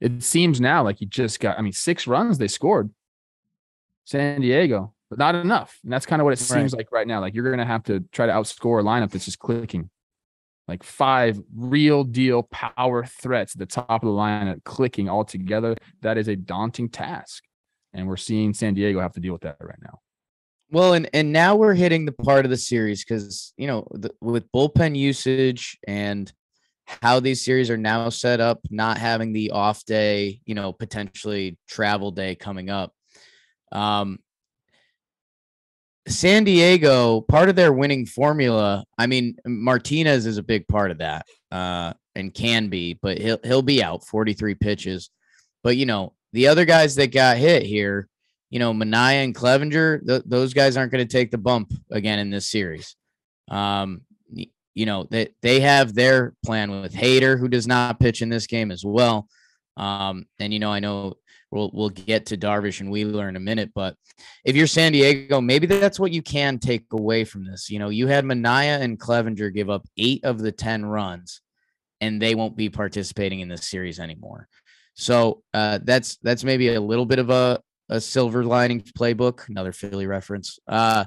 it 0.00 0.22
seems 0.22 0.60
now 0.60 0.82
like 0.82 1.00
you 1.00 1.06
just 1.06 1.38
got 1.40 1.58
i 1.58 1.62
mean 1.62 1.72
six 1.72 2.06
runs 2.06 2.38
they 2.38 2.48
scored 2.48 2.90
san 4.04 4.40
diego 4.40 4.92
but 5.08 5.18
not 5.18 5.34
enough 5.34 5.78
and 5.84 5.92
that's 5.92 6.06
kind 6.06 6.20
of 6.20 6.24
what 6.24 6.32
it 6.32 6.38
seems 6.38 6.72
Right. 6.72 6.78
like 6.80 6.92
right 6.92 7.06
now 7.06 7.20
like 7.20 7.34
you're 7.34 7.50
gonna 7.50 7.66
have 7.66 7.84
to 7.84 8.00
try 8.12 8.26
to 8.26 8.32
outscore 8.32 8.80
a 8.80 8.82
lineup 8.82 9.10
that's 9.10 9.26
just 9.26 9.38
clicking 9.38 9.90
like 10.70 10.82
five 10.84 11.40
real 11.56 12.04
deal 12.04 12.44
power 12.44 13.04
threats 13.04 13.54
at 13.54 13.58
the 13.58 13.66
top 13.66 14.02
of 14.04 14.06
the 14.06 14.14
lineup 14.14 14.62
clicking 14.62 15.08
all 15.08 15.24
together. 15.24 15.74
That 16.02 16.16
is 16.16 16.28
a 16.28 16.36
daunting 16.36 16.88
task. 16.88 17.42
And 17.92 18.06
we're 18.06 18.16
seeing 18.16 18.54
San 18.54 18.74
Diego 18.74 19.00
have 19.00 19.14
to 19.14 19.20
deal 19.20 19.32
with 19.32 19.42
that 19.42 19.56
right 19.60 19.80
now. 19.82 19.98
Well, 20.70 20.92
and 20.92 21.10
and 21.12 21.32
now 21.32 21.56
we're 21.56 21.74
hitting 21.74 22.04
the 22.04 22.12
part 22.12 22.44
of 22.44 22.52
the 22.52 22.56
series 22.56 23.04
because 23.04 23.52
you 23.56 23.66
know 23.66 23.88
the, 23.90 24.12
with 24.20 24.44
bullpen 24.52 24.96
usage 24.96 25.76
and 25.88 26.32
how 27.02 27.20
these 27.20 27.44
series 27.44 27.70
are 27.70 27.76
now 27.76 28.08
set 28.08 28.40
up, 28.40 28.60
not 28.70 28.98
having 28.98 29.32
the 29.32 29.50
off 29.50 29.84
day, 29.84 30.40
you 30.44 30.54
know, 30.54 30.72
potentially 30.72 31.58
travel 31.68 32.10
day 32.10 32.34
coming 32.34 32.70
up. 32.70 32.92
Um, 33.72 34.18
San 36.08 36.44
Diego, 36.44 37.20
part 37.20 37.48
of 37.48 37.56
their 37.56 37.72
winning 37.72 38.06
formula. 38.06 38.84
I 38.98 39.06
mean, 39.06 39.36
Martinez 39.46 40.26
is 40.26 40.38
a 40.38 40.42
big 40.42 40.66
part 40.66 40.90
of 40.90 40.98
that, 40.98 41.26
uh, 41.52 41.92
and 42.14 42.34
can 42.34 42.68
be, 42.68 42.98
but 43.00 43.18
he'll 43.18 43.38
he'll 43.44 43.62
be 43.62 43.82
out 43.82 44.06
43 44.06 44.54
pitches. 44.56 45.10
But 45.62 45.76
you 45.76 45.86
know, 45.86 46.14
the 46.32 46.48
other 46.48 46.64
guys 46.64 46.96
that 46.96 47.12
got 47.12 47.36
hit 47.36 47.62
here, 47.62 48.08
you 48.50 48.58
know, 48.58 48.72
Manaea 48.72 49.24
and 49.24 49.34
Clevinger, 49.34 50.04
th- 50.06 50.22
those 50.26 50.54
guys 50.54 50.76
aren't 50.76 50.90
going 50.90 51.06
to 51.06 51.12
take 51.12 51.30
the 51.30 51.38
bump 51.38 51.72
again 51.90 52.18
in 52.18 52.30
this 52.30 52.48
series. 52.48 52.96
Um, 53.48 54.02
you 54.80 54.86
know, 54.86 55.06
they, 55.10 55.28
they 55.42 55.60
have 55.60 55.94
their 55.94 56.32
plan 56.42 56.70
with 56.70 56.94
Hader, 56.94 57.38
who 57.38 57.48
does 57.48 57.66
not 57.66 58.00
pitch 58.00 58.22
in 58.22 58.30
this 58.30 58.46
game 58.46 58.70
as 58.70 58.82
well. 58.82 59.28
Um, 59.76 60.24
and, 60.38 60.54
you 60.54 60.58
know, 60.58 60.72
I 60.72 60.80
know 60.80 61.16
we'll, 61.50 61.70
we'll 61.74 61.90
get 61.90 62.24
to 62.26 62.38
Darvish 62.38 62.80
and 62.80 62.90
Wheeler 62.90 63.28
in 63.28 63.36
a 63.36 63.40
minute, 63.40 63.72
but 63.74 63.94
if 64.42 64.56
you're 64.56 64.66
San 64.66 64.92
Diego, 64.92 65.38
maybe 65.42 65.66
that's 65.66 66.00
what 66.00 66.12
you 66.12 66.22
can 66.22 66.58
take 66.58 66.86
away 66.92 67.24
from 67.24 67.44
this. 67.44 67.68
You 67.68 67.78
know, 67.78 67.90
you 67.90 68.06
had 68.06 68.24
Manaea 68.24 68.80
and 68.80 68.98
Clevinger 68.98 69.52
give 69.52 69.68
up 69.68 69.86
eight 69.98 70.24
of 70.24 70.38
the 70.38 70.50
10 70.50 70.86
runs, 70.86 71.42
and 72.00 72.20
they 72.20 72.34
won't 72.34 72.56
be 72.56 72.70
participating 72.70 73.40
in 73.40 73.48
this 73.50 73.66
series 73.66 74.00
anymore. 74.00 74.48
So 74.94 75.42
uh, 75.52 75.80
that's 75.82 76.16
that's 76.22 76.42
maybe 76.42 76.72
a 76.72 76.80
little 76.80 77.06
bit 77.06 77.18
of 77.18 77.28
a, 77.28 77.60
a 77.90 78.00
silver 78.00 78.44
lining 78.44 78.80
playbook, 78.80 79.46
another 79.50 79.72
Philly 79.72 80.06
reference 80.06 80.58
uh, 80.66 81.04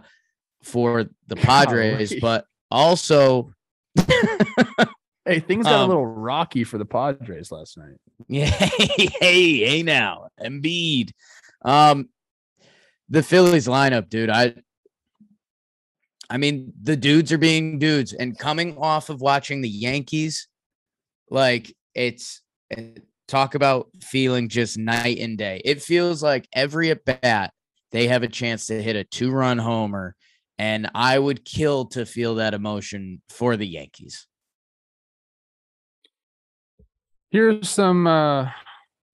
for 0.62 1.06
the 1.26 1.36
Padres, 1.38 2.14
but 2.22 2.46
also, 2.74 3.54
Hey, 5.26 5.40
things 5.40 5.64
got 5.66 5.76
Um, 5.76 5.86
a 5.86 5.88
little 5.88 6.06
rocky 6.06 6.66
for 6.66 6.78
the 6.78 6.84
Padres 6.86 7.50
last 7.50 7.78
night. 7.78 7.96
yeah, 8.28 8.46
hey, 8.46 9.08
hey, 9.22 9.58
hey, 9.60 9.84
now 9.84 10.28
Embiid, 10.42 11.12
um, 11.64 12.10
the 13.08 13.24
Phillies 13.24 13.68
lineup, 13.68 14.10
dude. 14.10 14.30
I, 14.30 14.54
I 16.30 16.36
mean, 16.36 16.74
the 16.82 16.98
dudes 16.98 17.32
are 17.32 17.38
being 17.38 17.80
dudes, 17.80 18.12
and 18.12 18.38
coming 18.38 18.78
off 18.78 19.10
of 19.10 19.22
watching 19.22 19.62
the 19.62 19.70
Yankees, 19.70 20.50
like 21.30 21.74
it's 21.96 22.42
talk 23.30 23.56
about 23.56 23.88
feeling 24.02 24.50
just 24.50 24.78
night 24.78 25.20
and 25.20 25.38
day. 25.38 25.62
It 25.64 25.82
feels 25.82 26.22
like 26.22 26.50
every 26.54 26.92
at 26.92 27.06
bat 27.06 27.54
they 27.94 28.08
have 28.08 28.24
a 28.24 28.28
chance 28.28 28.66
to 28.68 28.82
hit 28.82 28.98
a 28.98 29.06
two 29.06 29.32
run 29.32 29.58
homer, 29.58 30.16
and 30.58 30.90
I 30.94 31.18
would 31.18 31.46
kill 31.46 31.86
to 31.88 32.06
feel 32.06 32.36
that 32.36 32.54
emotion 32.54 33.22
for 33.30 33.58
the 33.58 33.68
Yankees. 33.68 34.28
Here's 37.32 37.70
some 37.70 38.06
uh 38.08 38.44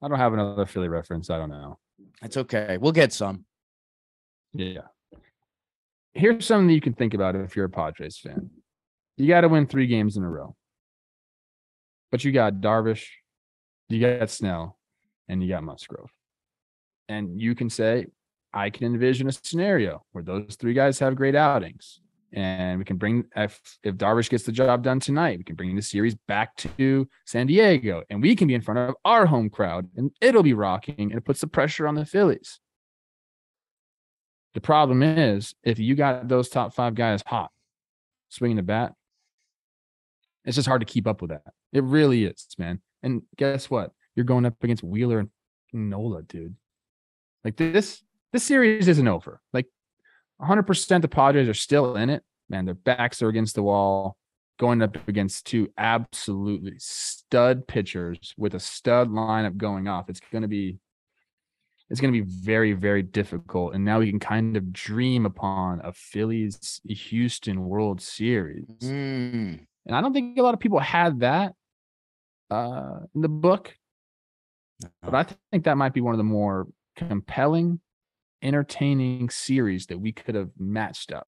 I 0.01 0.07
don't 0.07 0.17
have 0.17 0.33
another 0.33 0.65
Philly 0.65 0.87
reference. 0.87 1.29
I 1.29 1.37
don't 1.37 1.49
know. 1.49 1.77
That's 2.21 2.37
okay. 2.37 2.77
We'll 2.79 2.91
get 2.91 3.11
some. 3.11 3.45
Yeah. 4.53 4.87
Here's 6.13 6.45
something 6.45 6.67
that 6.67 6.73
you 6.73 6.81
can 6.81 6.93
think 6.93 7.13
about 7.13 7.35
if 7.35 7.55
you're 7.55 7.65
a 7.65 7.69
Padres 7.69 8.17
fan. 8.17 8.49
You 9.17 9.27
got 9.27 9.41
to 9.41 9.49
win 9.49 9.67
three 9.67 9.87
games 9.87 10.17
in 10.17 10.23
a 10.23 10.29
row. 10.29 10.55
But 12.11 12.23
you 12.23 12.31
got 12.31 12.55
Darvish, 12.55 13.05
you 13.89 13.99
got 13.99 14.29
Snell, 14.29 14.77
and 15.27 15.43
you 15.43 15.49
got 15.49 15.63
Musgrove. 15.63 16.09
And 17.07 17.39
you 17.39 17.53
can 17.53 17.69
say, 17.69 18.07
I 18.53 18.69
can 18.69 18.85
envision 18.87 19.27
a 19.27 19.31
scenario 19.31 20.03
where 20.11 20.23
those 20.23 20.55
three 20.59 20.73
guys 20.73 20.99
have 20.99 21.15
great 21.15 21.35
outings. 21.35 22.01
And 22.31 22.77
we 22.77 22.85
can 22.85 22.97
bring 22.97 23.25
if 23.35 23.59
if 23.83 23.95
Darvish 23.95 24.29
gets 24.29 24.43
the 24.43 24.51
job 24.51 24.83
done 24.83 24.99
tonight, 24.99 25.39
we 25.39 25.43
can 25.43 25.55
bring 25.55 25.75
the 25.75 25.81
series 25.81 26.15
back 26.27 26.55
to 26.57 27.07
San 27.25 27.47
Diego 27.47 28.03
and 28.09 28.21
we 28.21 28.35
can 28.35 28.47
be 28.47 28.53
in 28.53 28.61
front 28.61 28.79
of 28.79 28.95
our 29.03 29.25
home 29.25 29.49
crowd 29.49 29.89
and 29.95 30.11
it'll 30.21 30.43
be 30.43 30.53
rocking 30.53 31.11
and 31.11 31.15
it 31.15 31.25
puts 31.25 31.41
the 31.41 31.47
pressure 31.47 31.87
on 31.87 31.95
the 31.95 32.05
Phillies. 32.05 32.59
The 34.53 34.61
problem 34.61 35.01
is 35.01 35.55
if 35.63 35.79
you 35.79 35.95
got 35.95 36.27
those 36.27 36.49
top 36.49 36.73
five 36.73 36.93
guys 36.93 37.23
hot, 37.25 37.51
swinging 38.29 38.57
the 38.57 38.63
bat, 38.63 38.93
it's 40.45 40.55
just 40.55 40.67
hard 40.67 40.81
to 40.81 40.85
keep 40.85 41.07
up 41.07 41.21
with 41.21 41.31
that. 41.31 41.53
It 41.73 41.83
really 41.83 42.25
is, 42.25 42.47
man. 42.57 42.81
And 43.01 43.23
guess 43.37 43.69
what? 43.69 43.91
You're 44.15 44.25
going 44.25 44.45
up 44.45 44.55
against 44.63 44.83
Wheeler 44.83 45.19
and 45.19 45.89
Nola, 45.89 46.23
dude. 46.23 46.55
Like 47.43 47.55
this, 47.55 48.03
this 48.33 48.43
series 48.43 48.87
isn't 48.87 49.07
over. 49.07 49.41
Like 49.53 49.67
100% 50.41 51.01
the 51.01 51.07
Padres 51.07 51.49
are 51.49 51.53
still 51.53 51.95
in 51.95 52.09
it, 52.09 52.23
man, 52.49 52.65
their 52.65 52.75
backs 52.75 53.21
are 53.21 53.29
against 53.29 53.55
the 53.55 53.63
wall, 53.63 54.17
going 54.59 54.81
up 54.81 54.97
against 55.07 55.45
two 55.45 55.71
absolutely 55.77 56.75
stud 56.77 57.67
pitchers 57.67 58.33
with 58.37 58.53
a 58.53 58.59
stud 58.59 59.09
lineup 59.09 59.57
going 59.57 59.87
off. 59.87 60.09
It's 60.09 60.21
going 60.31 60.41
to 60.41 60.47
be 60.47 60.77
it's 61.89 61.99
going 61.99 62.13
to 62.13 62.21
be 62.21 62.29
very, 62.29 62.73
very 62.73 63.01
difficult. 63.01 63.73
And 63.73 63.83
now 63.83 63.99
we 63.99 64.09
can 64.09 64.19
kind 64.19 64.55
of 64.55 64.71
dream 64.71 65.25
upon 65.25 65.81
a 65.83 65.91
Phillies 65.91 66.81
Houston 66.87 67.65
World 67.65 67.99
Series. 67.99 68.67
Mm. 68.81 69.65
And 69.87 69.95
I 69.95 70.01
don't 70.01 70.13
think 70.13 70.37
a 70.37 70.43
lot 70.43 70.53
of 70.53 70.59
people 70.59 70.77
had 70.77 71.21
that 71.21 71.53
uh, 72.51 72.99
in 73.15 73.21
the 73.21 73.27
book, 73.27 73.75
but 75.01 75.15
I 75.15 75.25
think 75.51 75.63
that 75.63 75.77
might 75.77 75.93
be 75.93 76.01
one 76.01 76.13
of 76.13 76.19
the 76.19 76.23
more 76.23 76.67
compelling, 76.95 77.79
entertaining 78.41 79.29
series 79.29 79.87
that 79.87 79.99
we 79.99 80.11
could 80.11 80.35
have 80.35 80.51
matched 80.57 81.11
up. 81.11 81.27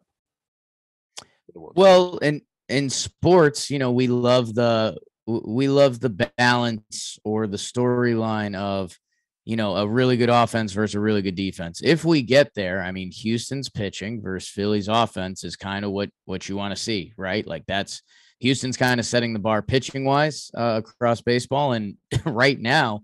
for 1.17 1.51
the 1.53 1.59
World 1.59 1.73
Well, 1.75 2.17
in 2.17 2.41
in 2.69 2.89
sports, 2.89 3.69
you 3.69 3.79
know, 3.79 3.91
we 3.91 4.07
love 4.07 4.53
the 4.53 4.97
we 5.27 5.67
love 5.67 5.99
the 5.99 6.31
balance 6.37 7.19
or 7.23 7.47
the 7.47 7.57
storyline 7.57 8.55
of 8.55 8.97
you 9.45 9.55
know 9.55 9.75
a 9.75 9.87
really 9.87 10.17
good 10.17 10.29
offense 10.29 10.71
versus 10.71 10.95
a 10.95 10.99
really 10.99 11.21
good 11.21 11.35
defense. 11.35 11.81
If 11.83 12.05
we 12.05 12.21
get 12.21 12.53
there, 12.55 12.81
I 12.81 12.91
mean, 12.91 13.11
Houston's 13.11 13.69
pitching 13.69 14.21
versus 14.21 14.49
Philly's 14.49 14.87
offense 14.87 15.43
is 15.43 15.55
kind 15.55 15.85
of 15.85 15.91
what 15.91 16.09
what 16.25 16.47
you 16.47 16.55
want 16.55 16.75
to 16.75 16.81
see, 16.81 17.13
right? 17.17 17.45
Like 17.45 17.65
that's 17.67 18.01
Houston's 18.39 18.77
kind 18.77 18.99
of 18.99 19.05
setting 19.05 19.33
the 19.33 19.39
bar 19.39 19.61
pitching 19.61 20.03
wise 20.05 20.49
uh, 20.57 20.81
across 20.83 21.21
baseball, 21.21 21.73
and 21.73 21.97
right 22.25 22.59
now, 22.59 23.01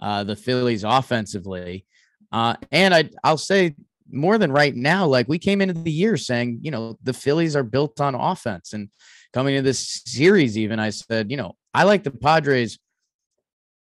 uh, 0.00 0.24
the 0.24 0.36
Phillies 0.36 0.84
offensively, 0.84 1.86
uh, 2.32 2.54
and 2.70 2.94
I 2.94 3.10
I'll 3.24 3.38
say 3.38 3.74
more 4.10 4.38
than 4.38 4.52
right 4.52 4.74
now. 4.74 5.06
Like 5.06 5.28
we 5.28 5.38
came 5.38 5.60
into 5.60 5.74
the 5.74 5.92
year 5.92 6.16
saying, 6.16 6.60
you 6.62 6.70
know, 6.70 6.98
the 7.02 7.12
Phillies 7.12 7.56
are 7.56 7.62
built 7.62 8.00
on 8.00 8.14
offense, 8.14 8.72
and 8.72 8.88
coming 9.32 9.54
into 9.54 9.68
this 9.68 10.02
series, 10.06 10.56
even 10.56 10.78
I 10.78 10.90
said, 10.90 11.30
you 11.30 11.36
know, 11.36 11.56
I 11.74 11.84
like 11.84 12.04
the 12.04 12.10
Padres. 12.10 12.78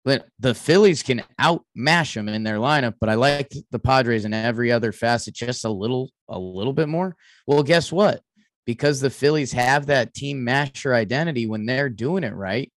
But 0.04 0.26
the 0.38 0.54
Phillies 0.54 1.02
can 1.02 1.22
outmash 1.38 2.14
them 2.14 2.28
in 2.28 2.42
their 2.42 2.56
lineup, 2.56 2.94
but 2.98 3.10
I 3.10 3.14
like 3.14 3.52
the 3.70 3.78
Padres 3.78 4.24
in 4.24 4.32
every 4.32 4.72
other 4.72 4.90
facet 4.90 5.34
just 5.34 5.66
a 5.66 5.68
little, 5.68 6.10
a 6.28 6.38
little 6.38 6.72
bit 6.72 6.88
more. 6.88 7.14
Well, 7.46 7.62
guess 7.62 7.92
what? 7.92 8.22
Because 8.64 9.00
the 9.00 9.10
Phillies 9.10 9.52
have 9.52 9.86
that 9.86 10.14
team 10.14 10.44
masher 10.44 10.94
identity 10.94 11.46
when 11.46 11.66
they're 11.66 11.90
doing 11.90 12.24
it 12.24 12.32
right, 12.32 12.72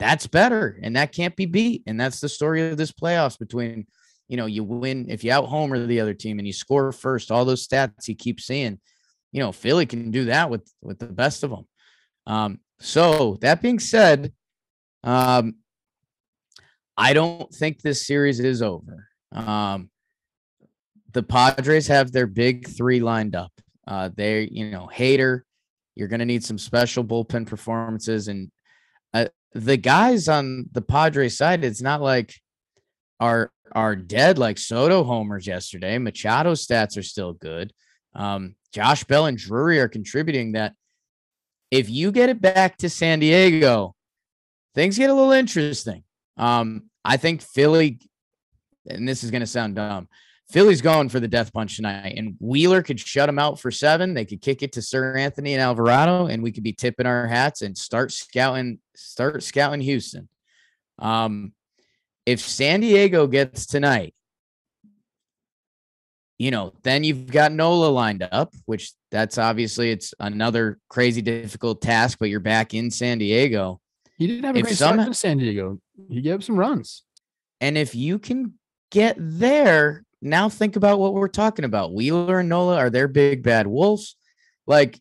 that's 0.00 0.26
better, 0.26 0.76
and 0.82 0.96
that 0.96 1.12
can't 1.12 1.36
be 1.36 1.46
beat. 1.46 1.84
And 1.86 2.00
that's 2.00 2.18
the 2.18 2.28
story 2.28 2.68
of 2.68 2.76
this 2.76 2.90
playoffs 2.90 3.38
between 3.38 3.86
you 4.28 4.36
know, 4.36 4.46
you 4.46 4.64
win 4.64 5.06
if 5.08 5.24
you 5.24 5.32
out 5.32 5.46
homer 5.46 5.86
the 5.86 6.00
other 6.00 6.14
team 6.14 6.38
and 6.38 6.46
you 6.46 6.52
score 6.52 6.92
first, 6.92 7.30
all 7.30 7.44
those 7.44 7.66
stats 7.66 8.08
you 8.08 8.14
keep 8.14 8.40
seeing, 8.40 8.80
you 9.32 9.40
know, 9.40 9.52
Philly 9.52 9.86
can 9.86 10.10
do 10.10 10.26
that 10.26 10.50
with 10.50 10.70
with 10.80 10.98
the 10.98 11.06
best 11.06 11.42
of 11.42 11.50
them. 11.50 11.66
Um, 12.26 12.60
so 12.80 13.38
that 13.40 13.62
being 13.62 13.78
said, 13.78 14.32
um, 15.04 15.56
I 16.96 17.12
don't 17.12 17.52
think 17.52 17.80
this 17.80 18.06
series 18.06 18.40
is 18.40 18.62
over. 18.62 19.08
Um, 19.32 19.90
the 21.12 21.22
Padres 21.22 21.86
have 21.88 22.12
their 22.12 22.26
big 22.26 22.68
three 22.68 23.00
lined 23.00 23.34
up. 23.34 23.52
Uh, 23.86 24.10
they, 24.14 24.48
you 24.50 24.70
know, 24.70 24.88
Hader, 24.92 25.42
you're 25.94 26.08
going 26.08 26.20
to 26.20 26.26
need 26.26 26.44
some 26.44 26.58
special 26.58 27.04
bullpen 27.04 27.46
performances, 27.46 28.28
and 28.28 28.50
uh, 29.12 29.26
the 29.52 29.76
guys 29.76 30.28
on 30.28 30.68
the 30.72 30.82
Padres 30.82 31.36
side, 31.36 31.64
it's 31.64 31.82
not 31.82 32.00
like 32.00 32.34
are 33.20 33.50
are 33.72 33.96
dead 33.96 34.38
like 34.38 34.58
Soto 34.58 35.04
homers 35.04 35.46
yesterday. 35.46 35.98
Machado 35.98 36.52
stats 36.52 36.96
are 36.96 37.02
still 37.02 37.32
good. 37.32 37.72
Um, 38.14 38.54
Josh 38.72 39.04
Bell 39.04 39.26
and 39.26 39.38
Drury 39.38 39.80
are 39.80 39.88
contributing 39.88 40.52
that. 40.52 40.74
If 41.70 41.88
you 41.88 42.12
get 42.12 42.28
it 42.28 42.40
back 42.40 42.76
to 42.78 42.90
San 42.90 43.20
Diego, 43.20 43.94
things 44.74 44.98
get 44.98 45.08
a 45.08 45.14
little 45.14 45.32
interesting. 45.32 46.04
Um, 46.36 46.90
I 47.02 47.16
think 47.16 47.40
Philly, 47.40 47.98
and 48.86 49.08
this 49.08 49.24
is 49.24 49.30
going 49.30 49.40
to 49.40 49.46
sound 49.46 49.76
dumb, 49.76 50.08
Philly's 50.50 50.82
going 50.82 51.08
for 51.08 51.18
the 51.18 51.28
death 51.28 51.50
punch 51.50 51.76
tonight, 51.76 52.14
and 52.18 52.36
Wheeler 52.38 52.82
could 52.82 53.00
shut 53.00 53.26
them 53.26 53.38
out 53.38 53.58
for 53.58 53.70
seven. 53.70 54.12
They 54.12 54.26
could 54.26 54.42
kick 54.42 54.62
it 54.62 54.72
to 54.72 54.80
Seranthony 54.80 55.52
and 55.52 55.62
Alvarado, 55.62 56.26
and 56.26 56.42
we 56.42 56.52
could 56.52 56.62
be 56.62 56.74
tipping 56.74 57.06
our 57.06 57.26
hats 57.26 57.62
and 57.62 57.76
start 57.76 58.12
scouting, 58.12 58.78
start 58.94 59.42
scouting 59.42 59.80
Houston. 59.80 60.28
Um, 60.98 61.54
if 62.26 62.40
San 62.40 62.80
Diego 62.80 63.26
gets 63.26 63.66
tonight, 63.66 64.14
you 66.38 66.50
know, 66.50 66.72
then 66.82 67.04
you've 67.04 67.30
got 67.30 67.52
Nola 67.52 67.86
lined 67.86 68.26
up, 68.32 68.52
which 68.66 68.92
that's 69.10 69.38
obviously 69.38 69.90
it's 69.90 70.12
another 70.18 70.78
crazy 70.88 71.22
difficult 71.22 71.80
task, 71.80 72.18
but 72.18 72.30
you're 72.30 72.40
back 72.40 72.74
in 72.74 72.90
San 72.90 73.18
Diego. 73.18 73.80
He 74.18 74.26
didn't 74.26 74.44
have 74.44 74.56
a 74.56 74.58
If 74.58 74.64
great 74.64 74.76
some- 74.76 74.94
start 74.94 75.08
in 75.08 75.14
San 75.14 75.38
Diego. 75.38 75.78
He 76.08 76.20
gave 76.20 76.34
up 76.36 76.42
some 76.42 76.58
runs. 76.58 77.04
And 77.60 77.78
if 77.78 77.94
you 77.94 78.18
can 78.18 78.54
get 78.90 79.14
there, 79.18 80.04
now 80.20 80.48
think 80.48 80.74
about 80.74 80.98
what 80.98 81.14
we're 81.14 81.28
talking 81.28 81.64
about. 81.64 81.94
Wheeler 81.94 82.40
and 82.40 82.48
Nola 82.48 82.76
are 82.76 82.90
their 82.90 83.06
big 83.08 83.44
bad 83.44 83.68
wolves. 83.68 84.16
Like 84.66 85.00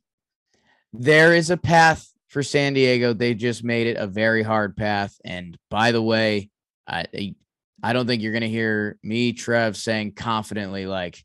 there 0.93 1.33
is 1.35 1.49
a 1.49 1.57
path 1.57 2.07
for 2.27 2.43
San 2.43 2.73
Diego. 2.73 3.13
They 3.13 3.33
just 3.33 3.63
made 3.63 3.87
it 3.87 3.97
a 3.97 4.05
very 4.05 4.43
hard 4.43 4.77
path. 4.77 5.15
And 5.25 5.57
by 5.71 5.91
the 5.91 6.01
way, 6.03 6.50
I 6.91 7.35
I 7.81 7.93
don't 7.93 8.05
think 8.05 8.21
you're 8.21 8.33
gonna 8.33 8.47
hear 8.47 8.97
me, 9.01 9.33
Trev, 9.33 9.77
saying 9.77 10.13
confidently 10.13 10.85
like 10.85 11.23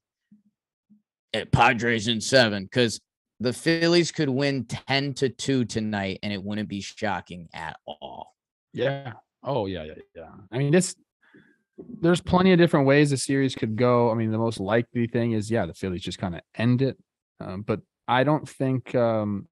eh, 1.34 1.44
Padres 1.50 2.08
in 2.08 2.20
seven, 2.20 2.64
because 2.64 3.00
the 3.40 3.52
Phillies 3.52 4.12
could 4.12 4.30
win 4.30 4.64
10 4.64 5.14
to 5.14 5.28
2 5.28 5.66
tonight 5.66 6.20
and 6.22 6.32
it 6.32 6.42
wouldn't 6.42 6.70
be 6.70 6.80
shocking 6.80 7.48
at 7.52 7.76
all. 7.86 8.34
Yeah. 8.72 9.12
Oh 9.42 9.66
yeah, 9.66 9.84
yeah, 9.84 9.94
yeah. 10.14 10.30
I 10.50 10.58
mean, 10.58 10.72
this 10.72 10.94
there's 12.00 12.22
plenty 12.22 12.52
of 12.52 12.58
different 12.58 12.86
ways 12.86 13.10
the 13.10 13.18
series 13.18 13.54
could 13.54 13.76
go. 13.76 14.10
I 14.10 14.14
mean, 14.14 14.30
the 14.30 14.38
most 14.38 14.60
likely 14.60 15.06
thing 15.06 15.32
is 15.32 15.50
yeah, 15.50 15.66
the 15.66 15.74
Phillies 15.74 16.02
just 16.02 16.18
kind 16.18 16.34
of 16.34 16.40
end 16.54 16.80
it. 16.80 16.96
Um, 17.40 17.62
but 17.62 17.80
I 18.08 18.24
don't 18.24 18.48
think 18.48 18.94
um 18.94 19.48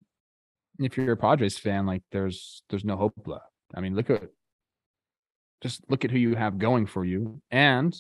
if 0.79 0.97
you're 0.97 1.13
a 1.13 1.17
Padres 1.17 1.59
fan, 1.59 1.87
like 1.87 2.03
there's 2.13 2.63
there's 2.71 2.85
no 2.85 2.97
hope 2.97 3.15
left. 3.27 3.45
I 3.75 3.81
mean, 3.81 3.95
look 3.95 4.11
at 4.11 4.23
just 5.65 5.81
look 5.89 6.05
at 6.05 6.11
who 6.11 6.19
you 6.19 6.35
have 6.35 6.59
going 6.59 6.85
for 6.85 7.07
you. 7.07 7.41
And 7.51 7.97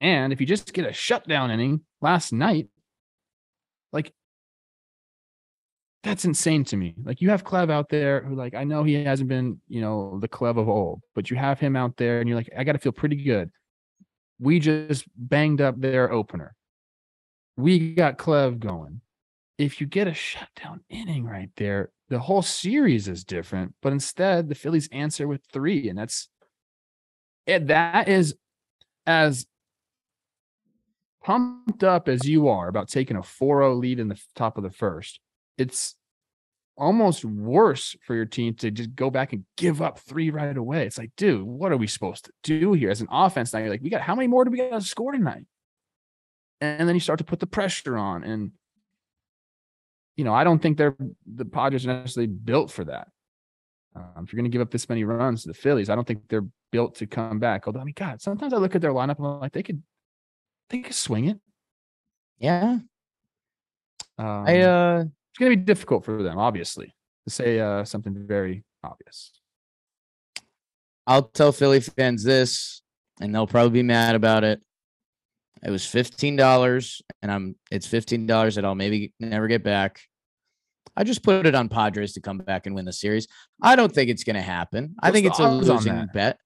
and 0.00 0.32
if 0.32 0.40
you 0.40 0.46
just 0.46 0.72
get 0.72 0.86
a 0.86 0.92
shutdown 0.92 1.50
inning 1.50 1.80
last 2.00 2.32
night, 2.32 2.68
like 3.92 4.12
that's 6.04 6.24
insane 6.24 6.62
to 6.66 6.76
me. 6.76 6.94
Like 7.02 7.20
you 7.20 7.30
have 7.30 7.42
Clev 7.42 7.72
out 7.72 7.88
there 7.88 8.22
who 8.22 8.36
like 8.36 8.54
I 8.54 8.62
know 8.62 8.84
he 8.84 9.02
hasn't 9.02 9.28
been, 9.28 9.60
you 9.68 9.80
know, 9.80 10.20
the 10.20 10.28
Clev 10.28 10.58
of 10.58 10.68
old, 10.68 11.00
but 11.16 11.28
you 11.28 11.36
have 11.36 11.58
him 11.58 11.74
out 11.74 11.96
there 11.96 12.20
and 12.20 12.28
you're 12.28 12.38
like, 12.38 12.50
I 12.56 12.62
gotta 12.62 12.78
feel 12.78 12.92
pretty 12.92 13.16
good. 13.16 13.50
We 14.38 14.60
just 14.60 15.04
banged 15.16 15.60
up 15.60 15.80
their 15.80 16.12
opener. 16.12 16.54
We 17.56 17.94
got 17.94 18.16
Clev 18.16 18.60
going. 18.60 19.00
If 19.58 19.80
you 19.80 19.88
get 19.88 20.06
a 20.06 20.14
shutdown 20.14 20.82
inning 20.88 21.24
right 21.24 21.50
there, 21.56 21.90
the 22.10 22.20
whole 22.20 22.42
series 22.42 23.08
is 23.08 23.24
different. 23.24 23.74
But 23.82 23.92
instead, 23.92 24.48
the 24.48 24.54
Phillies 24.54 24.88
answer 24.92 25.26
with 25.26 25.40
three, 25.52 25.88
and 25.88 25.98
that's 25.98 26.28
That 27.46 28.08
is 28.08 28.34
as 29.06 29.46
pumped 31.24 31.84
up 31.84 32.08
as 32.08 32.26
you 32.26 32.48
are 32.48 32.68
about 32.68 32.88
taking 32.88 33.16
a 33.16 33.20
4-0 33.20 33.78
lead 33.80 33.98
in 33.98 34.08
the 34.08 34.20
top 34.34 34.56
of 34.56 34.62
the 34.62 34.70
first 34.70 35.20
it's 35.58 35.94
almost 36.76 37.24
worse 37.24 37.96
for 38.02 38.14
your 38.14 38.26
team 38.26 38.54
to 38.54 38.70
just 38.70 38.94
go 38.94 39.10
back 39.10 39.32
and 39.32 39.44
give 39.56 39.80
up 39.80 39.98
three 39.98 40.30
right 40.30 40.56
away. 40.56 40.86
It's 40.86 40.98
like, 40.98 41.12
dude, 41.16 41.42
what 41.42 41.72
are 41.72 41.76
we 41.76 41.86
supposed 41.86 42.26
to 42.26 42.32
do 42.42 42.72
here 42.74 42.90
as 42.90 43.00
an 43.00 43.08
offense? 43.10 43.52
Now 43.52 43.60
you're 43.60 43.70
like, 43.70 43.82
we 43.82 43.90
got 43.90 44.02
how 44.02 44.14
many 44.14 44.28
more 44.28 44.44
do 44.44 44.50
we 44.50 44.58
got 44.58 44.70
to 44.70 44.80
score 44.82 45.12
tonight? 45.12 45.44
And 46.60 46.86
then 46.88 46.94
you 46.96 47.00
start 47.00 47.18
to 47.18 47.24
put 47.24 47.40
the 47.40 47.46
pressure 47.46 47.96
on. 47.96 48.24
And 48.24 48.52
you 50.16 50.24
know, 50.24 50.34
I 50.34 50.44
don't 50.44 50.60
think 50.60 50.78
they're 50.78 50.96
the 51.26 51.44
Padres 51.44 51.86
are 51.86 51.92
necessarily 51.92 52.32
built 52.32 52.70
for 52.70 52.84
that. 52.84 53.08
Um, 53.96 54.24
if 54.24 54.32
you're 54.32 54.38
going 54.38 54.50
to 54.50 54.54
give 54.54 54.60
up 54.60 54.70
this 54.70 54.88
many 54.90 55.04
runs 55.04 55.42
to 55.42 55.48
the 55.48 55.54
Phillies, 55.54 55.88
I 55.88 55.94
don't 55.94 56.06
think 56.06 56.28
they're 56.28 56.46
built 56.70 56.96
to 56.96 57.06
come 57.06 57.38
back. 57.38 57.66
Although, 57.66 57.80
I 57.80 57.84
mean, 57.84 57.94
God, 57.96 58.20
sometimes 58.20 58.52
I 58.52 58.58
look 58.58 58.74
at 58.74 58.82
their 58.82 58.92
lineup 58.92 59.18
and 59.18 59.26
I'm 59.26 59.40
like, 59.40 59.52
they 59.52 59.62
could, 59.62 59.82
they 60.68 60.80
could 60.80 60.94
swing 60.94 61.24
it. 61.24 61.40
Yeah. 62.38 62.78
Um, 64.18 64.44
I 64.46 64.60
uh 64.60 65.04
it's 65.30 65.38
going 65.38 65.52
to 65.52 65.56
be 65.56 65.62
difficult 65.62 66.04
for 66.04 66.22
them, 66.22 66.38
obviously, 66.38 66.94
to 67.26 67.30
say 67.30 67.60
uh, 67.60 67.84
something 67.84 68.26
very 68.26 68.64
obvious. 68.82 69.32
I'll 71.06 71.24
tell 71.24 71.52
Philly 71.52 71.80
fans 71.80 72.24
this, 72.24 72.80
and 73.20 73.34
they'll 73.34 73.46
probably 73.46 73.70
be 73.70 73.82
mad 73.82 74.14
about 74.14 74.42
it. 74.44 74.62
It 75.62 75.70
was 75.70 75.84
fifteen 75.84 76.36
dollars, 76.36 77.02
and 77.20 77.30
I'm 77.30 77.56
it's 77.70 77.86
fifteen 77.86 78.26
dollars 78.26 78.54
that 78.54 78.64
I'll 78.64 78.74
maybe 78.74 79.12
never 79.20 79.48
get 79.48 79.62
back. 79.62 80.00
I 80.96 81.04
just 81.04 81.22
put 81.22 81.46
it 81.46 81.54
on 81.54 81.68
Padres 81.68 82.14
to 82.14 82.20
come 82.20 82.38
back 82.38 82.66
and 82.66 82.74
win 82.74 82.84
the 82.86 82.92
series. 82.92 83.28
I 83.62 83.76
don't 83.76 83.92
think 83.92 84.10
it's 84.10 84.24
going 84.24 84.36
to 84.36 84.42
happen. 84.42 84.94
I 85.02 85.10
think 85.10 85.26
it's 85.26 85.38
a 85.38 85.48
losing 85.50 86.06
bet. 86.14 86.38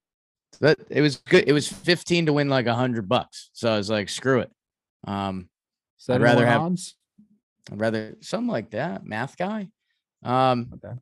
But 0.59 0.79
it 0.89 0.99
was 1.01 1.17
good. 1.17 1.45
It 1.47 1.53
was 1.53 1.67
fifteen 1.67 2.25
to 2.25 2.33
win 2.33 2.49
like 2.49 2.65
a 2.65 2.73
hundred 2.75 3.07
bucks. 3.07 3.49
So 3.53 3.71
I 3.71 3.77
was 3.77 3.89
like, 3.89 4.09
screw 4.09 4.39
it. 4.41 4.51
Um, 5.07 5.47
Seven 5.97 6.21
rather 6.21 6.41
more 6.41 6.47
have- 6.47 6.61
odds? 6.61 6.95
rather 7.71 8.17
something 8.21 8.49
like 8.51 8.71
that. 8.71 9.05
Math 9.05 9.37
guy. 9.37 9.69
Um, 10.23 10.71
Okay. 10.73 10.93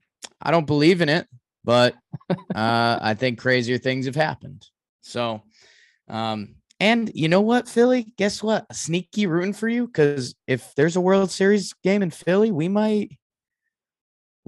I 0.41 0.51
don't 0.51 0.67
believe 0.67 1.01
in 1.01 1.09
it, 1.09 1.27
but 1.63 1.95
uh, 2.29 2.99
I 3.01 3.15
think 3.15 3.39
crazier 3.39 3.77
things 3.77 4.05
have 4.05 4.15
happened. 4.15 4.65
So, 5.01 5.41
um, 6.07 6.55
and 6.79 7.11
you 7.15 7.27
know 7.27 7.41
what, 7.41 7.67
Philly? 7.67 8.13
Guess 8.17 8.43
what? 8.43 8.65
A 8.69 8.73
sneaky 8.73 9.25
rooting 9.25 9.53
for 9.53 9.67
you 9.67 9.87
because 9.87 10.35
if 10.47 10.73
there's 10.75 10.95
a 10.95 11.01
World 11.01 11.31
Series 11.31 11.73
game 11.83 12.01
in 12.03 12.11
Philly, 12.11 12.51
we 12.51 12.67
might, 12.69 13.17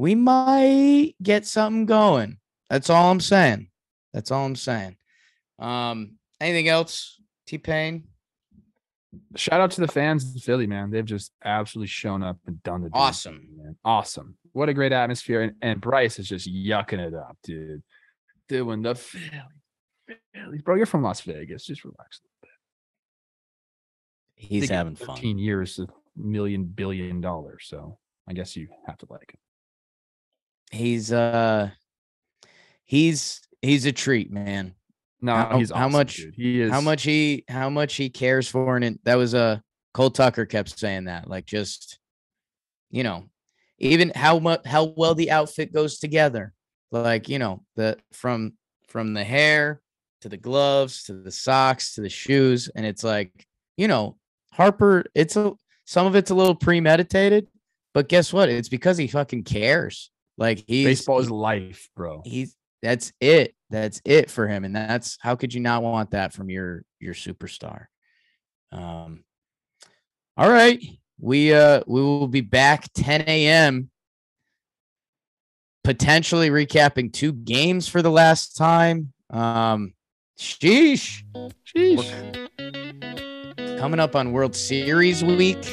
we 0.01 0.15
might 0.15 1.13
get 1.21 1.45
something 1.45 1.85
going. 1.85 2.37
That's 2.71 2.89
all 2.89 3.11
I'm 3.11 3.19
saying. 3.19 3.67
That's 4.13 4.31
all 4.31 4.47
I'm 4.47 4.55
saying. 4.55 4.97
Um, 5.59 6.13
anything 6.39 6.67
else, 6.67 7.21
T 7.45 7.59
Pain? 7.59 8.05
Shout 9.35 9.61
out 9.61 9.69
to 9.71 9.81
the 9.81 9.87
fans 9.87 10.33
in 10.33 10.39
Philly, 10.39 10.65
man. 10.65 10.89
They've 10.89 11.05
just 11.05 11.31
absolutely 11.45 11.89
shown 11.89 12.23
up 12.23 12.37
and 12.47 12.63
done 12.63 12.81
the 12.81 12.89
Awesome. 12.93 13.41
thing, 13.41 13.57
man. 13.57 13.75
Awesome. 13.85 14.37
What 14.53 14.69
a 14.69 14.73
great 14.73 14.91
atmosphere. 14.91 15.43
And, 15.43 15.53
and 15.61 15.79
Bryce 15.79 16.17
is 16.17 16.27
just 16.27 16.51
yucking 16.51 16.97
it 16.97 17.13
up, 17.13 17.37
dude. 17.43 17.83
Doing 18.49 18.81
the 18.81 18.95
Philly. 18.95 19.43
Philly. 20.33 20.57
Bro, 20.65 20.77
you're 20.77 20.87
from 20.87 21.03
Las 21.03 21.21
Vegas. 21.21 21.63
Just 21.63 21.83
relax. 21.85 22.21
He's 24.33 24.61
Think 24.61 24.71
of 24.71 24.77
having 24.77 24.95
fun. 24.95 25.15
15 25.15 25.37
years, 25.37 25.77
a 25.77 25.85
million 26.17 26.63
billion 26.63 27.21
dollars. 27.21 27.65
So 27.67 27.99
I 28.27 28.33
guess 28.33 28.55
you 28.55 28.67
have 28.87 28.97
to 28.97 29.05
like 29.07 29.29
it. 29.31 29.39
He's 30.71 31.11
uh, 31.11 31.69
he's 32.85 33.41
he's 33.61 33.85
a 33.85 33.91
treat, 33.91 34.31
man. 34.31 34.73
No, 35.21 35.35
How- 35.35 35.57
he's 35.57 35.71
how 35.71 35.87
much- 35.89 36.17
dude. 36.17 36.33
He 36.35 36.61
is 36.61 36.71
how 36.71 36.81
much 36.81 37.03
he 37.03 37.43
how 37.47 37.69
much 37.69 37.95
he 37.95 38.09
cares 38.09 38.47
for 38.47 38.75
and 38.75 38.85
it, 38.85 38.99
that 39.05 39.15
was 39.15 39.33
a 39.33 39.61
Cole 39.93 40.09
Tucker 40.09 40.45
kept 40.45 40.77
saying 40.79 41.05
that 41.05 41.29
like 41.29 41.45
just 41.45 41.99
you 42.89 43.03
know 43.03 43.25
even 43.77 44.11
how 44.15 44.39
much 44.39 44.65
how 44.65 44.93
well 44.97 45.13
the 45.13 45.29
outfit 45.31 45.73
goes 45.73 45.99
together 45.99 46.53
like 46.91 47.29
you 47.29 47.37
know 47.39 47.63
the 47.75 47.97
from 48.13 48.53
from 48.87 49.13
the 49.13 49.23
hair 49.23 49.81
to 50.21 50.29
the 50.29 50.37
gloves 50.37 51.03
to 51.03 51.13
the 51.13 51.31
socks 51.31 51.95
to 51.95 52.01
the 52.01 52.09
shoes 52.09 52.69
and 52.75 52.85
it's 52.85 53.03
like 53.03 53.45
you 53.77 53.87
know 53.87 54.17
Harper 54.53 55.05
it's 55.13 55.35
a 55.35 55.53
some 55.85 56.07
of 56.07 56.15
it's 56.15 56.31
a 56.31 56.35
little 56.35 56.55
premeditated 56.55 57.47
but 57.93 58.09
guess 58.09 58.33
what 58.33 58.49
it's 58.49 58.69
because 58.69 58.97
he 58.97 59.07
fucking 59.07 59.43
cares 59.43 60.09
like 60.41 60.63
he's 60.67 60.85
baseball 60.85 61.19
is 61.19 61.29
life, 61.29 61.87
bro. 61.95 62.21
he's 62.25 62.55
that's 62.81 63.13
it 63.21 63.53
that's 63.69 64.01
it 64.03 64.29
for 64.31 64.47
him 64.47 64.65
and 64.65 64.75
that's 64.75 65.17
how 65.21 65.35
could 65.35 65.53
you 65.53 65.61
not 65.61 65.83
want 65.83 66.11
that 66.11 66.33
from 66.33 66.49
your 66.49 66.83
your 66.99 67.13
superstar 67.13 67.85
um 68.71 69.23
all 70.35 70.49
right 70.49 70.83
we 71.19 71.53
uh 71.53 71.81
we 71.85 72.01
will 72.01 72.27
be 72.27 72.41
back 72.41 72.89
10 72.95 73.25
a.m 73.27 73.91
potentially 75.83 76.49
recapping 76.49 77.13
two 77.13 77.33
games 77.33 77.87
for 77.87 78.01
the 78.01 78.11
last 78.11 78.57
time 78.57 79.13
um 79.29 79.93
sheesh 80.39 81.23
Sheesh. 81.67 82.49
coming 83.77 83.99
up 83.99 84.15
on 84.15 84.31
world 84.31 84.55
series 84.55 85.23
week 85.23 85.63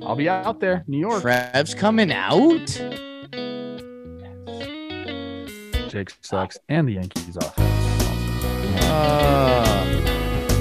I'll 0.00 0.16
be 0.16 0.28
out 0.28 0.58
there, 0.58 0.84
New 0.86 0.96
York. 0.96 1.20
Trev's 1.20 1.74
coming 1.74 2.10
out 2.10 2.80
Jake 5.88 6.12
sucks, 6.20 6.58
and 6.68 6.86
the 6.86 6.92
Yankees 6.92 7.36
offense. 7.36 7.58
uh 8.84 9.64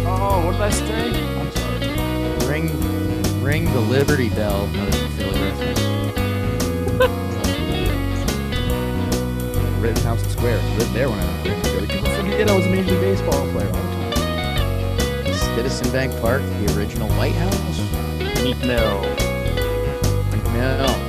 Oh, 0.07 0.45
what 0.45 0.53
did 0.53 0.61
I 0.61 0.69
say? 0.69 1.09
I'm 1.39 1.51
sorry. 1.51 2.47
ring 2.47 2.71
ring 3.43 3.65
the 3.73 3.81
liberty 3.81 4.29
bell 4.29 4.67
That 4.67 4.85
was 4.85 4.95
a 5.01 5.07
Philly 5.09 5.41
reference. 5.43 5.81
Rittenhouse 9.81 10.23
Square. 10.31 10.61
Lived 10.77 10.93
there 10.93 11.09
when 11.09 11.19
I 11.19 11.25
was 11.25 11.35
a 11.35 11.43
kid. 11.43 11.89
People 11.89 12.09
forget 12.15 12.49
I 12.49 12.55
was 12.55 12.65
a 12.65 12.69
Major 12.69 12.91
League 12.91 13.01
Baseball 13.01 13.45
player 13.51 13.67
all 13.67 13.73
the 13.73 13.79
time. 14.15 15.33
Citizen 15.55 15.91
Bank 15.91 16.13
Park, 16.21 16.41
the 16.41 16.73
original 16.77 17.09
White 17.11 17.35
House. 17.35 17.79
Meat 18.43 18.57
Mill. 18.65 19.01
No. 20.53 21.06